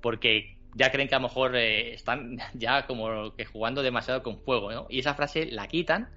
[0.00, 4.40] porque ya creen que a lo mejor eh, están ya como que jugando demasiado con
[4.40, 4.86] fuego, ¿no?
[4.88, 6.10] Y esa frase la quitan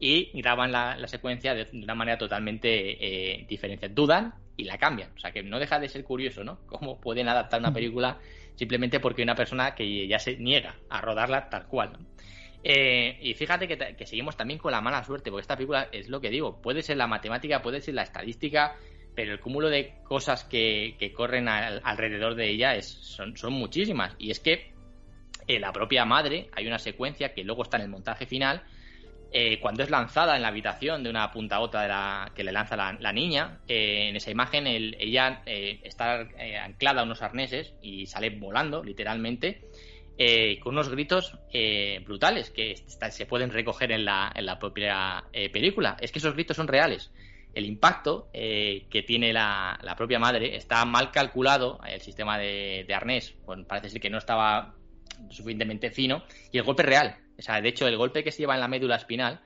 [0.00, 3.88] y graban la, secuencia de, una manera totalmente eh, diferente.
[3.88, 5.10] Dudan y la cambian.
[5.16, 6.60] O sea que no deja de ser curioso, ¿no?
[6.66, 8.18] Cómo pueden adaptar una película
[8.54, 11.92] simplemente porque hay una persona que ya se niega a rodarla tal cual.
[11.92, 11.98] ¿no?
[12.64, 16.20] Eh, y fíjate que, seguimos también con la mala suerte, porque esta película es lo
[16.20, 18.76] que digo, puede ser la matemática, puede ser la estadística,
[19.14, 24.14] pero el cúmulo de cosas que, corren alrededor de ella es, son, son, muchísimas.
[24.18, 24.72] Y es que
[25.46, 28.62] eh, la propia madre, hay una secuencia que luego está en el montaje final,
[29.32, 32.44] eh, cuando es lanzada en la habitación de una punta a otra de la, que
[32.44, 36.26] le lanza la, niña, en esa imagen ella está
[36.64, 39.62] anclada a unos arneses y sale volando, literalmente
[40.20, 42.74] eh, con unos gritos eh, brutales que
[43.10, 45.96] se pueden recoger en la, en la propia eh, película.
[46.00, 47.12] Es que esos gritos son reales.
[47.54, 53.34] El impacto que tiene la, propia madre está mal calculado, el sistema de, arnés
[53.66, 54.74] parece ser que no estaba
[55.30, 56.22] suficientemente fino,
[56.52, 57.16] y el golpe es real.
[57.38, 59.40] O sea, de hecho, el golpe que se lleva en la médula espinal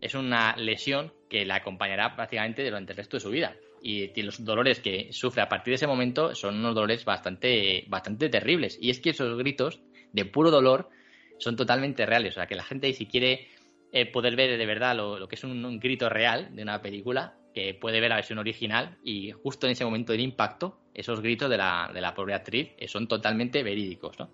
[0.00, 3.56] es una lesión que la acompañará prácticamente durante el resto de su vida.
[3.82, 8.28] Y los dolores que sufre a partir de ese momento son unos dolores bastante, bastante
[8.28, 8.78] terribles.
[8.80, 9.80] Y es que esos gritos
[10.12, 10.90] de puro dolor
[11.38, 12.32] son totalmente reales.
[12.32, 13.48] O sea, que la gente, si quiere
[13.92, 17.74] eh, poder ver de verdad lo, que es un, grito real de una película, que
[17.74, 21.56] puede ver la versión original y justo en ese momento del impacto, esos gritos de
[21.56, 24.18] la, de la pobre actriz eh, son totalmente verídicos.
[24.18, 24.30] ¿no?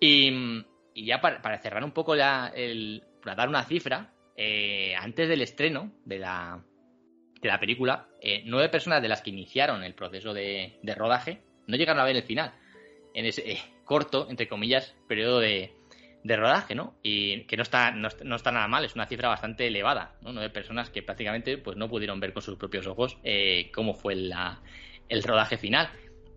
[0.00, 0.64] Y,
[1.04, 5.92] ya para, cerrar un poco ya, el, para dar una cifra, eh, antes del estreno
[6.04, 6.62] de la,
[7.40, 8.08] de la película,
[8.44, 12.16] nueve personas de las que iniciaron el proceso de, de rodaje no llegaron a ver
[12.16, 12.52] el final
[13.14, 15.72] en ese corto, entre comillas, periodo de,
[16.24, 16.94] rodaje, ¿no?
[17.02, 20.32] Y que no está, no, está nada mal, es una cifra bastante elevada, ¿no?
[20.34, 24.12] de personas que prácticamente pues, no pudieron ver con sus propios ojos eh, cómo fue
[24.14, 25.88] el rodaje final.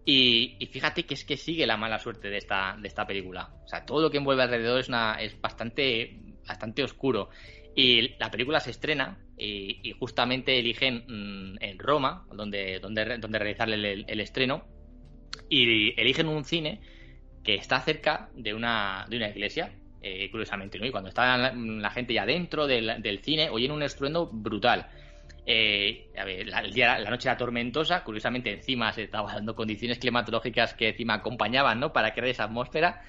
[0.04, 3.50] Y, fíjate que es que sigue la mala suerte de esta, de esta película.
[3.64, 7.30] O sea, todo lo que envuelve alrededor es, una, es bastante, bastante oscuro.
[7.76, 13.70] Y la película se estrena y, justamente eligen mm, en Roma, donde, donde, donde realizar
[13.70, 14.66] el, estreno,
[15.50, 16.82] y eligen un cine
[17.44, 20.86] que está cerca de una, de una iglesia, eh, curiosamente, ¿no?
[20.86, 24.88] Y cuando está la, gente ya dentro del, del, cine, oyen un estruendo brutal.
[25.46, 31.16] Eh, la, la noche era tormentosa, curiosamente encima se estaban dando condiciones climatológicas que encima
[31.16, 31.92] acompañaban, ¿no?
[31.94, 33.02] Para crear esa atmósfera.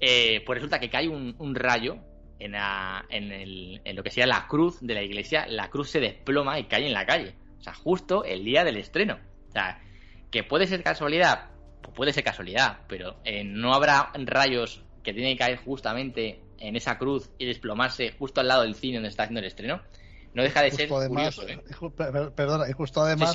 [0.00, 1.98] Eh, pues resulta que cae un, rayo
[2.38, 6.00] en, en, el, en, lo que sería la cruz de la iglesia, la cruz se
[6.00, 7.34] desploma y cae en la calle.
[7.58, 9.18] O sea, justo el día del estreno.
[9.48, 9.80] O sea,
[10.30, 11.50] que puede ser casualidad,
[11.82, 16.76] pues puede ser casualidad, pero eh, no habrá rayos que tienen que caer justamente en
[16.76, 19.80] esa cruz y desplomarse justo al lado del cine donde está haciendo el estreno.
[20.36, 21.58] No deja de ser curioso, ¿eh?
[22.36, 23.32] Perdona, y justo además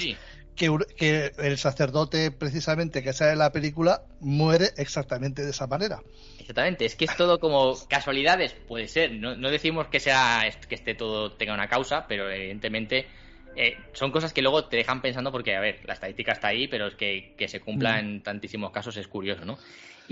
[0.56, 6.04] Que, que, el sacerdote precisamente que sale en la película muere exactamente de esa manera.
[6.38, 9.14] Exactamente, es que es todo como casualidades, puede ser.
[9.14, 13.08] No, no decimos que sea que esté todo tenga una causa, pero evidentemente
[13.56, 16.68] eh, son cosas que luego te dejan pensando porque, a ver, la estadística está ahí,
[16.68, 18.00] pero es que, que se cumpla mm.
[18.00, 19.58] en tantísimos casos es curioso, ¿no?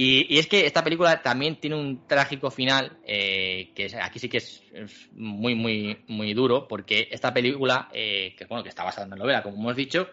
[0.02, 4.38] Y, es que esta película también tiene un trágico final, eh, que aquí sí que
[4.38, 4.64] es,
[5.12, 9.24] muy, muy, muy duro, porque esta película, eh, que bueno, que está basada en una
[9.24, 10.08] novela, como hemos dicho,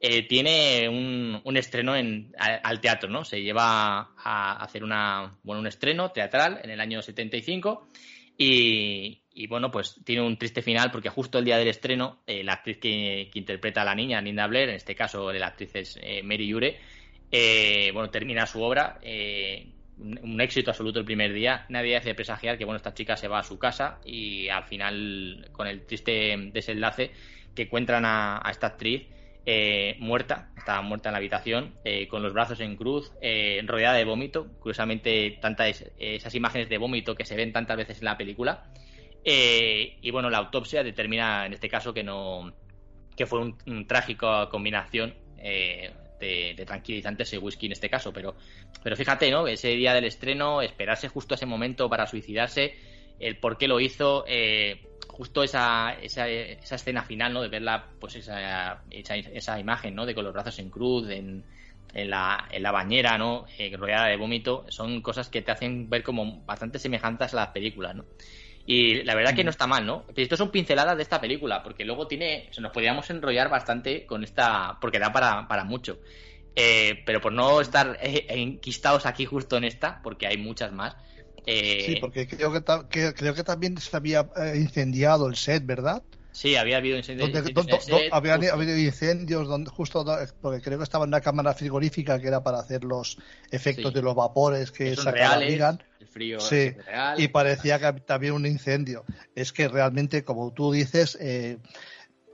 [0.00, 3.24] eh, tiene un, estreno en, al teatro, ¿no?
[3.24, 7.88] Se lleva a hacer una, bueno, un estreno teatral en el año 75
[8.36, 12.54] y, y bueno, pues tiene un triste final porque justo el día del estreno, la
[12.54, 16.46] actriz que, interpreta a la niña, Linda Blair, en este caso la actriz es Mary
[16.46, 16.78] Yure,
[17.34, 21.64] eh, bueno, termina su obra, eh, un, éxito absoluto el primer día.
[21.70, 25.48] Nadie hace presagiar que bueno, esta chica se va a su casa y al final,
[25.50, 27.10] con el triste desenlace,
[27.54, 29.06] que encuentran a, esta actriz
[29.46, 31.74] eh, muerta, estaba muerta en la habitación,
[32.08, 33.10] con los brazos en cruz,
[33.64, 34.48] rodeada de vómito.
[34.60, 38.64] Curiosamente, tantas esas imágenes de vómito que se ven tantas veces en la película.
[39.24, 42.52] Y bueno, la autopsia determina en este caso que no
[43.16, 45.14] que fue una un trágica combinación
[46.22, 48.34] de, tranquilizantes y whisky en este caso, pero,
[48.82, 49.46] pero fíjate, ¿no?
[49.46, 52.74] Ese día del estreno, esperarse justo ese momento para suicidarse,
[53.18, 57.42] el por qué lo hizo, eh, justo esa, esa, esa, escena final, ¿no?
[57.42, 60.06] De verla, pues esa, esa, esa, imagen, ¿no?
[60.06, 61.44] De con los brazos en cruz, en,
[61.92, 63.46] en, la, en la bañera, ¿no?
[63.58, 67.48] Eh, rodeada de vómito, son cosas que te hacen ver como bastante semejantes a las
[67.48, 68.04] películas, ¿no?
[68.64, 70.04] Y la verdad que no está mal, ¿no?
[70.06, 72.48] Pero esto son pinceladas de esta película, porque luego tiene.
[72.52, 74.78] Se nos podríamos enrollar bastante con esta.
[74.80, 75.98] porque da para, para mucho.
[76.54, 80.96] Eh, pero por no estar eh, enquistados aquí justo en esta, porque hay muchas más.
[81.46, 81.82] Eh...
[81.86, 82.52] Sí, porque creo
[82.88, 86.02] que, creo que también se había eh, incendiado el set, ¿verdad?
[86.32, 87.30] Sí, había habido incendios.
[88.10, 90.04] había habido incendios donde justo
[90.40, 93.18] porque creo que estaba en una cámara frigorífica que era para hacer los
[93.50, 96.74] efectos de los vapores que sacaban el frío sí,
[97.18, 99.04] y parecía que había un incendio.
[99.34, 101.58] Es que realmente, como tú dices, eh,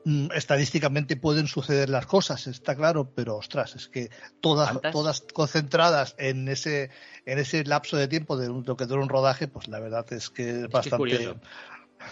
[0.05, 4.11] mm, estadísticamente pueden suceder las cosas, está claro, pero ostras, es que
[4.41, 6.91] todas, todas concentradas en ese,
[7.27, 10.31] en ese lapso de tiempo de lo que dura un rodaje, pues la verdad es
[10.31, 11.35] que es bastante.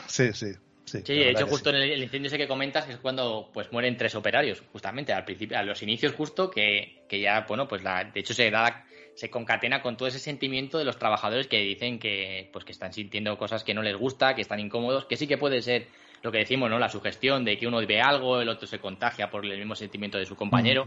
[0.08, 0.52] sí, sí.
[0.86, 4.14] Sí, de hecho, justo en el, incendio ese que comentas es cuando pues mueren tres
[4.14, 8.20] operarios, justamente al principio, a los inicios justo, que, que ya, bueno, pues la, de
[8.20, 8.86] hecho se da
[9.16, 12.92] se concatena con todo ese sentimiento de los trabajadores que dicen que pues que están
[12.92, 15.88] sintiendo cosas que no les gusta, que están incómodos, que sí que puede ser
[16.22, 16.78] lo que decimos, ¿no?
[16.78, 20.18] La sugestión de que uno ve algo, el otro se contagia por el mismo sentimiento
[20.18, 20.86] de su compañero,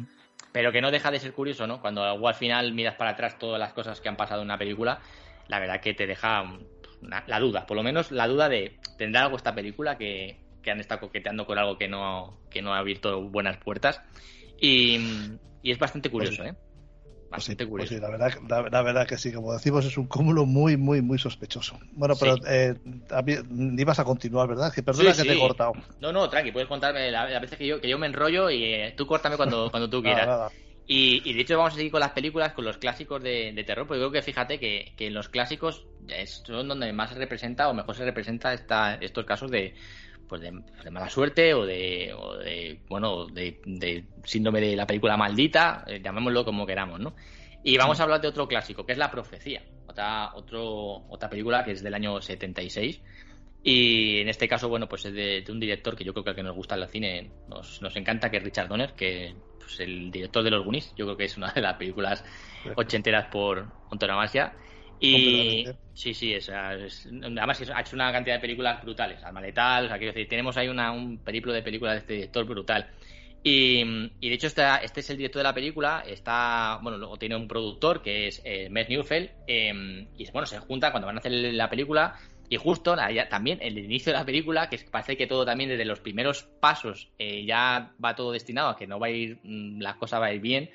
[0.51, 1.81] pero que no deja de ser curioso, ¿no?
[1.81, 5.01] Cuando al final miras para atrás todas las cosas que han pasado en una película,
[5.47, 6.43] la verdad que te deja
[7.01, 10.37] la duda, por lo menos la duda de ¿tendrá algo esta película que,
[10.69, 14.01] han estado coqueteando con algo que no, que no ha abierto buenas puertas?
[14.61, 14.99] Y,
[15.63, 16.53] es bastante pues curioso, ¿eh?
[16.53, 18.03] Pues bastante pues curioso.
[18.03, 21.79] la, verdad, la, verdad que sí, como decimos, es un cúmulo muy, muy, muy sospechoso.
[21.93, 22.75] Bueno, pero eh,
[23.77, 24.71] ibas a continuar, ¿verdad?
[24.71, 25.73] Que perdona que te he cortado.
[26.01, 28.93] No, no, tranqui, puedes contarme la, veces que yo, que yo me enrollo y eh,
[28.95, 30.51] tú córtame cuando, cuando tú quieras.
[30.91, 33.85] Y, y, de hecho vamos a seguir con las películas, con los clásicos de, terror,
[33.85, 35.85] porque creo que fíjate que, que los clásicos
[36.43, 39.75] son donde más se representa o mejor se representa esta, estos casos de
[40.27, 40.51] pues de,
[40.89, 46.43] mala suerte o de, o de bueno de, síndrome de la película maldita eh, llamémoslo
[46.43, 47.15] como queramos no
[47.63, 51.63] y vamos a hablar de otro clásico que es la profecía otra otro otra película
[51.63, 53.01] que es del año 76
[53.61, 56.35] y en este caso bueno pues es de, un director que yo creo que al
[56.35, 59.35] que nos gusta el cine nos, nos encanta que es Richard Donner que
[59.69, 62.23] pues, el director de los Goonies yo creo que es una de las películas
[62.75, 64.53] ochenteras por antonomasia
[64.99, 69.23] y sí, sí, es, además ha hecho una cantidad de películas brutales.
[69.23, 72.13] Alma Letal, o sea, quiero decir, tenemos ahí una, un periplo de películas de este
[72.13, 72.89] director brutal.
[73.41, 73.81] Y,
[74.19, 76.03] de hecho, este, este es el director de la película.
[76.05, 79.29] Está, bueno, luego tiene un productor que es eh, Matt Neufeld.
[79.47, 82.15] Em, y bueno, se junta cuando van a hacer la película.
[82.49, 82.95] Y justo
[83.29, 87.11] también el inicio de la película, que parece que todo también desde los primeros pasos
[87.19, 90.27] eh, ya va todo destinado a que no va a ir, mm, la cosa va
[90.27, 90.71] a ir bien.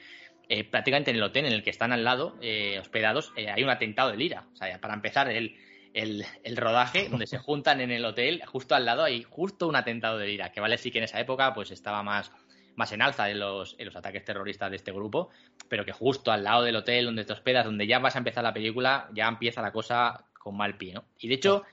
[0.48, 3.70] Eh, prácticamente en el hotel en el que están al lado, eh, hospedados, hay un
[3.70, 4.46] atentado de lira.
[4.52, 5.56] O sea, para empezar, el,
[5.94, 9.74] el, el, rodaje donde se juntan en el hotel, justo al lado hay justo un
[9.74, 12.30] atentado de lira, que vale sí que en esa época pues estaba más,
[12.76, 15.30] más en alza en los, en los ataques terroristas de este grupo,
[15.68, 18.44] pero que justo al lado del hotel donde te hospedas, donde ya vas a empezar
[18.44, 21.04] la película, ya empieza la cosa con mal pie, ¿no?
[21.18, 21.64] Y de hecho,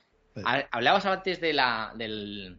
[0.70, 2.58] hablabas antes de la, del,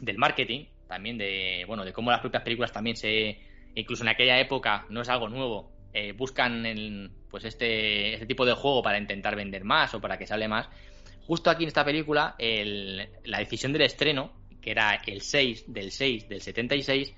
[0.00, 3.38] del marketing, también de, bueno, de cómo las propias películas también se,
[3.74, 8.46] incluso en aquella época, no es algo nuevo, eh, buscan el, pues este, este tipo
[8.46, 10.68] de juego para intentar vender más o para que sale más.
[11.26, 14.32] Justo aquí en esta película, el, la decisión del estreno,
[14.62, 17.14] que era el 6 del 6 del 76,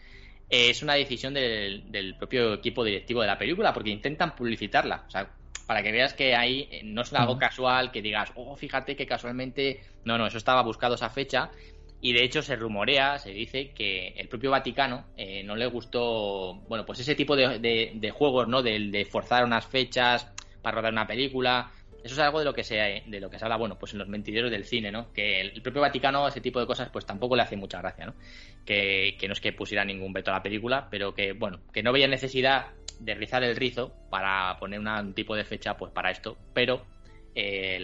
[0.49, 5.05] es una decisión del, del, propio equipo directivo de la película, porque intentan publicitarla.
[5.07, 5.31] O sea,
[5.73, 9.07] para que veas que ahí eh, no es algo casual que digas, oh, fíjate que
[9.07, 9.81] casualmente.
[10.05, 11.51] No, no, eso estaba buscado esa fecha.
[12.03, 16.57] Y de hecho se rumorea, se dice que el propio Vaticano eh, no le gustó,
[16.69, 18.63] bueno, pues ese tipo de, de, juegos, ¿no?
[18.63, 20.31] De, de, forzar unas fechas
[20.61, 21.71] para rodar una película.
[22.05, 24.01] Eso es algo de lo que se, de lo que se habla, bueno, pues en
[24.01, 25.11] los mentideros del cine, ¿no?
[25.15, 28.15] Que el, propio Vaticano ese tipo de cosas, pues tampoco le hace mucha gracia, ¿no?
[28.67, 31.83] Que, que no es que pusiera ningún veto a la película, pero que, bueno, que
[31.83, 32.67] no veía necesidad
[33.05, 36.85] de rizar el rizo para poner un tipo de fecha pues para esto, pero
[37.35, 37.83] eh,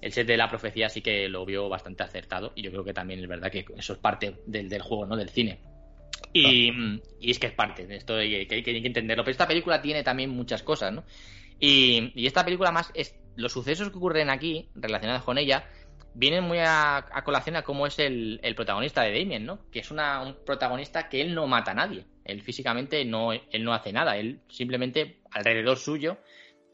[0.00, 2.94] el set de la profecía sí que lo vio bastante acertado y yo creo que
[2.94, 5.16] también es verdad que eso es parte del, del juego, ¿no?
[5.16, 5.58] Del cine.
[6.32, 6.70] Y,
[7.20, 9.24] es que es parte de esto, hay que, hay que entenderlo.
[9.24, 11.04] Pero esta película tiene también muchas cosas, ¿no?
[11.58, 15.64] Y, y, esta película más es los sucesos que ocurren aquí relacionados con ella
[16.16, 19.58] vienen muy a, colación a cómo es el, protagonista de Damien, ¿no?
[19.70, 22.04] Que es una, un protagonista que él no mata a nadie.
[22.26, 24.16] Él físicamente no, él no hace nada.
[24.16, 26.18] Él simplemente alrededor suyo,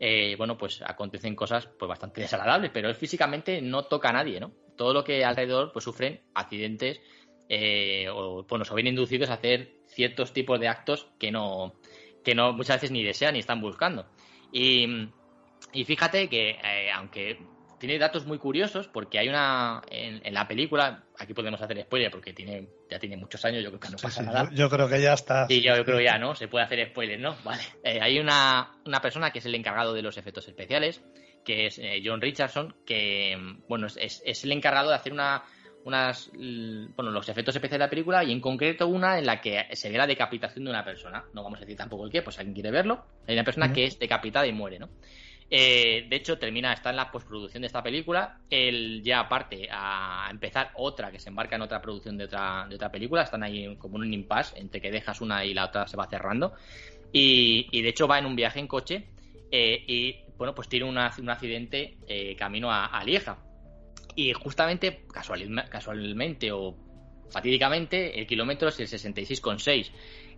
[0.00, 4.40] eh, bueno, pues acontecen cosas pues bastante desagradables, pero él físicamente no toca a nadie,
[4.40, 4.52] ¿no?
[4.76, 7.00] Todo lo que alrededor pues sufren accidentes
[7.48, 11.74] eh, o bueno, se ven inducidos a hacer ciertos tipos de actos que no,
[12.24, 14.06] que no muchas veces ni desean ni están buscando.
[14.52, 14.86] Y,
[15.84, 17.38] fíjate que, eh, aunque
[17.82, 22.32] tiene datos muy curiosos porque hay una en, la película aquí podemos hacer spoiler porque
[22.32, 24.48] tiene ya tiene muchos años yo creo que no pasa nada.
[24.52, 25.48] yo, creo que ya está.
[25.48, 27.64] Sí yo, creo ya no se puede hacer spoiler no vale.
[27.82, 31.02] Eh, hay una, una persona que es el encargado de los efectos especiales
[31.44, 33.36] que es eh, John Richardson que
[33.66, 35.42] bueno es, es, el encargado de hacer una
[35.84, 39.66] unas bueno los efectos especiales de la película y en concreto una en la que
[39.72, 41.24] se ve la decapitación de una persona.
[41.34, 43.04] No vamos a decir tampoco el qué pues alguien quiere verlo.
[43.26, 44.88] Hay una persona que es decapitada y muere no
[45.54, 48.38] eh, de hecho, termina, está en la postproducción de esta película.
[48.48, 52.76] Él ya parte a empezar otra que se embarca en otra producción de otra, de
[52.76, 53.20] otra película.
[53.20, 56.08] Están ahí como en un impasse entre que dejas una y la otra se va
[56.08, 56.54] cerrando.
[57.12, 59.08] Y, de hecho va en un viaje en coche
[59.50, 63.36] eh, y bueno, pues tiene un accidente eh, camino a, Lieja.
[64.16, 66.78] Y justamente, casualmente o
[67.30, 69.90] fatídicamente, el kilómetro es el 66,6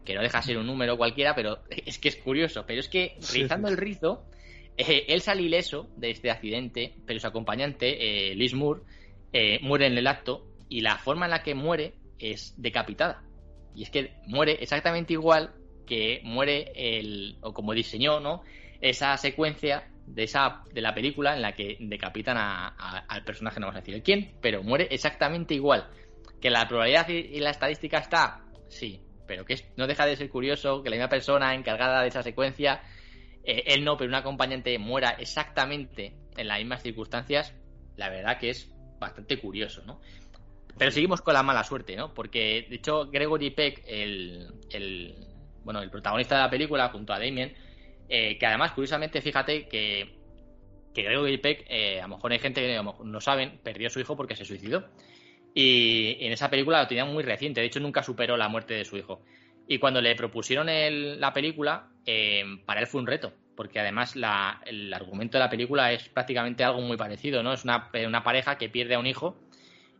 [0.05, 2.65] que no deja ser un número cualquiera, pero es que es curioso.
[2.67, 4.27] Pero es que rizando el rizo,
[4.77, 8.83] eh, él sale ileso de este accidente, pero su acompañante, eh, Liz Moore,
[9.33, 13.23] eh, muere en el acto y la forma en la que muere es decapitada.
[13.75, 15.55] Y es que muere exactamente igual
[15.87, 18.43] que muere el, o como diseñó, ¿no?
[18.81, 23.79] Esa secuencia de esa de la película en la que decapitan al personaje, no vamos
[23.79, 25.89] a decir quién, pero muere exactamente igual.
[26.41, 30.83] Que la probabilidad y, la estadística está, sí, pero que no deja de ser curioso
[30.83, 32.83] que la misma persona encargada de esa secuencia
[33.45, 37.55] eh, él no, pero un acompañante muera exactamente en las mismas circunstancias,
[37.97, 40.01] la verdad que es bastante curioso, ¿no?
[40.77, 42.13] Pero seguimos con la mala suerte, ¿no?
[42.13, 44.49] Porque, de hecho, Gregory Peck, el,
[45.63, 47.55] bueno, el protagonista de la película, junto a Damien,
[48.09, 50.19] eh, que además, curiosamente, fíjate que,
[50.93, 54.01] que Gregory Peck, eh, a lo mejor hay gente que no saben, perdió a su
[54.01, 54.89] hijo porque se suicidó.
[55.55, 58.85] Y en esa película lo tenía muy reciente, de hecho nunca superó la muerte de
[58.85, 59.23] su hijo.
[59.67, 60.67] Y cuando le propusieron
[61.21, 65.93] la película, eh, para él fue un reto, porque además el argumento de la película
[65.93, 67.53] es prácticamente algo muy parecido, ¿no?
[67.53, 67.91] Es una,
[68.23, 69.37] pareja que pierde a un hijo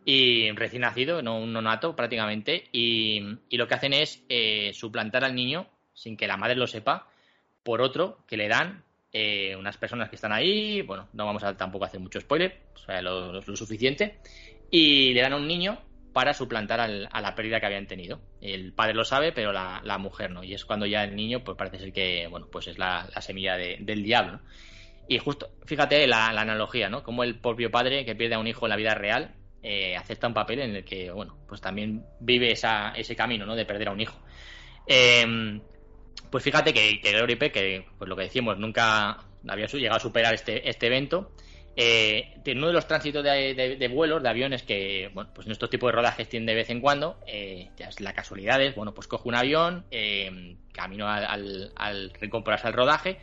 [0.05, 3.21] y recién nacido, no un nonato prácticamente, y,
[3.51, 7.07] lo que hacen es eh, suplantar al niño sin que la madre lo sepa
[7.63, 8.83] por otro que le dan
[9.13, 12.77] eh, unas personas que están ahí, bueno, no vamos a tampoco hacer mucho spoiler, o
[12.77, 14.19] sea, lo suficiente,
[14.69, 15.79] y le dan a un niño
[16.15, 16.87] para suplantar a
[17.21, 18.21] la pérdida que habían tenido.
[18.39, 20.45] El padre lo sabe, pero la, mujer no.
[20.45, 23.57] Y es cuando ya el niño, pues parece ser que, bueno, pues es la, semilla
[23.57, 24.39] del diablo.
[25.09, 27.03] Y justo, fíjate la, analogía, ¿no?
[27.03, 30.27] Como el propio padre que pierde a un hijo en la vida real eh, acepta
[30.27, 33.53] un papel en el que, bueno, pues también vive esa, ese camino, ¿no?
[33.53, 34.17] De perder a un hijo.
[34.87, 35.59] Em,
[36.31, 40.33] pues fíjate que, que Glory que pues lo que decimos, nunca había llegado a superar
[40.33, 41.33] este, este evento
[41.77, 45.69] Eh, en uno de los tránsitos de, vuelos, de aviones que, bueno, pues en estos
[45.69, 48.93] tipos de rodajes tienen de vez en cuando, eh, ya es la casualidad es, bueno,
[48.93, 53.19] pues coge un avión, eh, camino al, al, reincorporarse al rodaje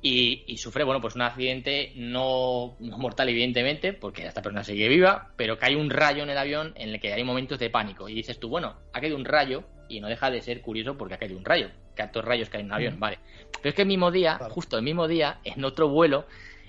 [0.00, 5.58] y, sufre, bueno, pues un accidente no, mortal, evidentemente, porque esta persona sigue viva, pero
[5.58, 8.08] cae un rayo en el avión en el que hay momentos de pánico.
[8.08, 11.14] Y dices tú, bueno, ha caído un rayo y no deja de ser curioso porque
[11.14, 11.70] ha caído un rayo.
[11.96, 13.18] Que dos rayos caen en un avión, vale.
[13.60, 16.26] Pero es que el mismo día, justo el mismo día, en otro vuelo,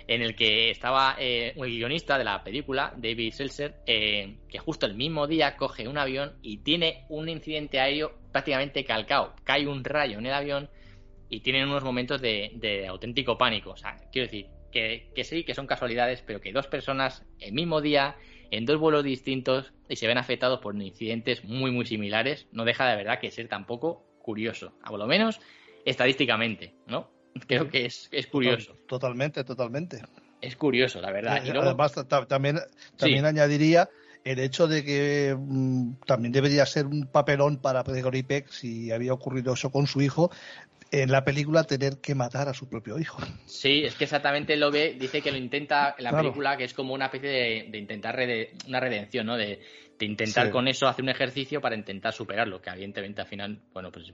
[0.09, 4.87] en el que estaba eh, un guionista de la película, David Seltzer, eh, que justo
[4.87, 9.35] el mismo día coge un avión y tiene un incidente aéreo prácticamente calcado.
[9.43, 10.67] Cae un rayo en el avión
[11.29, 13.69] y tienen unos momentos de, auténtico pánico.
[13.69, 17.53] O sea, quiero decir, que, que, sí, que son casualidades, pero que dos personas el
[17.53, 18.15] mismo día,
[18.49, 22.89] en dos vuelos distintos, y se ven afectados por incidentes muy, muy similares, no deja
[22.89, 25.39] de verdad que ser tampoco curioso, a lo menos
[25.85, 27.11] estadísticamente, ¿no?
[27.47, 28.77] Creo que es, es curioso.
[28.87, 30.01] Totalmente, totalmente.
[30.41, 31.43] Es curioso, la verdad.
[31.43, 31.93] Y Además,
[32.27, 32.59] también,
[32.97, 33.89] también añadiría
[34.23, 39.13] el hecho de que mm, también debería ser un papelón para Gregory Peck si había
[39.13, 40.31] ocurrido eso con su hijo
[40.91, 43.21] en la película tener que matar a su propio hijo.
[43.45, 46.73] Sí, es que exactamente lo ve, dice que lo intenta en la película, que es
[46.73, 48.17] como una especie de, intentar
[48.67, 49.37] una redención, ¿no?
[49.37, 49.59] De,
[50.01, 54.13] intentar con eso hacer un ejercicio para intentar superarlo, que evidentemente al final, bueno, pues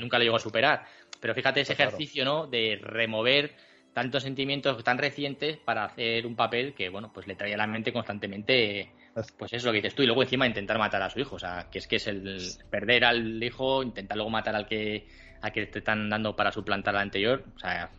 [0.00, 0.86] nunca lo llegó a superar.
[1.20, 2.46] Pero fíjate ese ejercicio, ¿no?
[2.46, 3.54] De remover
[3.92, 7.66] tantos sentimientos tan recientes para hacer un papel que, bueno, pues le traía a la
[7.66, 8.90] mente constantemente,
[9.38, 11.36] pues eso es lo que dices tú, y luego encima intentar matar a su hijo,
[11.36, 12.38] o sea, que es que es el
[12.70, 15.06] perder al hijo, intentar luego matar al que
[15.44, 17.44] a que te están dando para suplantar al anterior.
[17.54, 17.90] O sea,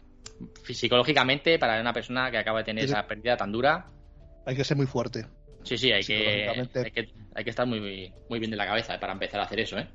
[0.63, 3.85] psicológicamente, para una persona que acaba de tener esa pérdida tan dura.
[4.45, 5.25] Hay que ser muy fuerte.
[5.63, 6.49] Sí, sí, hay que,
[7.35, 9.87] hay que, estar muy, muy bien de la cabeza para empezar a hacer eso, ¿eh?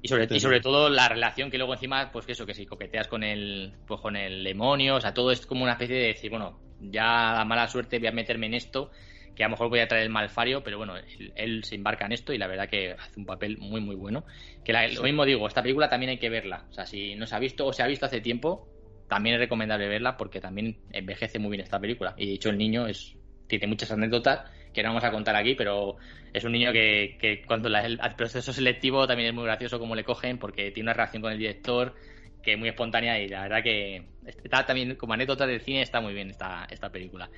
[0.00, 2.64] y, sobre, y sobre todo la relación que luego encima, pues que eso, que si
[2.64, 6.06] coqueteas con el, pues con el demonio, o sea, todo es como una especie de
[6.08, 8.90] decir, bueno, ya la mala suerte voy a meterme en esto
[9.36, 10.94] que a lo mejor voy a traer el malfario, pero bueno,
[11.36, 14.24] él, se embarca en esto y la verdad que hace un papel muy, muy bueno.
[14.64, 16.64] Que lo mismo digo, esta película también hay que verla.
[16.70, 18.66] O sea, si no se ha visto o se ha visto hace tiempo,
[19.08, 22.14] también es recomendable verla porque también envejece muy bien esta película.
[22.16, 23.14] Y de hecho, el niño es
[23.46, 25.96] tiene muchas anécdotas que no vamos a contar aquí, pero
[26.32, 30.04] es un niño que, que cuando el proceso selectivo también es muy gracioso como le
[30.04, 31.94] cogen porque tiene una relación con el director
[32.42, 36.00] que es muy espontánea y la verdad que está también como anécdota del cine está
[36.00, 37.28] muy bien esta, esta película.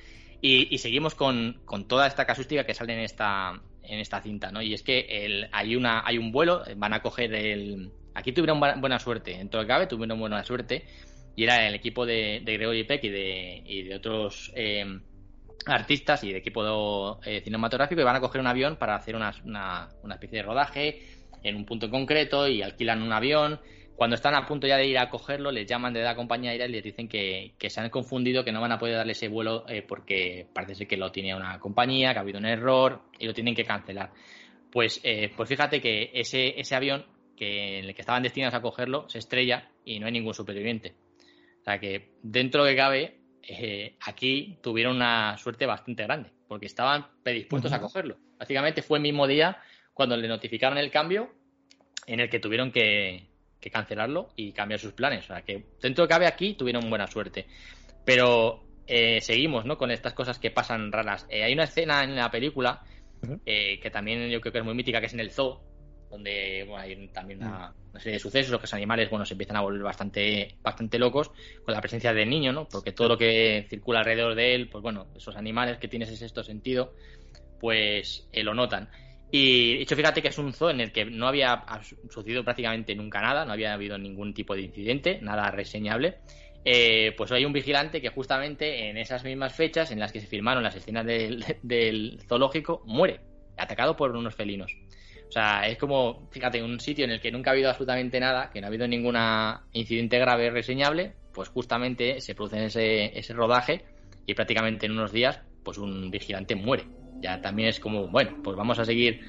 [0.41, 4.61] Y, seguimos con, toda esta casuística que sale en esta, en esta cinta, ¿no?
[4.61, 7.91] Y es que el, hay, una, hay un vuelo, van a coger el...
[8.13, 10.85] Aquí tuvieron buena suerte, en todo el cabe tuvieron buena suerte,
[11.35, 14.85] y era el equipo de, de Gregory Peck y de, y de otros eh,
[15.65, 19.33] artistas y de equipo eh, cinematográfico, y van a coger un avión para hacer una,
[19.43, 21.01] una especie de rodaje
[21.43, 23.59] en un punto concreto y alquilan un avión
[23.99, 26.67] cuando están a punto ya de ir a cogerlo, les llaman de la compañía aérea
[26.67, 29.65] y les dicen que, se han confundido, que no van a poder darle ese vuelo
[29.67, 33.27] eh, porque parece ser que lo tenía una compañía, que ha habido un error y
[33.27, 34.13] lo tienen que cancelar.
[34.71, 38.61] Pues, eh, pues fíjate que ese, ese avión que, en el que estaban destinados a
[38.61, 40.95] cogerlo se estrella y no hay ningún superviviente.
[41.59, 46.67] O sea que dentro de que cabe, eh, aquí tuvieron una suerte bastante grande porque
[46.67, 48.15] estaban predispuestos a cogerlo.
[48.37, 49.57] Básicamente fue el mismo día
[49.93, 51.33] cuando le notificaron el cambio
[52.07, 53.28] en el que tuvieron que,
[53.59, 55.25] que cancelarlo y cambiar sus planes.
[55.25, 57.45] O sea, que dentro de cabe aquí tuvieron buena suerte.
[58.05, 59.77] Pero eh, seguimos, ¿no?
[59.77, 61.27] Con estas cosas que pasan raras.
[61.29, 62.81] Eh, hay una escena en la película
[63.45, 65.61] eh, que también yo creo que es muy mítica, que es en el zoo,
[66.09, 69.61] donde hay también una, serie de sucesos, los que los animales, bueno, se empiezan a
[69.61, 71.29] volver bastante, bastante locos
[71.63, 72.67] con la presencia del niño, ¿no?
[72.67, 76.17] Porque todo lo que circula alrededor de él, pues bueno, esos animales que tienen ese
[76.17, 76.93] sexto sentido,
[77.59, 78.89] pues lo notan.
[79.31, 81.63] Y de hecho, fíjate que es un zoo en el que no había
[82.09, 86.17] sucedido prácticamente nunca nada, no había habido ningún tipo de incidente, nada reseñable.
[86.65, 90.27] Eh, pues hay un vigilante que justamente en esas mismas fechas en las que se
[90.27, 93.21] filmaron las escenas del, zoológico muere,
[93.57, 94.75] atacado por unos felinos.
[95.27, 98.49] O sea, es como, fíjate, un sitio en el que nunca ha habido absolutamente nada,
[98.49, 99.15] que no ha habido ningún
[99.73, 103.85] incidente grave reseñable, pues justamente se produce ese, ese rodaje
[104.25, 106.85] y prácticamente en unos días, pues un vigilante muere
[107.21, 109.21] ya también es como, bueno, pues vamos a seguir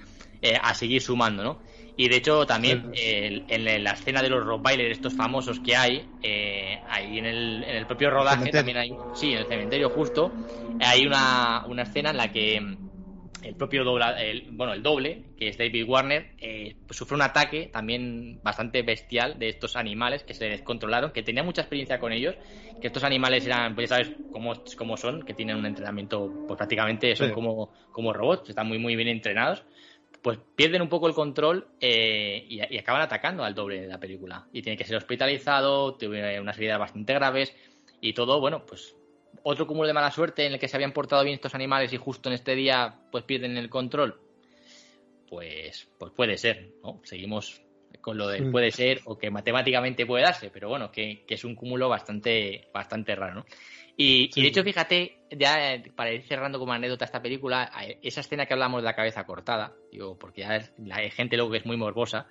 [0.43, 1.59] eh, a seguir sumando, ¿no?
[1.97, 6.79] Y de hecho también en la escena de los rottweilers estos famosos que hay, eh,
[6.89, 10.33] ahí en el, en el propio rodaje también hay, sí, en el cementerio justo,
[10.81, 12.59] hay una, una escena en la que
[13.43, 17.23] el propio doble, el, bueno, el doble, que es David Warner, eh, pues sufre un
[17.23, 22.13] ataque también bastante bestial de estos animales que se descontrolaron, que tenía mucha experiencia con
[22.13, 22.37] ellos,
[22.81, 26.57] que estos animales eran, pues ya sabes cómo, cómo son, que tienen un entrenamiento, pues
[26.57, 29.65] prácticamente son como, como robots, están muy, muy bien entrenados,
[30.23, 33.99] pues pierden un poco el control eh, y, y, acaban atacando al doble de la
[33.99, 34.47] película.
[34.53, 37.57] Y tiene que ser hospitalizado, tiene unas heridas bastante graves
[38.03, 39.00] y todo, bueno, pues
[39.43, 41.97] otro cúmulo de mala suerte en el que se habían portado bien estos animales y
[41.97, 44.21] justo en este día pues pierden el control.
[45.29, 47.01] Pues, pues puede ser, ¿no?
[47.05, 47.63] Seguimos
[48.01, 51.55] con lo de puede ser o que matemáticamente puede darse, pero bueno, que, es un
[51.55, 53.47] cúmulo bastante, bastante raro, ¿no?
[53.97, 57.71] Y, de hecho, fíjate, ya eh, para ir cerrando como anécdota esta película,
[58.01, 61.59] esa escena que hablamos de la cabeza cortada, digo, porque ya hay gente luego que
[61.59, 62.27] es muy morbosa,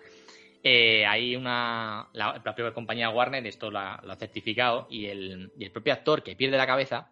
[0.64, 2.10] eh, hay una.
[2.14, 6.36] La, propia compañía Warner, esto lo ha certificado, y el, y el, propio actor que
[6.36, 7.10] pierde la cabeza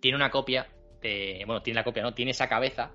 [0.00, 0.68] tiene una copia
[1.00, 1.42] de.
[1.46, 2.14] Bueno, tiene la copia, ¿no?
[2.14, 2.92] Tiene esa cabeza,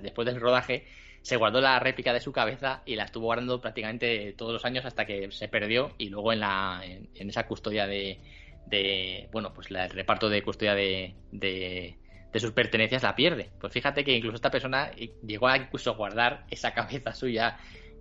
[0.00, 0.86] después del rodaje,
[1.22, 4.84] se guardó la réplica de su cabeza y la estuvo guardando prácticamente todos los años
[4.86, 8.20] hasta que se perdió y luego en, la, en, esa custodia de,
[8.66, 9.28] de.
[9.30, 11.98] Bueno, pues el reparto de custodia de, de
[12.32, 13.50] de sus pertenencias la pierde.
[13.60, 14.90] Pues fíjate que incluso esta persona
[15.26, 17.58] llegó a incluso guardar esa cabeza suya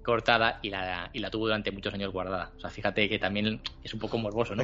[0.07, 2.53] cortada y la, y la tuvo durante muchos años guardada.
[2.55, 4.63] O sea, fíjate que también es un poco morboso, ¿no?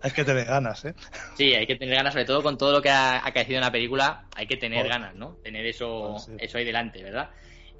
[0.00, 0.94] Hay que tener ganas, ¿eh?
[1.34, 3.72] Sí, hay que tener ganas, sobre todo con todo lo que ha acaecido en la
[3.72, 5.38] película, hay que tener ganas, ¿no?
[5.42, 7.30] Tener eso, eso ahí delante, ¿verdad?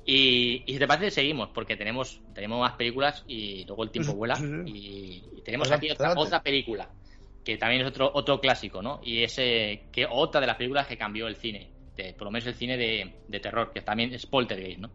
[0.04, 4.34] Y, si te parece, seguimos, porque tenemos, tenemos más películas y luego el tiempo vuela.
[4.66, 6.88] Y, tenemos aquí otra, otra, película,
[7.44, 9.00] que también es otro, otro clásico, ¿no?
[9.04, 11.70] Y es eh, que otra de las películas que cambió el cine,
[12.18, 14.90] por lo menos el cine de, de terror, que también es Poltergeist, ¿no?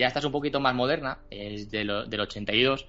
[0.00, 2.86] Ya esta es un poquito más moderna, es de del 82.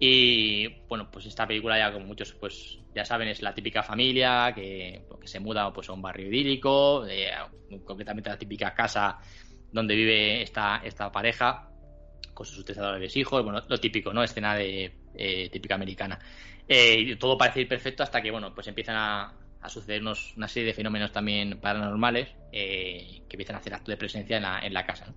[0.00, 4.50] Y bueno, pues esta película ya como muchos pues ya saben es la típica familia
[4.54, 7.04] que, que se muda pues a un barrio idílico,
[7.84, 9.18] concretamente la típica casa
[9.70, 11.68] donde vive esta, esta pareja
[12.32, 14.22] con sus tres adorables hijos, bueno, lo típico, ¿no?
[14.22, 16.18] Escena de eh, típica americana.
[16.66, 20.68] Eh, todo parece ir perfecto hasta que, bueno, pues empiezan a, a sucedernos una serie
[20.68, 24.72] de fenómenos también paranormales eh, que empiezan a hacer acto de presencia en la, en
[24.72, 25.06] la casa.
[25.06, 25.14] ¿no?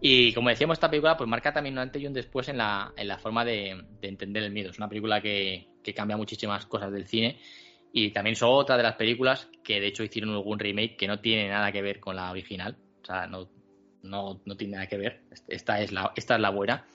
[0.00, 2.92] Y como decíamos, esta película pues marca también un antes y un después en la,
[2.96, 4.70] en la forma de, entender el miedo.
[4.70, 7.38] Es una película que, cambia muchísimas cosas del cine
[7.92, 11.20] y también son otra de las películas que de hecho hicieron algún remake que no
[11.20, 12.76] tiene nada que ver con la original.
[13.02, 13.48] O sea, no,
[14.02, 15.22] no, no tiene nada que ver.
[15.48, 16.86] Esta es la, esta es la buena.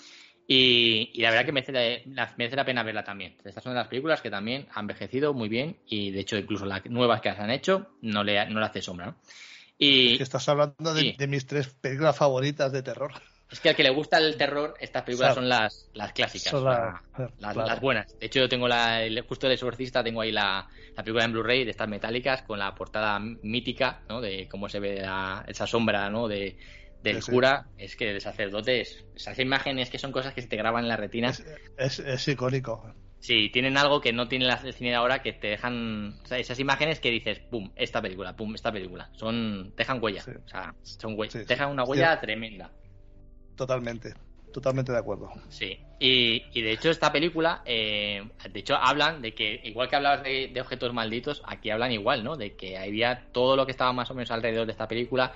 [0.47, 3.37] Y, la verdad que merece la, merece la pena verla también.
[3.43, 6.65] Estas son de las películas que también han envejecido muy bien y de hecho incluso
[6.65, 9.05] las nuevas que se han hecho no le, no le hace sombra.
[9.05, 9.15] ¿no?
[9.83, 13.13] Y, que estás hablando de, mis tres películas favoritas de terror.
[13.49, 16.53] Es que al que le gusta el terror, estas películas son las, las clásicas,
[17.39, 18.17] las, buenas.
[18.19, 21.65] De hecho, yo tengo la, el, justo el exorcista, tengo ahí la, película en Blu-ray
[21.65, 24.21] de estas metálicas con la portada mítica, ¿no?
[24.21, 25.03] De cómo se ve
[25.47, 26.27] esa sombra, ¿no?
[26.27, 26.57] De,
[27.01, 27.65] del cura.
[27.79, 30.89] Es que el sacerdote, es, esas imágenes que son cosas que se te graban en
[30.89, 31.33] la retina.
[31.75, 32.93] Es, es icónico.
[33.21, 36.15] Sí, tienen algo que no tiene el cine ahora que te dejan.
[36.23, 39.09] O sea, esas imágenes que dices, pum, esta película, pum, esta película.
[39.13, 39.73] Son.
[39.75, 40.23] Dejan huella.
[40.43, 41.47] O sea, son huellas.
[41.47, 42.71] dejan una huella tremenda.
[43.55, 44.15] Totalmente.
[44.51, 45.29] Totalmente de acuerdo.
[45.49, 45.79] Sí.
[45.99, 47.61] Y, y de hecho, esta película.
[47.63, 51.91] Eh, de hecho, hablan de que, igual que hablabas de, de objetos malditos, aquí hablan
[51.91, 52.37] igual, ¿no?
[52.37, 55.31] De que había todo lo que estaba más o menos alrededor de esta película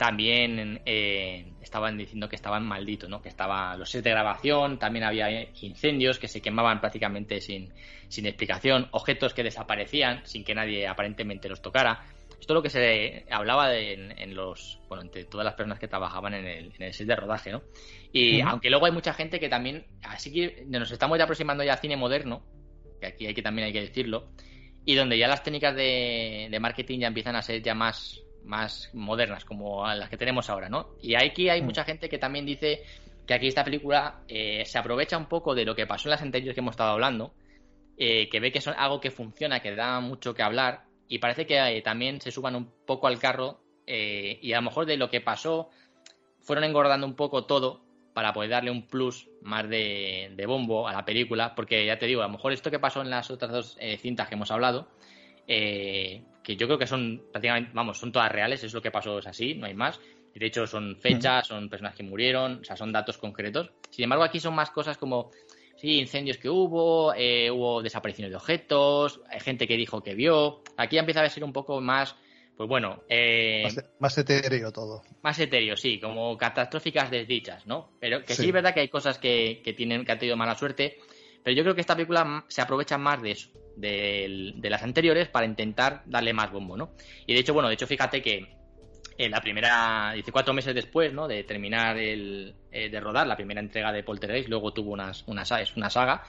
[0.00, 3.20] también eh, estaban diciendo que estaban malditos, ¿no?
[3.20, 7.70] Que estaban los sets de grabación, también había incendios que se quemaban prácticamente sin,
[8.08, 12.00] sin explicación, objetos que desaparecían sin que nadie aparentemente los tocara.
[12.30, 16.32] Esto es lo que se hablaba en, los, bueno, entre todas las personas que trabajaban
[16.32, 17.60] en el, en el set de rodaje, ¿no?
[18.10, 21.74] Y aunque luego hay mucha gente que también, así que nos estamos ya aproximando ya
[21.74, 22.42] al cine moderno,
[23.02, 24.30] que aquí hay que también hay que decirlo,
[24.86, 28.90] y donde ya las técnicas de, de marketing ya empiezan a ser ya más más
[28.92, 30.90] modernas como las que tenemos ahora, ¿no?
[31.00, 31.64] Y aquí hay mm.
[31.64, 32.82] mucha gente que también dice
[33.26, 36.22] que aquí esta película eh, se aprovecha un poco de lo que pasó en las
[36.22, 37.34] anteriores que hemos estado hablando,
[37.96, 41.46] eh, que ve que es algo que funciona, que da mucho que hablar, y parece
[41.46, 43.60] que eh, también se suban un poco al carro
[43.92, 45.68] y a lo mejor de lo que pasó
[46.38, 47.82] fueron engordando un poco todo
[48.14, 52.06] para poder darle un plus más de, de bombo a la película, porque ya te
[52.06, 54.86] digo, a lo mejor esto que pasó en las otras dos cintas que hemos hablado,
[55.52, 59.18] eh, que yo creo que son prácticamente, vamos, son todas reales, es lo que pasó,
[59.18, 60.00] es así, no hay más.
[60.34, 63.70] De hecho, son fechas, son personas que murieron, o sea, son datos concretos.
[63.90, 65.30] Sin embargo, aquí son más cosas como,
[65.76, 70.62] sí, incendios que hubo, eh, hubo desapariciones de objetos, hay gente que dijo que vio.
[70.76, 72.14] Aquí ya empieza a ser un poco más,
[72.56, 73.02] pues bueno...
[73.08, 73.68] Eh,
[73.98, 75.02] más, etéreo todo.
[75.22, 77.90] Más etéreo, sí, como catastróficas desdichas, ¿no?
[77.98, 80.54] Pero que sí, es verdad que hay cosas que, que, tienen, que han tenido mala
[80.54, 80.98] suerte,
[81.42, 85.46] pero yo creo que esta película se aprovecha más de eso de, las anteriores para
[85.46, 86.92] intentar darle más bombo, ¿no?
[87.26, 88.60] Y de hecho, bueno, de hecho, fíjate que
[89.18, 91.28] en la primera, dice cuatro meses después, ¿no?
[91.28, 95.44] De terminar el, eh, de rodar la primera entrega de Poltergeist, luego tuvo unas, una,
[95.76, 96.22] una saga.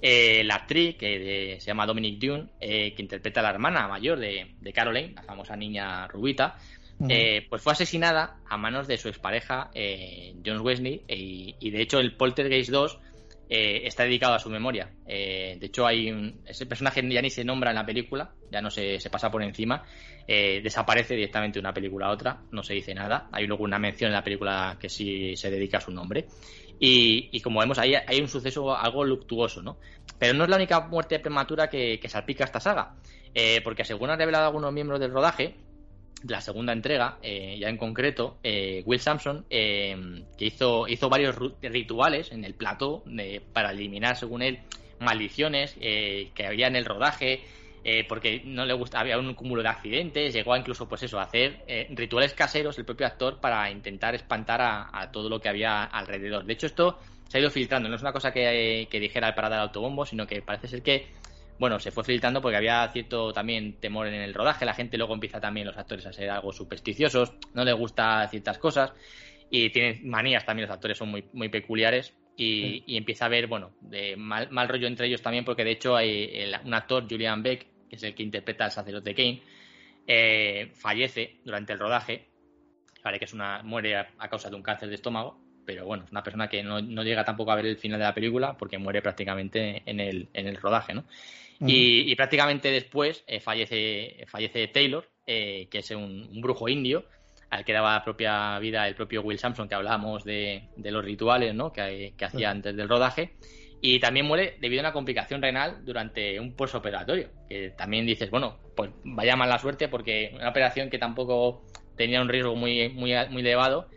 [0.00, 4.18] Eh, la actriz, que se llama Dominic Dune, eh, que interpreta a la hermana mayor
[4.18, 6.56] de, de Caroline, la famosa niña rubita,
[6.98, 9.70] pues fue asesinada a manos de su expareja,
[10.44, 12.98] John Wesley, y, y, de hecho el Poltergeist 2
[13.48, 14.90] eh, está dedicado a su memoria.
[15.06, 18.60] Eh, de hecho, hay un, ese personaje ya ni se nombra en la película, ya
[18.60, 19.84] no se, pasa por encima,
[20.26, 23.28] eh, desaparece directamente de una película a otra, no se dice nada.
[23.30, 26.26] Hay luego una mención en la película que sí se dedica a su nombre.
[26.78, 29.78] Y, como vemos, ahí hay un suceso algo luctuoso, ¿no?
[30.18, 32.96] Pero no es la única muerte prematura que, que salpica esta saga,
[33.64, 35.54] porque según han revelado algunos miembros del rodaje,
[36.24, 41.36] la segunda entrega, eh, ya en concreto, eh, Will Sampson, eh, que hizo, hizo varios
[41.60, 43.04] rituales en el plató
[43.52, 44.60] para eliminar, según él,
[44.98, 47.42] maldiciones que había en el rodaje,
[48.08, 51.24] porque no le gustaba, había un cúmulo de accidentes, llegó a incluso, pues eso, a
[51.24, 56.44] hacer rituales caseros el propio actor para intentar espantar a, todo lo que había alrededor.
[56.44, 56.98] De hecho, esto
[57.28, 60.26] se ha ido filtrando, no es una cosa que, que dijera para dar autobombo, sino
[60.26, 61.06] que parece ser que
[61.58, 65.14] bueno, se fue filtrando porque había cierto también temor en el rodaje, la gente luego
[65.14, 68.92] empieza también los actores a ser algo supersticiosos, no les gusta ciertas cosas.
[69.50, 72.14] Y tienen manías también, los actores son muy, muy peculiares.
[72.38, 75.96] Y, empieza a haber, bueno, de mal, mal, rollo entre ellos también porque de hecho
[75.96, 79.40] hay un actor, Julian Beck, que es el que interpreta al sacerdote Kane,
[80.06, 82.28] eh, fallece durante el rodaje,
[83.02, 86.10] vale que es una muere a, causa de un cáncer de estómago, pero bueno, es
[86.10, 88.78] una persona que no, no, llega tampoco a ver el final de la película porque
[88.78, 91.04] muere prácticamente en el, en el rodaje, ¿no?
[91.60, 97.04] Y, prácticamente después eh, fallece, fallece Taylor, eh, que es un, brujo indio,
[97.50, 101.72] al que daba propia vida el propio Will Sampson, que hablábamos de, los rituales ¿no?
[101.72, 103.34] que, hacía antes del rodaje.
[103.80, 107.28] Y también muere debido a una complicación renal durante un postoperatorio.
[107.48, 112.28] Que también dices, bueno, pues vaya mala suerte porque una operación que tampoco tenía un
[112.28, 113.88] riesgo muy, muy, muy elevado,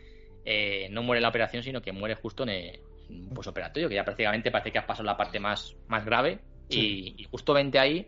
[0.45, 2.79] eh, no muere en la operación, sino que muere justo en,
[3.09, 7.27] un postoperatorio, que ya prácticamente parece que has pasado la parte más, más grave y,
[7.31, 8.05] justamente ahí,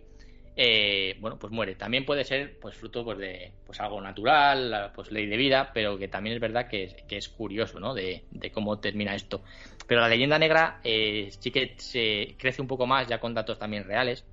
[0.56, 1.76] eh, bueno, pues muere.
[1.76, 5.98] También puede ser, pues, fruto pues, de pues, algo natural, pues, ley de vida, pero
[5.98, 7.94] que también es verdad que, es curioso, ¿no?
[7.94, 8.24] De,
[8.54, 9.44] cómo termina esto.
[9.88, 13.58] Pero la leyenda negra eh, sí que se crece un poco más, ya con datos
[13.58, 14.26] también reales,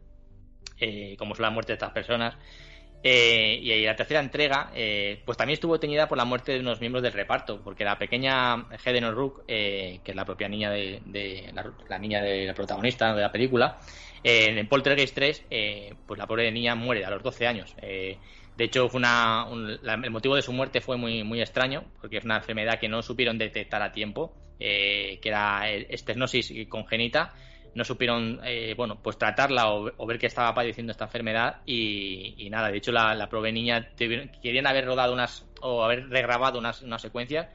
[0.79, 2.37] eh, como son la muerte de estas personas.
[3.03, 4.73] y la tercera entrega,
[5.25, 8.67] pues también estuvo teñida por la muerte de unos miembros del reparto, porque la pequeña
[8.85, 13.23] Helen O'Rourke, que es la propia niña de, la, la, niña de la protagonista de
[13.23, 13.79] la película,
[14.23, 17.75] en Poltergeist 3, eh, pues la pobre niña muere a los 12 años.
[17.81, 18.19] Eh,
[18.57, 19.47] de hecho, fue una,
[19.85, 23.03] el motivo de su muerte fue muy, muy extraño, porque es una enfermedad que no
[23.03, 27.35] supieron detectar a tiempo, eh, que era estenosis congénita.
[27.75, 28.41] No supieron,
[28.77, 32.71] bueno, pues tratarla o, ver que estaba padeciendo esta enfermedad y, nada.
[32.71, 37.03] De hecho, la, la pobre niña querían haber rodado unas o haber regrabado unas, unas
[37.03, 37.47] secuencias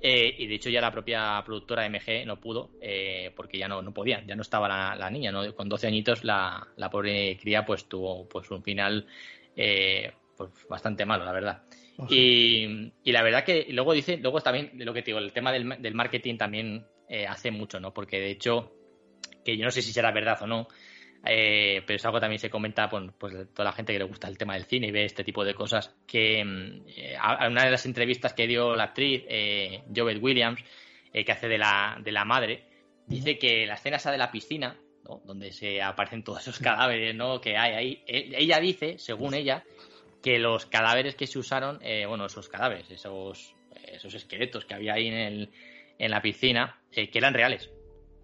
[0.00, 3.82] eh, y de hecho ya la propia productora MG no pudo eh, porque ya no,
[3.82, 5.54] no podían, ya no estaba la, niña, ¿no?
[5.54, 9.06] Con 12 añitos la, la, pobre cría pues tuvo pues un final
[9.56, 11.62] eh, pues bastante malo, la verdad.
[12.08, 15.50] y, y, la verdad que luego dice, luego también lo que te digo, el tema
[15.50, 16.86] del, del marketing también
[17.26, 17.92] hace mucho, ¿no?
[17.92, 18.70] Porque de hecho,
[19.44, 20.68] que yo no sé si será verdad o no,
[21.24, 24.04] eh, pero es algo que también se comenta por pues, toda la gente que le
[24.04, 25.94] gusta el tema del cine y ve este tipo de cosas.
[26.06, 30.62] Que en mm, una de las entrevistas que dio la actriz eh, Jovet Williams,
[31.12, 32.64] eh, que hace de la, de la madre,
[33.06, 34.78] dice que la escena esa de la piscina,
[35.24, 37.40] donde se aparecen todos esos cadáveres ¿no?
[37.40, 39.64] que hay ahí, ella dice, según ella,
[40.22, 41.78] que los cadáveres que se usaron,
[42.08, 43.54] bueno, esos cadáveres, esos,
[43.86, 45.50] esos esqueletos que había ahí en, el,
[45.98, 47.70] en la piscina, que eran reales,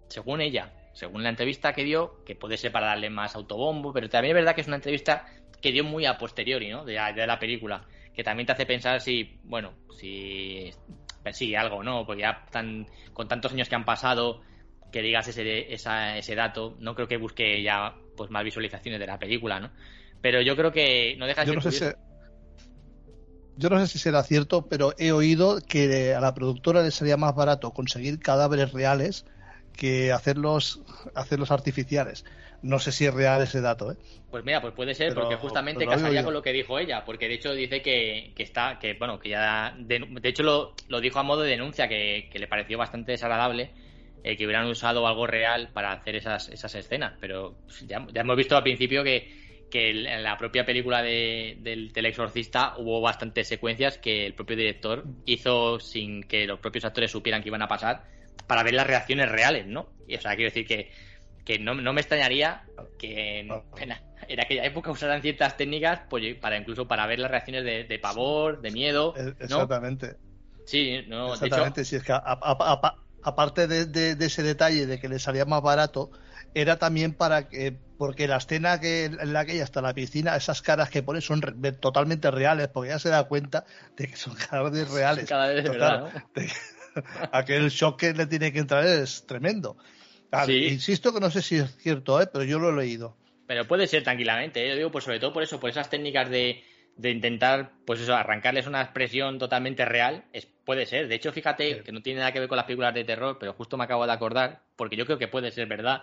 [0.09, 4.09] según ella según la entrevista que dio, que puede ser para darle más autobombo, pero
[4.09, 5.25] también es verdad que es una entrevista
[5.61, 6.85] que dio muy a posteriori, ¿no?
[6.85, 10.71] De, la película, que también te hace pensar si, bueno, si
[11.21, 12.05] persigue algo, ¿no?
[12.05, 14.41] Porque ya tan, con tantos años que han pasado,
[14.89, 19.19] que digas ese, ese dato, no creo que busque ya pues más visualizaciones de la
[19.19, 19.71] película, ¿no?
[20.21, 21.85] Pero yo creo que no deja de yo no sé si,
[23.57, 27.17] Yo no sé si será cierto, pero he oído que a la productora le sería
[27.17, 29.25] más barato conseguir cadáveres reales
[29.75, 30.81] que hacerlos,
[31.13, 32.25] hacerlos artificiales.
[32.61, 33.95] No sé si es real ese dato, ¿eh?
[34.31, 37.35] Pues mira, pues puede ser, porque justamente casaría con lo que dijo ella, porque de
[37.35, 41.23] hecho dice que, que está, que bueno, que ya, de, hecho lo, lo, dijo a
[41.23, 43.71] modo de denuncia, que, le pareció bastante desagradable
[44.23, 48.35] eh, que hubieran usado algo real para hacer esas, esas escenas, pero ya, ya hemos
[48.35, 53.47] visto al principio que, que en la propia película de, del, del, exorcista hubo bastantes
[53.47, 57.67] secuencias que el propio director hizo sin que los propios actores supieran que iban a
[57.67, 58.14] pasar
[58.47, 59.89] para ver las reacciones reales, ¿no?
[60.07, 60.91] Y, o sea, quiero decir que,
[61.43, 62.63] que no, no, me extrañaría
[62.97, 67.63] que en, en, aquella época usaran ciertas técnicas pues, para incluso para ver las reacciones
[67.63, 69.13] de, pavor, de miedo.
[69.39, 70.17] Exactamente.
[70.65, 72.13] Sí, no, Exactamente, si es que
[73.23, 76.11] aparte de, ese detalle de que le salía más barato,
[76.55, 79.93] era también para que, porque la escena que en la que ella está en la
[79.93, 81.41] piscina, esas caras que pone son
[81.79, 85.29] totalmente reales, porque ella se da cuenta de que son caras reales.
[85.29, 86.11] Cada vez de verdad,
[87.31, 89.77] aquel shock que le tiene que entrar es tremendo.
[90.47, 92.27] Insisto que no sé si es cierto, ¿eh?
[92.31, 93.15] pero yo lo he leído.
[93.47, 94.69] Pero puede ser tranquilamente, ¿eh?
[94.69, 96.63] yo digo, pues sobre todo por eso, por esas técnicas de,
[96.97, 101.07] de intentar, pues eso, arrancarles una expresión totalmente real, es, puede ser.
[101.07, 103.53] De hecho, fíjate que no tiene nada que ver con las películas de terror, pero
[103.53, 106.01] justo me acabo de acordar, porque yo creo que puede ser verdad.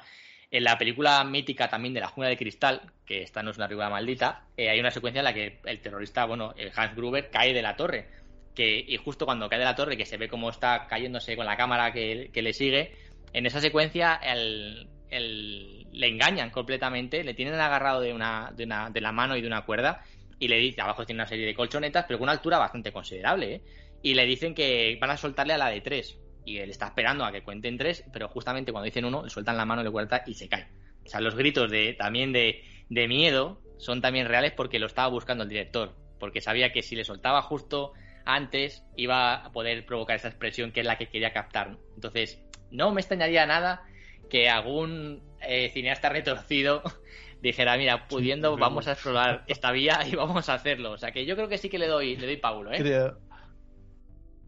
[0.51, 3.69] En la película mítica también de la Jungla de Cristal, que esta no es una
[3.69, 7.31] película maldita, eh, hay una secuencia en la que el terrorista, bueno, el Hans Gruber,
[7.31, 8.06] cae de la torre.
[8.55, 11.47] Que, y justo cuando cae de la torre, que se ve cómo está cayéndose con
[11.47, 12.95] la cámara que, le sigue,
[13.33, 19.01] en esa secuencia el, le engañan completamente, le tienen agarrado de, una, de, una, de
[19.01, 20.03] la mano y de una cuerda
[20.43, 23.55] y le dice, abajo tiene una serie de colchonetas, pero con una altura bastante considerable,
[23.55, 23.62] ¿eh?
[24.03, 26.19] Y le dicen que van a soltarle a la de tres.
[26.45, 29.57] Y él está esperando a que cuenten tres, pero justamente cuando dicen uno, le sueltan
[29.57, 30.66] la mano, le cuenta y se cae.
[31.05, 35.07] O sea, los gritos de también de, de miedo son también reales porque lo estaba
[35.07, 35.95] buscando el director.
[36.19, 37.93] Porque sabía que si le soltaba justo
[38.24, 41.77] antes, iba a poder provocar esa expresión que es la que quería captar.
[41.94, 42.40] Entonces,
[42.70, 43.85] no me extrañaría nada
[44.31, 46.82] que algún eh, cineasta retorcido
[47.43, 50.93] dijera, mira, pudiendo, vamos a explorar esta vía y vamos a hacerlo.
[50.93, 53.12] O sea que yo creo que sí que le doy, le doy Paulo, ¿eh?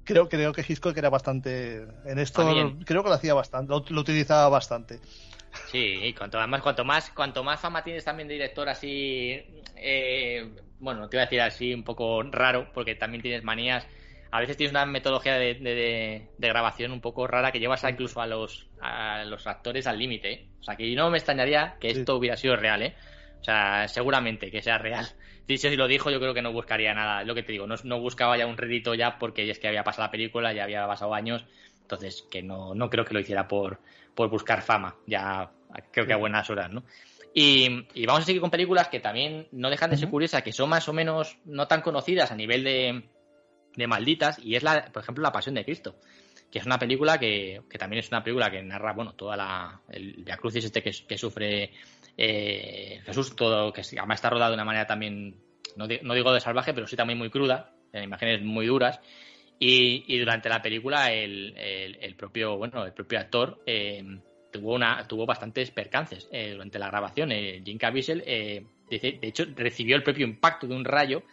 [0.04, 1.86] Creo, creo, que Hitchcock era bastante.
[2.04, 2.42] En esto
[2.84, 5.00] creo que lo hacía bastante, lo, utilizaba bastante.
[5.70, 9.42] Sí, cuanto, además, cuanto más, cuanto más fama tienes también de director así,
[9.76, 13.86] eh, bueno, te voy a decir así un poco raro, porque también tienes manías
[14.34, 18.66] a veces tienes una metodología de, grabación un poco rara que llevas incluso a los,
[18.80, 20.32] a los actores al límite.
[20.32, 20.48] ¿eh?
[20.58, 22.96] O sea, que no me extrañaría que esto hubiera sido real, ¿eh?
[23.44, 25.06] O sea, seguramente que sea real.
[25.46, 27.22] Si lo dijo, yo creo que no buscaría nada.
[27.22, 30.04] Lo que te digo, no, buscaba ya un rédito ya porque es que había pasado
[30.04, 31.44] la película, ya había pasado años.
[31.82, 33.78] Entonces, que no, no creo que lo hiciera por,
[34.14, 34.96] por buscar fama.
[35.06, 35.50] Ya
[35.90, 36.84] creo que a buenas horas, ¿no?
[37.34, 40.52] Y, y, vamos a seguir con películas que también no dejan de ser curiosas, que
[40.52, 43.04] son más o menos no tan conocidas a nivel de,
[43.76, 45.96] de malditas y es la, por ejemplo, La Pasión de Cristo,
[46.54, 50.22] que es una película que, también es una película que narra, bueno, toda la el
[50.22, 51.72] Via Crucis este que, sufre
[52.16, 55.34] eh, Jesús, todo que además está rodado de una manera también
[55.74, 59.00] no, digo de salvaje, pero sí también muy cruda, en imágenes muy duras.
[59.58, 64.20] Y, durante la película el, el, propio bueno el propio actor eh,
[64.52, 67.30] tuvo una tuvo bastantes percances eh, durante la grabación.
[67.64, 71.24] Jim Caviezel de, de hecho recibió el propio impacto de un rayo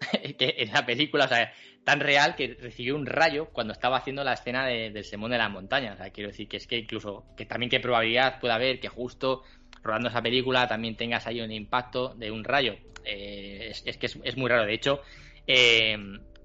[0.38, 1.52] que en la película, o sea,
[1.84, 5.48] tan real que recibió un rayo cuando estaba haciendo la escena del Semón de la
[5.48, 5.96] Montaña.
[6.12, 9.42] Quiero decir que es que incluso, que también qué probabilidad puede haber que justo
[9.82, 12.76] rodando esa película también tengas ahí un impacto de un rayo.
[13.04, 14.64] Eh, es, que es, muy raro.
[14.64, 15.00] De hecho,
[15.46, 15.96] eh,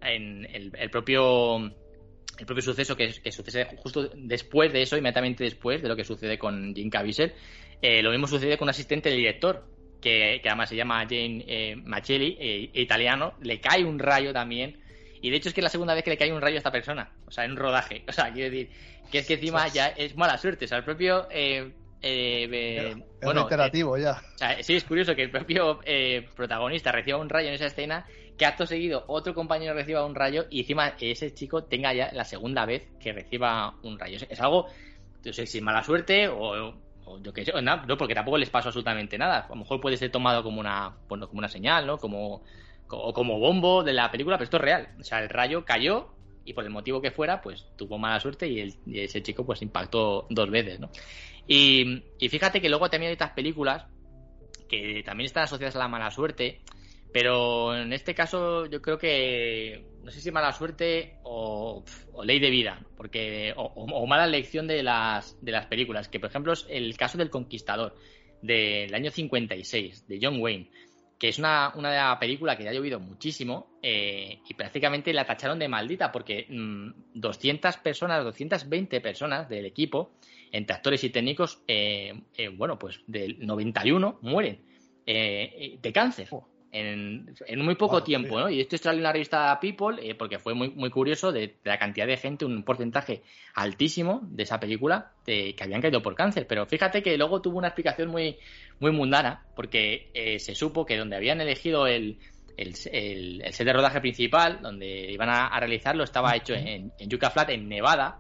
[0.02, 5.88] en el, propio el propio suceso que, sucede justo después de eso, inmediatamente después de
[5.88, 7.34] lo que sucede con Jim Caviezel,
[7.82, 9.68] eh, lo mismo sucede con un asistente del director,
[10.02, 14.87] que, además se llama Jane Machelli, italiano, le cae un rayo también
[15.22, 16.60] y de hecho es que es la segunda vez que le cae un rayo a
[16.60, 17.12] esta persona.
[17.26, 18.04] O sea, en un rodaje.
[18.10, 18.70] O sea, quiero decir,
[19.12, 20.66] que es que encima ya es mala suerte.
[20.66, 21.28] O sea, el propio.
[21.32, 21.72] Eh,
[22.02, 24.22] eh, bueno, eh, ya.
[24.36, 27.66] O sea, sí, es curioso que el propio eh, protagonista reciba un rayo en esa
[27.66, 28.06] escena,
[28.38, 32.24] que acto seguido otro compañero reciba un rayo y encima ese chico tenga ya la
[32.24, 34.20] segunda vez que reciba un rayo.
[34.30, 34.68] Es, algo,
[35.26, 36.76] no sé si mala suerte o,
[37.22, 39.40] yo qué sé, no, porque tampoco les pasó absolutamente nada.
[39.40, 41.98] A lo mejor puede ser tomado como una, bueno, como una señal, ¿no?
[41.98, 42.44] Como
[42.90, 44.90] o como bombo de la película, pero esto es real.
[45.00, 48.48] O sea, el rayo cayó y por el motivo que fuera, pues tuvo mala suerte
[48.48, 50.90] y, ese chico pues impactó dos veces, ¿no?
[51.46, 53.86] Y, fíjate que luego también hay estas películas
[54.70, 56.62] que también están asociadas a la mala suerte,
[57.12, 61.84] pero en este caso yo creo que no sé si mala suerte o,
[62.24, 66.54] ley de vida, porque o, mala lección de las de las películas, que por ejemplo
[66.54, 67.96] es el caso del Conquistador
[68.42, 70.70] del año 56 de John Wayne
[71.18, 75.58] que es una, una película que ya ha llovido muchísimo eh, y prácticamente la tacharon
[75.58, 80.12] de maldita porque 200 mm, personas, 220 personas del equipo,
[80.52, 84.60] entre actores y técnicos, eh, eh, bueno, pues del 91 mueren
[85.06, 86.28] de cáncer.
[86.32, 88.50] Oh en, muy poco tiempo, ¿no?
[88.50, 91.78] Y esto salió en la revista People eh, porque fue muy, muy curioso de, la
[91.78, 93.24] cantidad de gente, un porcentaje
[93.56, 96.46] altísimo de esa película que habían caído por cáncer.
[96.48, 98.38] Pero fíjate que luego tuvo una explicación muy,
[98.80, 102.20] muy mundana porque eh, se supo que donde habían elegido el,
[102.58, 107.50] el, set de rodaje principal, donde iban a, realizarlo, estaba hecho en, en Yucca Flat,
[107.50, 108.20] en Nevada,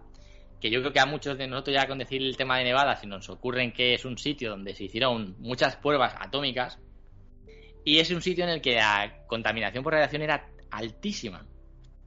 [0.59, 2.95] que yo creo que a muchos de nosotros ya con decir el tema de Nevada,
[2.95, 6.79] si nos ocurren que es un sitio donde se hicieron muchas pruebas atómicas,
[7.83, 11.45] y es un sitio en el que la contaminación por radiación era altísima.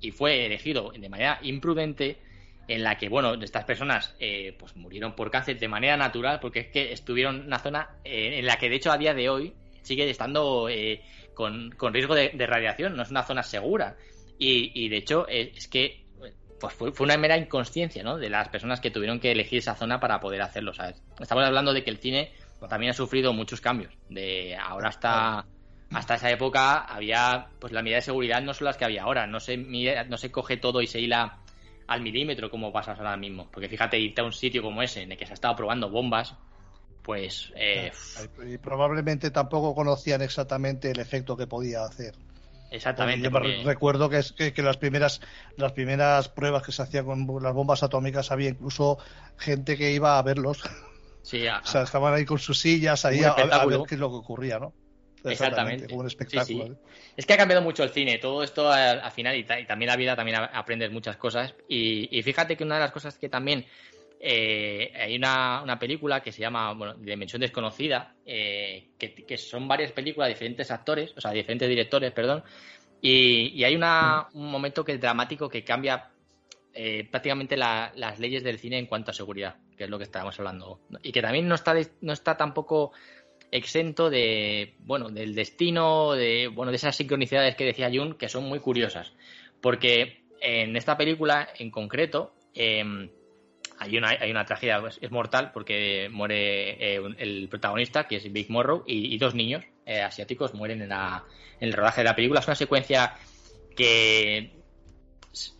[0.01, 2.19] Y fue elegido de manera imprudente
[2.71, 6.61] en la que, bueno, estas personas eh, pues murieron por cáncer de manera natural porque
[6.61, 9.29] es que estuvieron en una zona eh, en la que de hecho a día de
[9.29, 9.53] hoy
[9.83, 11.03] sigue estando eh,
[11.35, 13.97] con, riesgo de, radiación, no es una zona segura.
[14.39, 16.05] Y, de hecho es que
[16.61, 18.17] pues fue, una mera inconsciencia, ¿no?
[18.17, 21.03] De las personas que tuvieron que elegir esa zona para poder hacerlo, ¿sabes?
[21.19, 22.33] Estamos hablando de que el cine
[22.69, 23.93] también ha sufrido muchos cambios.
[24.09, 25.45] De ahora hasta,
[25.93, 29.27] hasta esa época había, pues la medida de seguridad no son las que había ahora.
[29.27, 31.41] No se, no se coge todo y se hila
[31.91, 33.49] al milímetro como pasa ahora mismo.
[33.51, 35.91] Porque fíjate, irte a un sitio como ese, en el que se ha estado probando
[35.91, 36.37] bombas,
[37.03, 37.53] pues...
[37.57, 37.91] Eh,
[38.47, 42.15] y probablemente tampoco conocían exactamente el efecto que podía hacer.
[42.71, 43.29] Exactamente.
[43.65, 44.23] recuerdo que,
[44.53, 45.21] que, las primeras
[45.57, 48.99] las primeras pruebas que se hacían con las bombas atómicas había incluso
[49.37, 50.63] gente que iba a verlos.
[51.23, 54.17] Sí, o sea, estaban ahí con sus sillas ahí a, ver qué es lo que
[54.17, 54.73] ocurría, ¿no?
[55.25, 55.87] Exactamente.
[55.87, 56.67] Como un espectáculo.
[56.67, 56.77] ¿eh?
[57.17, 60.17] Es que ha cambiado mucho el cine, todo esto al, final y, también la vida
[60.17, 61.55] también aprendes muchas cosas.
[61.69, 63.65] Y, fíjate que una de las cosas que también
[64.21, 69.93] eh, hay una, una, película que se llama bueno, Dimensión Desconocida, eh, que, son varias
[69.93, 72.43] películas de diferentes actores, o sea, diferentes directores, perdón,
[73.01, 76.11] y, hay una, un momento que es dramático que cambia
[76.73, 80.39] eh, prácticamente las leyes del cine en cuanto a seguridad, que es lo que estábamos
[80.39, 82.93] hablando, y que también no está, no está tampoco
[83.53, 88.45] exento de, bueno, del destino, de, bueno, de esas sincronicidades que decía Jun, que son
[88.45, 89.13] muy curiosas,
[89.61, 93.11] porque en esta película en concreto, em,
[93.79, 98.33] hay una, hay una tragedia, pues, es mortal porque muere eh, el protagonista, que es
[98.33, 100.93] Big Morrow, y, dos niños eh, asiáticos mueren en,
[101.61, 102.41] el rodaje de la película.
[102.41, 103.17] Es una secuencia
[103.75, 104.53] que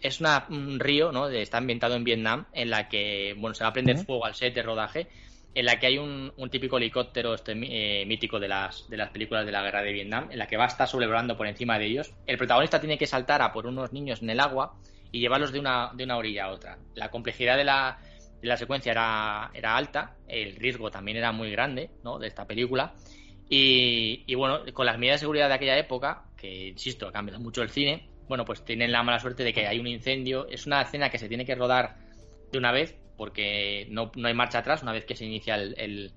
[0.03, 1.29] es un río, ¿no?
[1.29, 4.55] está ambientado en Vietnam, en la que bueno, se va a prender fuego al set
[4.55, 5.07] de rodaje,
[5.55, 9.45] en la que hay un, típico helicóptero este, eh, mítico de las, de las películas
[9.45, 11.87] de la guerra de Vietnam, en la que va a estar sobrevolando por encima de
[11.87, 12.13] ellos.
[12.27, 14.77] El protagonista tiene que saltar a por unos niños en el agua
[15.11, 16.79] y llevarlos de una, de una orilla a otra.
[16.95, 17.99] La complejidad de la,
[18.43, 22.19] la secuencia era, era alta, el riesgo también era muy grande ¿no?
[22.19, 22.95] de esta película.
[23.53, 27.63] Y, bueno, con las medidas de seguridad de aquella época, que insisto, ha cambiado mucho
[27.63, 30.47] el cine, bueno, pues tienen la mala suerte de que hay un incendio.
[30.49, 31.97] Es una escena que se tiene que rodar
[32.53, 34.83] de una vez, porque no, no hay marcha atrás.
[34.83, 36.11] Una vez que se inicia el,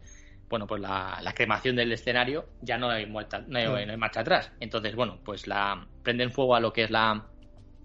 [0.48, 4.54] bueno, pues la, cremación del escenario, ya no hay, no, hay, no hay, marcha atrás.
[4.62, 7.28] Entonces, bueno, pues la prenden fuego a lo que es la,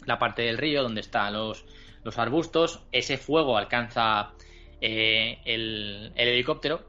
[0.07, 1.66] la parte del río donde están los,
[2.05, 4.35] los arbustos, ese fuego alcanza
[4.81, 6.89] eh, el, helicóptero,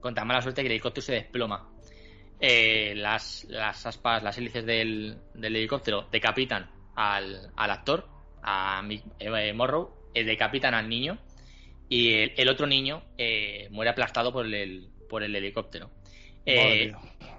[0.00, 1.68] con tan mala suerte que el helicóptero se desploma.
[2.40, 8.08] Eh, las, las, aspas, las hélices del, helicóptero decapitan al, actor,
[8.42, 8.82] a
[9.20, 11.16] eh, Morrow, decapitan al niño
[11.90, 13.02] y el, otro niño
[13.70, 15.90] muere aplastado por el, por el helicóptero.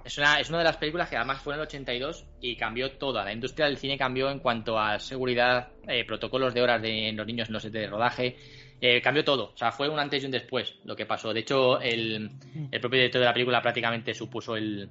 [0.04, 2.92] Es una, es una de las películas que además fue en el 82 y cambió
[2.92, 3.24] toda.
[3.24, 7.28] La industria del cine cambió en cuanto a seguridad, eh, protocolos de horas de los
[7.28, 8.36] niños en los sets de rodaje.
[8.80, 9.52] Eh, cambió todo.
[9.54, 11.34] O sea, fue un antes y un después lo que pasó.
[11.34, 12.32] De hecho, el,
[12.72, 14.90] el propio director de la película prácticamente supuso el,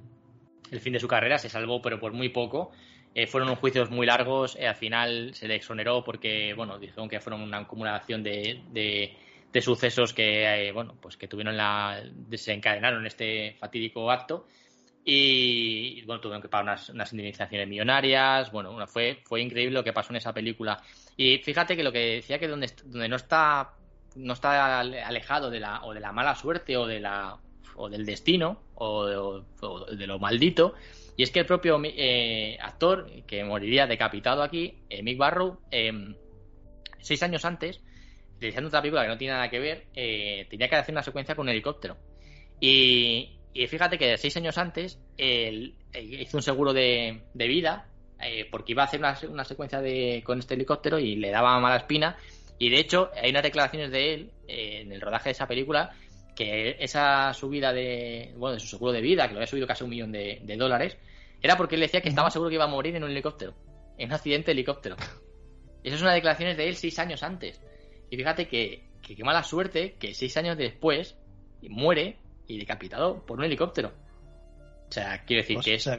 [0.71, 1.37] el fin de su carrera.
[1.37, 2.71] Se salvó, pero por muy poco.
[3.13, 4.55] Eh, fueron unos juicios muy largos.
[4.55, 9.13] al final se le exoneró porque, bueno, dijeron que fueron una acumulación de, de,
[9.59, 14.45] sucesos que, bueno, pues que tuvieron la, desencadenaron este fatídico acto
[15.03, 18.51] y bueno, tuvieron que pagar unas, indemnizaciones millonarias.
[18.51, 20.81] Bueno, fue, fue increíble lo que pasó en esa película.
[21.17, 23.73] Y fíjate que lo que decía que donde, donde no está
[24.15, 27.37] no está alejado de la, o de la mala suerte o de la
[27.75, 29.41] o del destino o
[29.95, 30.73] de, lo maldito
[31.15, 36.15] y es que el propio eh, actor que moriría decapitado aquí eh, Mick Barrow em,
[36.99, 37.81] seis años antes
[38.41, 41.35] realizando otra película que no tiene nada que ver eh, tenía que hacer una secuencia
[41.35, 41.95] con un helicóptero
[42.59, 47.85] y, y fíjate que seis años antes él, hizo un seguro de, vida
[48.21, 51.77] eh, porque iba a hacer una, secuencia de, con este helicóptero y le daba mala
[51.77, 52.15] espina.
[52.59, 55.91] Y de hecho, hay unas declaraciones de él eh, en el rodaje de esa película
[56.35, 59.83] que esa subida de, bueno, de su seguro de vida, que lo había subido casi
[59.83, 60.97] un millón de, dólares,
[61.41, 63.53] era porque él decía que estaba seguro que iba a morir en un helicóptero,
[63.97, 64.95] en un accidente de helicóptero.
[65.83, 67.59] Esas son las declaraciones de él seis años antes.
[68.11, 71.15] Y fíjate que, que qué mala suerte que seis años después
[71.61, 73.93] muere y decapitado por un helicóptero.
[74.89, 75.89] O sea, quiero decir pues, que es...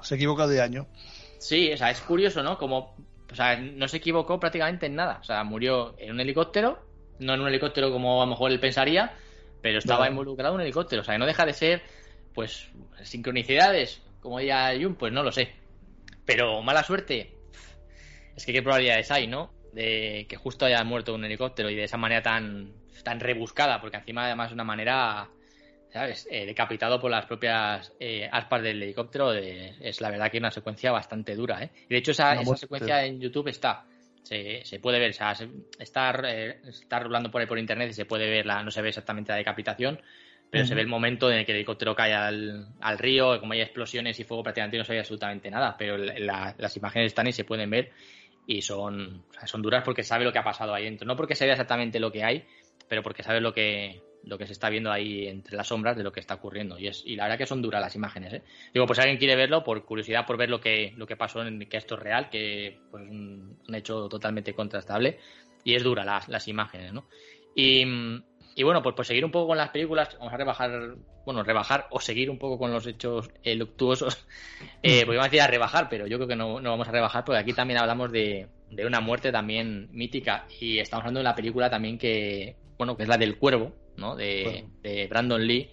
[0.00, 0.88] se equivoca de año.
[1.38, 2.56] Sí, o sea, es curioso, ¿no?
[2.56, 2.96] Como,
[3.30, 5.18] o sea, no se equivocó prácticamente en nada.
[5.20, 6.82] O sea, murió en un helicóptero,
[7.18, 9.14] no en un helicóptero como a lo mejor él pensaría,
[9.60, 11.02] pero estaba involucrado en un helicóptero.
[11.02, 11.82] O sea, no deja de ser,
[12.32, 12.70] pues,
[13.02, 15.52] sincronicidades, como diría Jun, pues no lo sé.
[16.24, 17.36] Pero mala suerte,
[18.34, 19.52] es que qué probabilidades hay, ¿no?
[19.72, 22.72] De que justo haya muerto un helicóptero y de esa manera tan,
[23.02, 25.28] tan rebuscada, porque encima además de una manera,
[25.92, 26.28] ¿sabes?
[26.30, 30.92] Eh, decapitado por las propias eh, aspas del helicóptero, es la verdad que una secuencia
[30.92, 31.70] bastante dura, ¿eh?
[31.88, 33.86] Y de hecho esa, secuencia en YouTube está,
[34.22, 35.34] se, se puede ver, o sea,
[35.78, 38.82] está, eh, está rolando por ahí por internet y se puede ver, la, no se
[38.82, 40.00] ve exactamente la decapitación,
[40.50, 43.54] pero se ve el momento en el que el helicóptero cae al, al, río, como
[43.54, 47.32] hay explosiones y fuego prácticamente no se ve absolutamente nada, pero las imágenes están y
[47.32, 47.90] se pueden ver
[48.46, 51.06] y son, son duras porque sabe lo que ha pasado ahí dentro.
[51.06, 52.44] No porque se vea exactamente lo que hay,
[52.88, 56.02] pero porque sabe lo que, lo que se está viendo ahí entre las sombras de
[56.02, 56.78] lo que está ocurriendo.
[56.78, 58.34] Y, es, y la verdad que son duras las imágenes.
[58.34, 58.42] ¿eh?
[58.72, 61.68] Digo, pues alguien quiere verlo, por curiosidad, por ver lo que, lo que pasó, en,
[61.68, 65.18] que esto es real, que pues un, hecho totalmente contrastable.
[65.64, 67.06] Y es dura las, las imágenes, ¿no?
[67.54, 67.84] Y,
[68.54, 71.86] y bueno, pues, pues seguir un poco con las películas, vamos a rebajar, bueno, rebajar
[71.90, 74.26] o seguir un poco con los hechos eh, luctuosos.
[74.84, 76.90] Eh, pues iba a decir a rebajar, pero yo creo que no, no vamos a
[76.90, 80.46] rebajar, porque aquí también hablamos de, de una muerte también mítica.
[80.60, 84.16] Y estamos hablando de la película también que, bueno, que es la del cuervo, ¿no?
[84.16, 84.66] De,
[85.08, 85.70] Brandon Lee,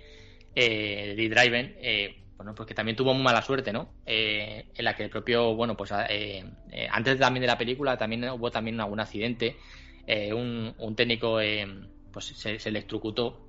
[0.55, 3.93] eh, Lee Driven, eh, bueno, porque también tuvo muy mala suerte, ¿no?
[4.05, 6.43] Eh, en la que el propio, bueno, pues eh,
[6.91, 9.57] antes también de la película también hubo también algún accidente,
[10.33, 11.39] un, un, técnico
[12.11, 13.39] pues se, electrocutó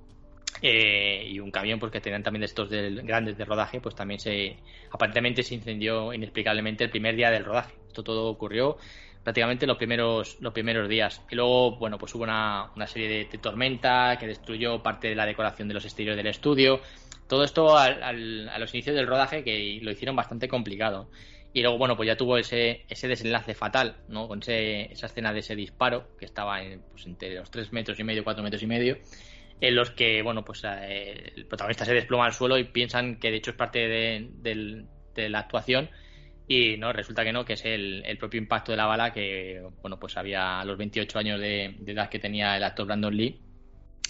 [0.61, 4.57] y un camión pues que tenían también de estos grandes de rodaje pues también se
[4.91, 8.77] aparentemente se incendió inexplicablemente el primer día del rodaje esto todo ocurrió
[9.23, 11.21] prácticamente los primeros, los primeros días.
[11.29, 15.25] Y luego, bueno, pues hubo una, una serie de, tormenta que destruyó parte de la
[15.25, 16.81] decoración de los exteriores del estudio.
[17.27, 21.07] Todo esto al, a los inicios del rodaje que lo hicieron bastante complicado.
[21.53, 24.27] Y luego, bueno, pues ya tuvo ese, ese desenlace fatal, ¿no?
[24.27, 27.99] Con ese, esa escena de ese disparo que estaba en, pues, entre los 3 metros
[27.99, 28.97] y medio, 4 metros y medio,
[29.61, 33.29] en los que, bueno, pues eh, el protagonista se desploma al suelo y piensan que
[33.29, 34.87] de hecho es parte de,
[35.29, 35.89] la actuación
[36.47, 39.99] y no, resulta que no, que es el, propio impacto de la bala que, bueno,
[39.99, 43.39] pues había a los 28 años de, edad que tenía el actor Brandon Lee,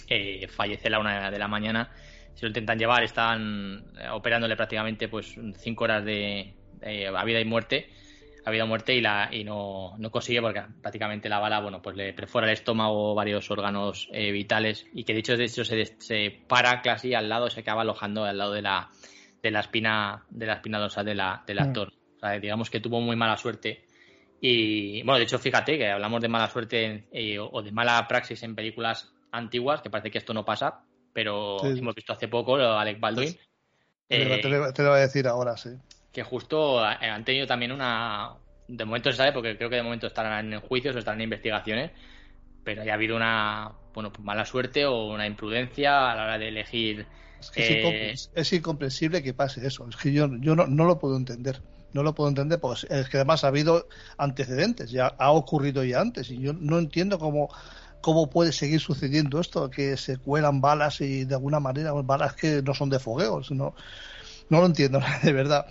[0.08, 1.90] eh, fallece a la una de la mañana,
[2.34, 7.44] se lo intentan llevar, están eh, operándole prácticamente pues cinco horas de a vida y
[7.44, 7.88] muerte,
[8.44, 11.80] a vida y muerte y, la, y no, no consigue porque prácticamente la bala, bueno,
[11.80, 15.64] pues le perfora el estómago, varios órganos eh, vitales y que de hecho, de hecho
[15.64, 18.88] se, se para casi al lado, se acaba alojando al lado de la,
[19.42, 21.62] de la espina, de la espina dorsal de la, del mm.
[21.62, 21.92] actor
[22.40, 23.84] digamos que tuvo muy mala suerte.
[24.40, 28.42] Y bueno, de hecho, fíjate que hablamos de mala suerte eh, o de mala praxis
[28.42, 30.82] en películas antiguas, que parece que esto no pasa,
[31.12, 33.36] pero hemos visto hace poco lo de Alec Baldwin.
[34.08, 35.70] Eh, te, lo, voy a decir ahora, sí.
[36.12, 38.34] Que justo eh, han tenido también una.
[38.68, 41.24] De momento se sabe, porque creo que de momento estarán en juicios o estarán en
[41.24, 41.90] investigaciones,
[42.64, 46.48] pero haya habido una bueno pues mala suerte o una imprudencia a la hora de
[46.48, 47.06] elegir.
[48.34, 49.88] Es, incomprensible que pase eso.
[49.88, 51.60] Es que yo, yo no, no lo puedo entender
[51.92, 53.86] no lo puedo entender porque es que además ha habido
[54.16, 57.50] antecedentes, ya ha ocurrido ya antes y yo no entiendo cómo
[58.02, 62.60] cómo puede seguir sucediendo esto, que se cuelan balas y de alguna manera balas que
[62.60, 63.74] no son de fogueos, no,
[64.50, 65.66] no lo entiendo, de verdad.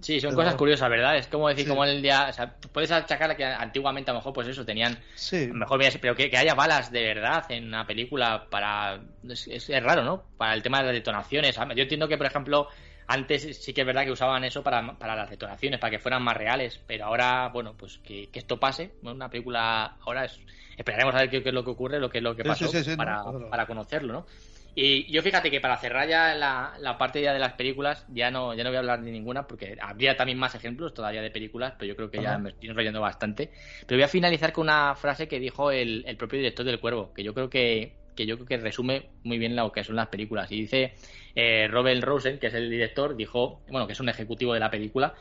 [0.00, 1.16] Sí, son cosas curiosas, ¿verdad?
[1.16, 2.26] Es como decir, como el día.
[2.30, 4.98] O sea, puedes achacar que antiguamente a lo mejor, pues eso, tenían.
[5.14, 5.48] Sí.
[5.52, 9.00] Mejor, pero que, haya balas de verdad en una película para.
[9.28, 10.22] Es, es, raro, ¿no?
[10.36, 11.56] Para el tema de las detonaciones.
[11.56, 12.68] Yo entiendo que, por ejemplo,
[13.08, 16.22] antes sí que es verdad que usaban eso para, para las detonaciones, para que fueran
[16.22, 20.38] más reales, pero ahora, bueno, pues que, esto pase, una película, ahora es,
[20.76, 23.24] esperaremos a ver qué, es lo que ocurre, lo que es lo que pasó, para,
[23.50, 24.26] para conocerlo, ¿no?
[24.74, 28.30] Y yo fíjate que para cerrar ya la, la, parte ya de las películas, ya
[28.30, 31.30] no, ya no voy a hablar de ninguna, porque habría también más ejemplos todavía de
[31.30, 33.50] películas, pero yo creo que ya me estoy enrollando bastante.
[33.86, 37.12] Pero voy a finalizar con una frase que dijo el, el propio director del Cuervo,
[37.12, 40.08] que yo creo que, que yo creo que resume muy bien lo que son las
[40.08, 40.50] películas.
[40.50, 40.94] Y dice
[41.36, 44.72] eh, Robert Rosen, que es el director, dijo, bueno, que es un ejecutivo de la
[44.72, 45.14] película,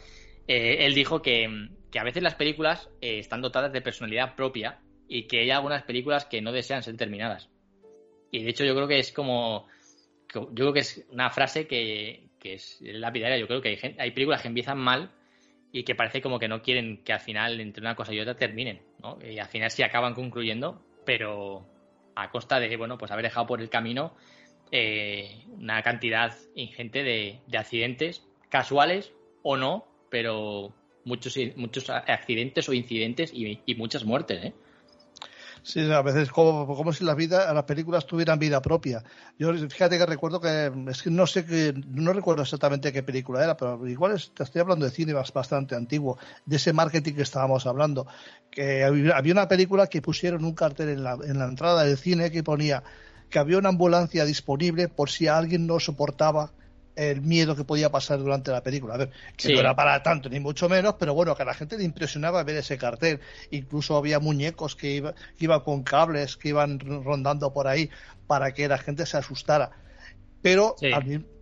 [0.48, 5.24] eh, él dijo que, a veces las películas eh, están dotadas de personalidad propia y
[5.28, 7.50] que hay algunas películas que no desean ser terminadas.
[8.32, 9.68] Y de hecho yo creo que es como,
[10.34, 13.38] yo creo que es una frase que, que es lapidaria.
[13.38, 15.12] Yo creo que hay, hay películas que empiezan mal
[15.72, 18.36] y que parece como que no quieren que al final entre una cosa y otra
[18.36, 19.18] terminen, ¿no?
[19.22, 21.66] Y al final sí acaban concluyendo, pero
[22.16, 24.16] a costa de, bueno, pues haber dejado por el camino
[24.72, 29.14] eh, una cantidad ingente de, accidentes, casuales
[29.44, 30.74] o no, pero
[31.06, 34.54] muchos, muchos accidentes o incidentes y, muchas muertes, ¿eh?
[35.68, 39.04] Sí, a veces como, como si la vida, las películas tuvieran vida propia.
[39.38, 43.44] Yo fíjate que recuerdo que es que no sé que no recuerdo exactamente qué película
[43.44, 47.66] era, pero igual te estoy hablando de cine bastante antiguo, de ese marketing que estábamos
[47.66, 48.08] hablando,
[48.50, 52.32] que había una película que pusieron un cartel en la, en la entrada del cine
[52.32, 52.82] que ponía
[53.30, 56.54] que había una ambulancia disponible por si alguien no soportaba
[56.98, 58.96] el miedo que podía pasar durante la película.
[58.96, 61.54] A ver, que no era para tanto, ni mucho menos, pero bueno, que a la
[61.54, 63.20] gente le impresionaba ver ese cartel.
[63.52, 67.90] Incluso había muñecos que, iba, iban con cables, que iban rondando por ahí
[68.26, 69.72] para que la gente se asustara.
[70.42, 70.76] Pero,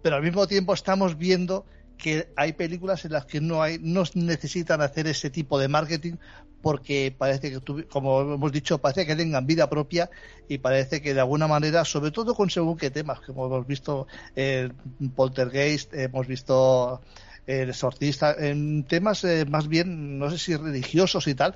[0.02, 1.65] pero al mismo tiempo estamos viendo
[1.98, 6.14] que hay películas en las que no hay no necesitan hacer ese tipo de marketing
[6.62, 10.10] porque parece que como hemos dicho parece que tengan vida propia
[10.48, 14.08] y parece que de alguna manera sobre todo con según qué temas como hemos visto
[14.36, 14.74] el
[15.16, 17.02] Poltergeist hemos visto
[17.48, 21.56] el exorcista, en temas eh, más bien, no sé si religiosos y tal,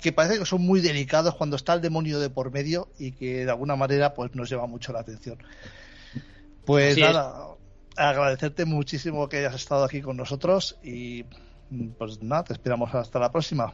[0.00, 3.44] que parece que son muy delicados cuando está el demonio de por medio y que
[3.44, 5.38] de alguna manera pues nos lleva mucho la atención.
[6.64, 7.48] Pues nada,
[7.96, 11.24] agradecerte muchísimo que hayas estado aquí con nosotros y
[11.98, 13.72] pues nada, te esperamos hasta la próxima.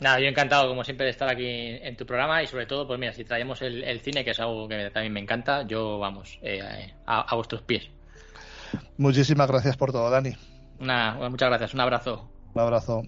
[0.00, 2.98] Nada, yo encantado, como siempre, de estar aquí en tu programa y sobre todo, pues
[2.98, 6.94] mira, si traemos el, cine, que es algo que también me encanta, yo, vamos, eh,
[7.06, 7.88] a, vuestros pies.
[8.96, 10.32] Muchísimas gracias por todo, Dani.
[10.78, 12.30] Nada, muchas gracias, un abrazo.
[12.54, 13.02] Un abrazo.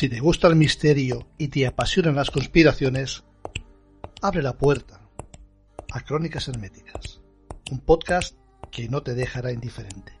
[0.00, 3.22] Si te gusta el misterio y te apasionan las conspiraciones,
[4.22, 4.98] abre la puerta
[5.92, 7.20] a Crónicas Herméticas,
[7.70, 8.34] un podcast
[8.70, 10.18] que no te dejará indiferente.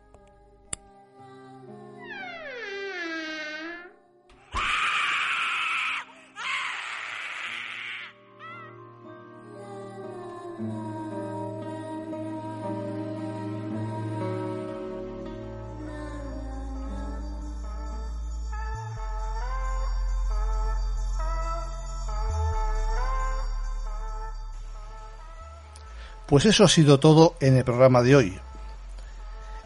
[26.30, 28.38] Pues eso ha sido todo en el programa de hoy.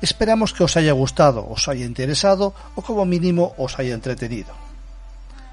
[0.00, 4.48] Esperamos que os haya gustado, os haya interesado o como mínimo os haya entretenido.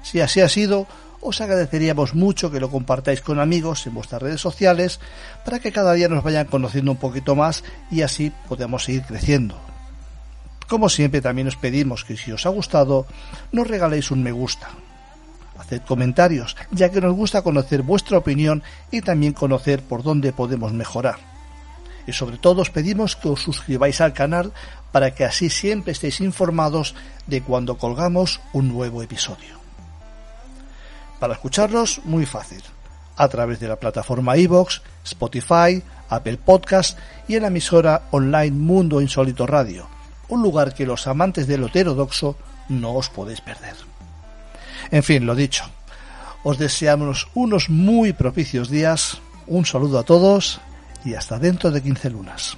[0.02, 0.86] Si así ha sido,
[1.20, 5.00] os agradeceríamos mucho que lo compartáis con amigos en vuestras redes sociales
[5.44, 9.60] para que cada día nos vayan conociendo un poquito más y así podamos seguir creciendo.
[10.66, 13.04] Como siempre también os pedimos que si os ha gustado
[13.52, 14.70] nos regaléis un me gusta,
[15.62, 20.72] haced comentarios, ya que nos gusta conocer vuestra opinión y también conocer por dónde podemos
[20.72, 21.16] mejorar.
[22.06, 24.52] Y sobre todo os pedimos que os suscribáis al canal
[24.90, 26.94] para que así siempre estéis informados
[27.26, 29.62] de cuando colgamos un nuevo episodio.
[31.20, 32.62] Para escucharlos, muy fácil,
[33.16, 36.98] a través de la plataforma iVoox, Spotify, Apple Podcast
[37.28, 39.86] y en la emisora online Mundo Insólito Radio,
[40.28, 42.36] un lugar que los amantes del heterodoxo
[42.68, 43.91] no os podéis perder.
[44.90, 45.64] En fin, lo dicho.
[46.44, 49.20] Os deseamos unos muy propicios días.
[49.46, 50.60] Un saludo a todos
[51.04, 52.56] y hasta dentro de 15 lunas.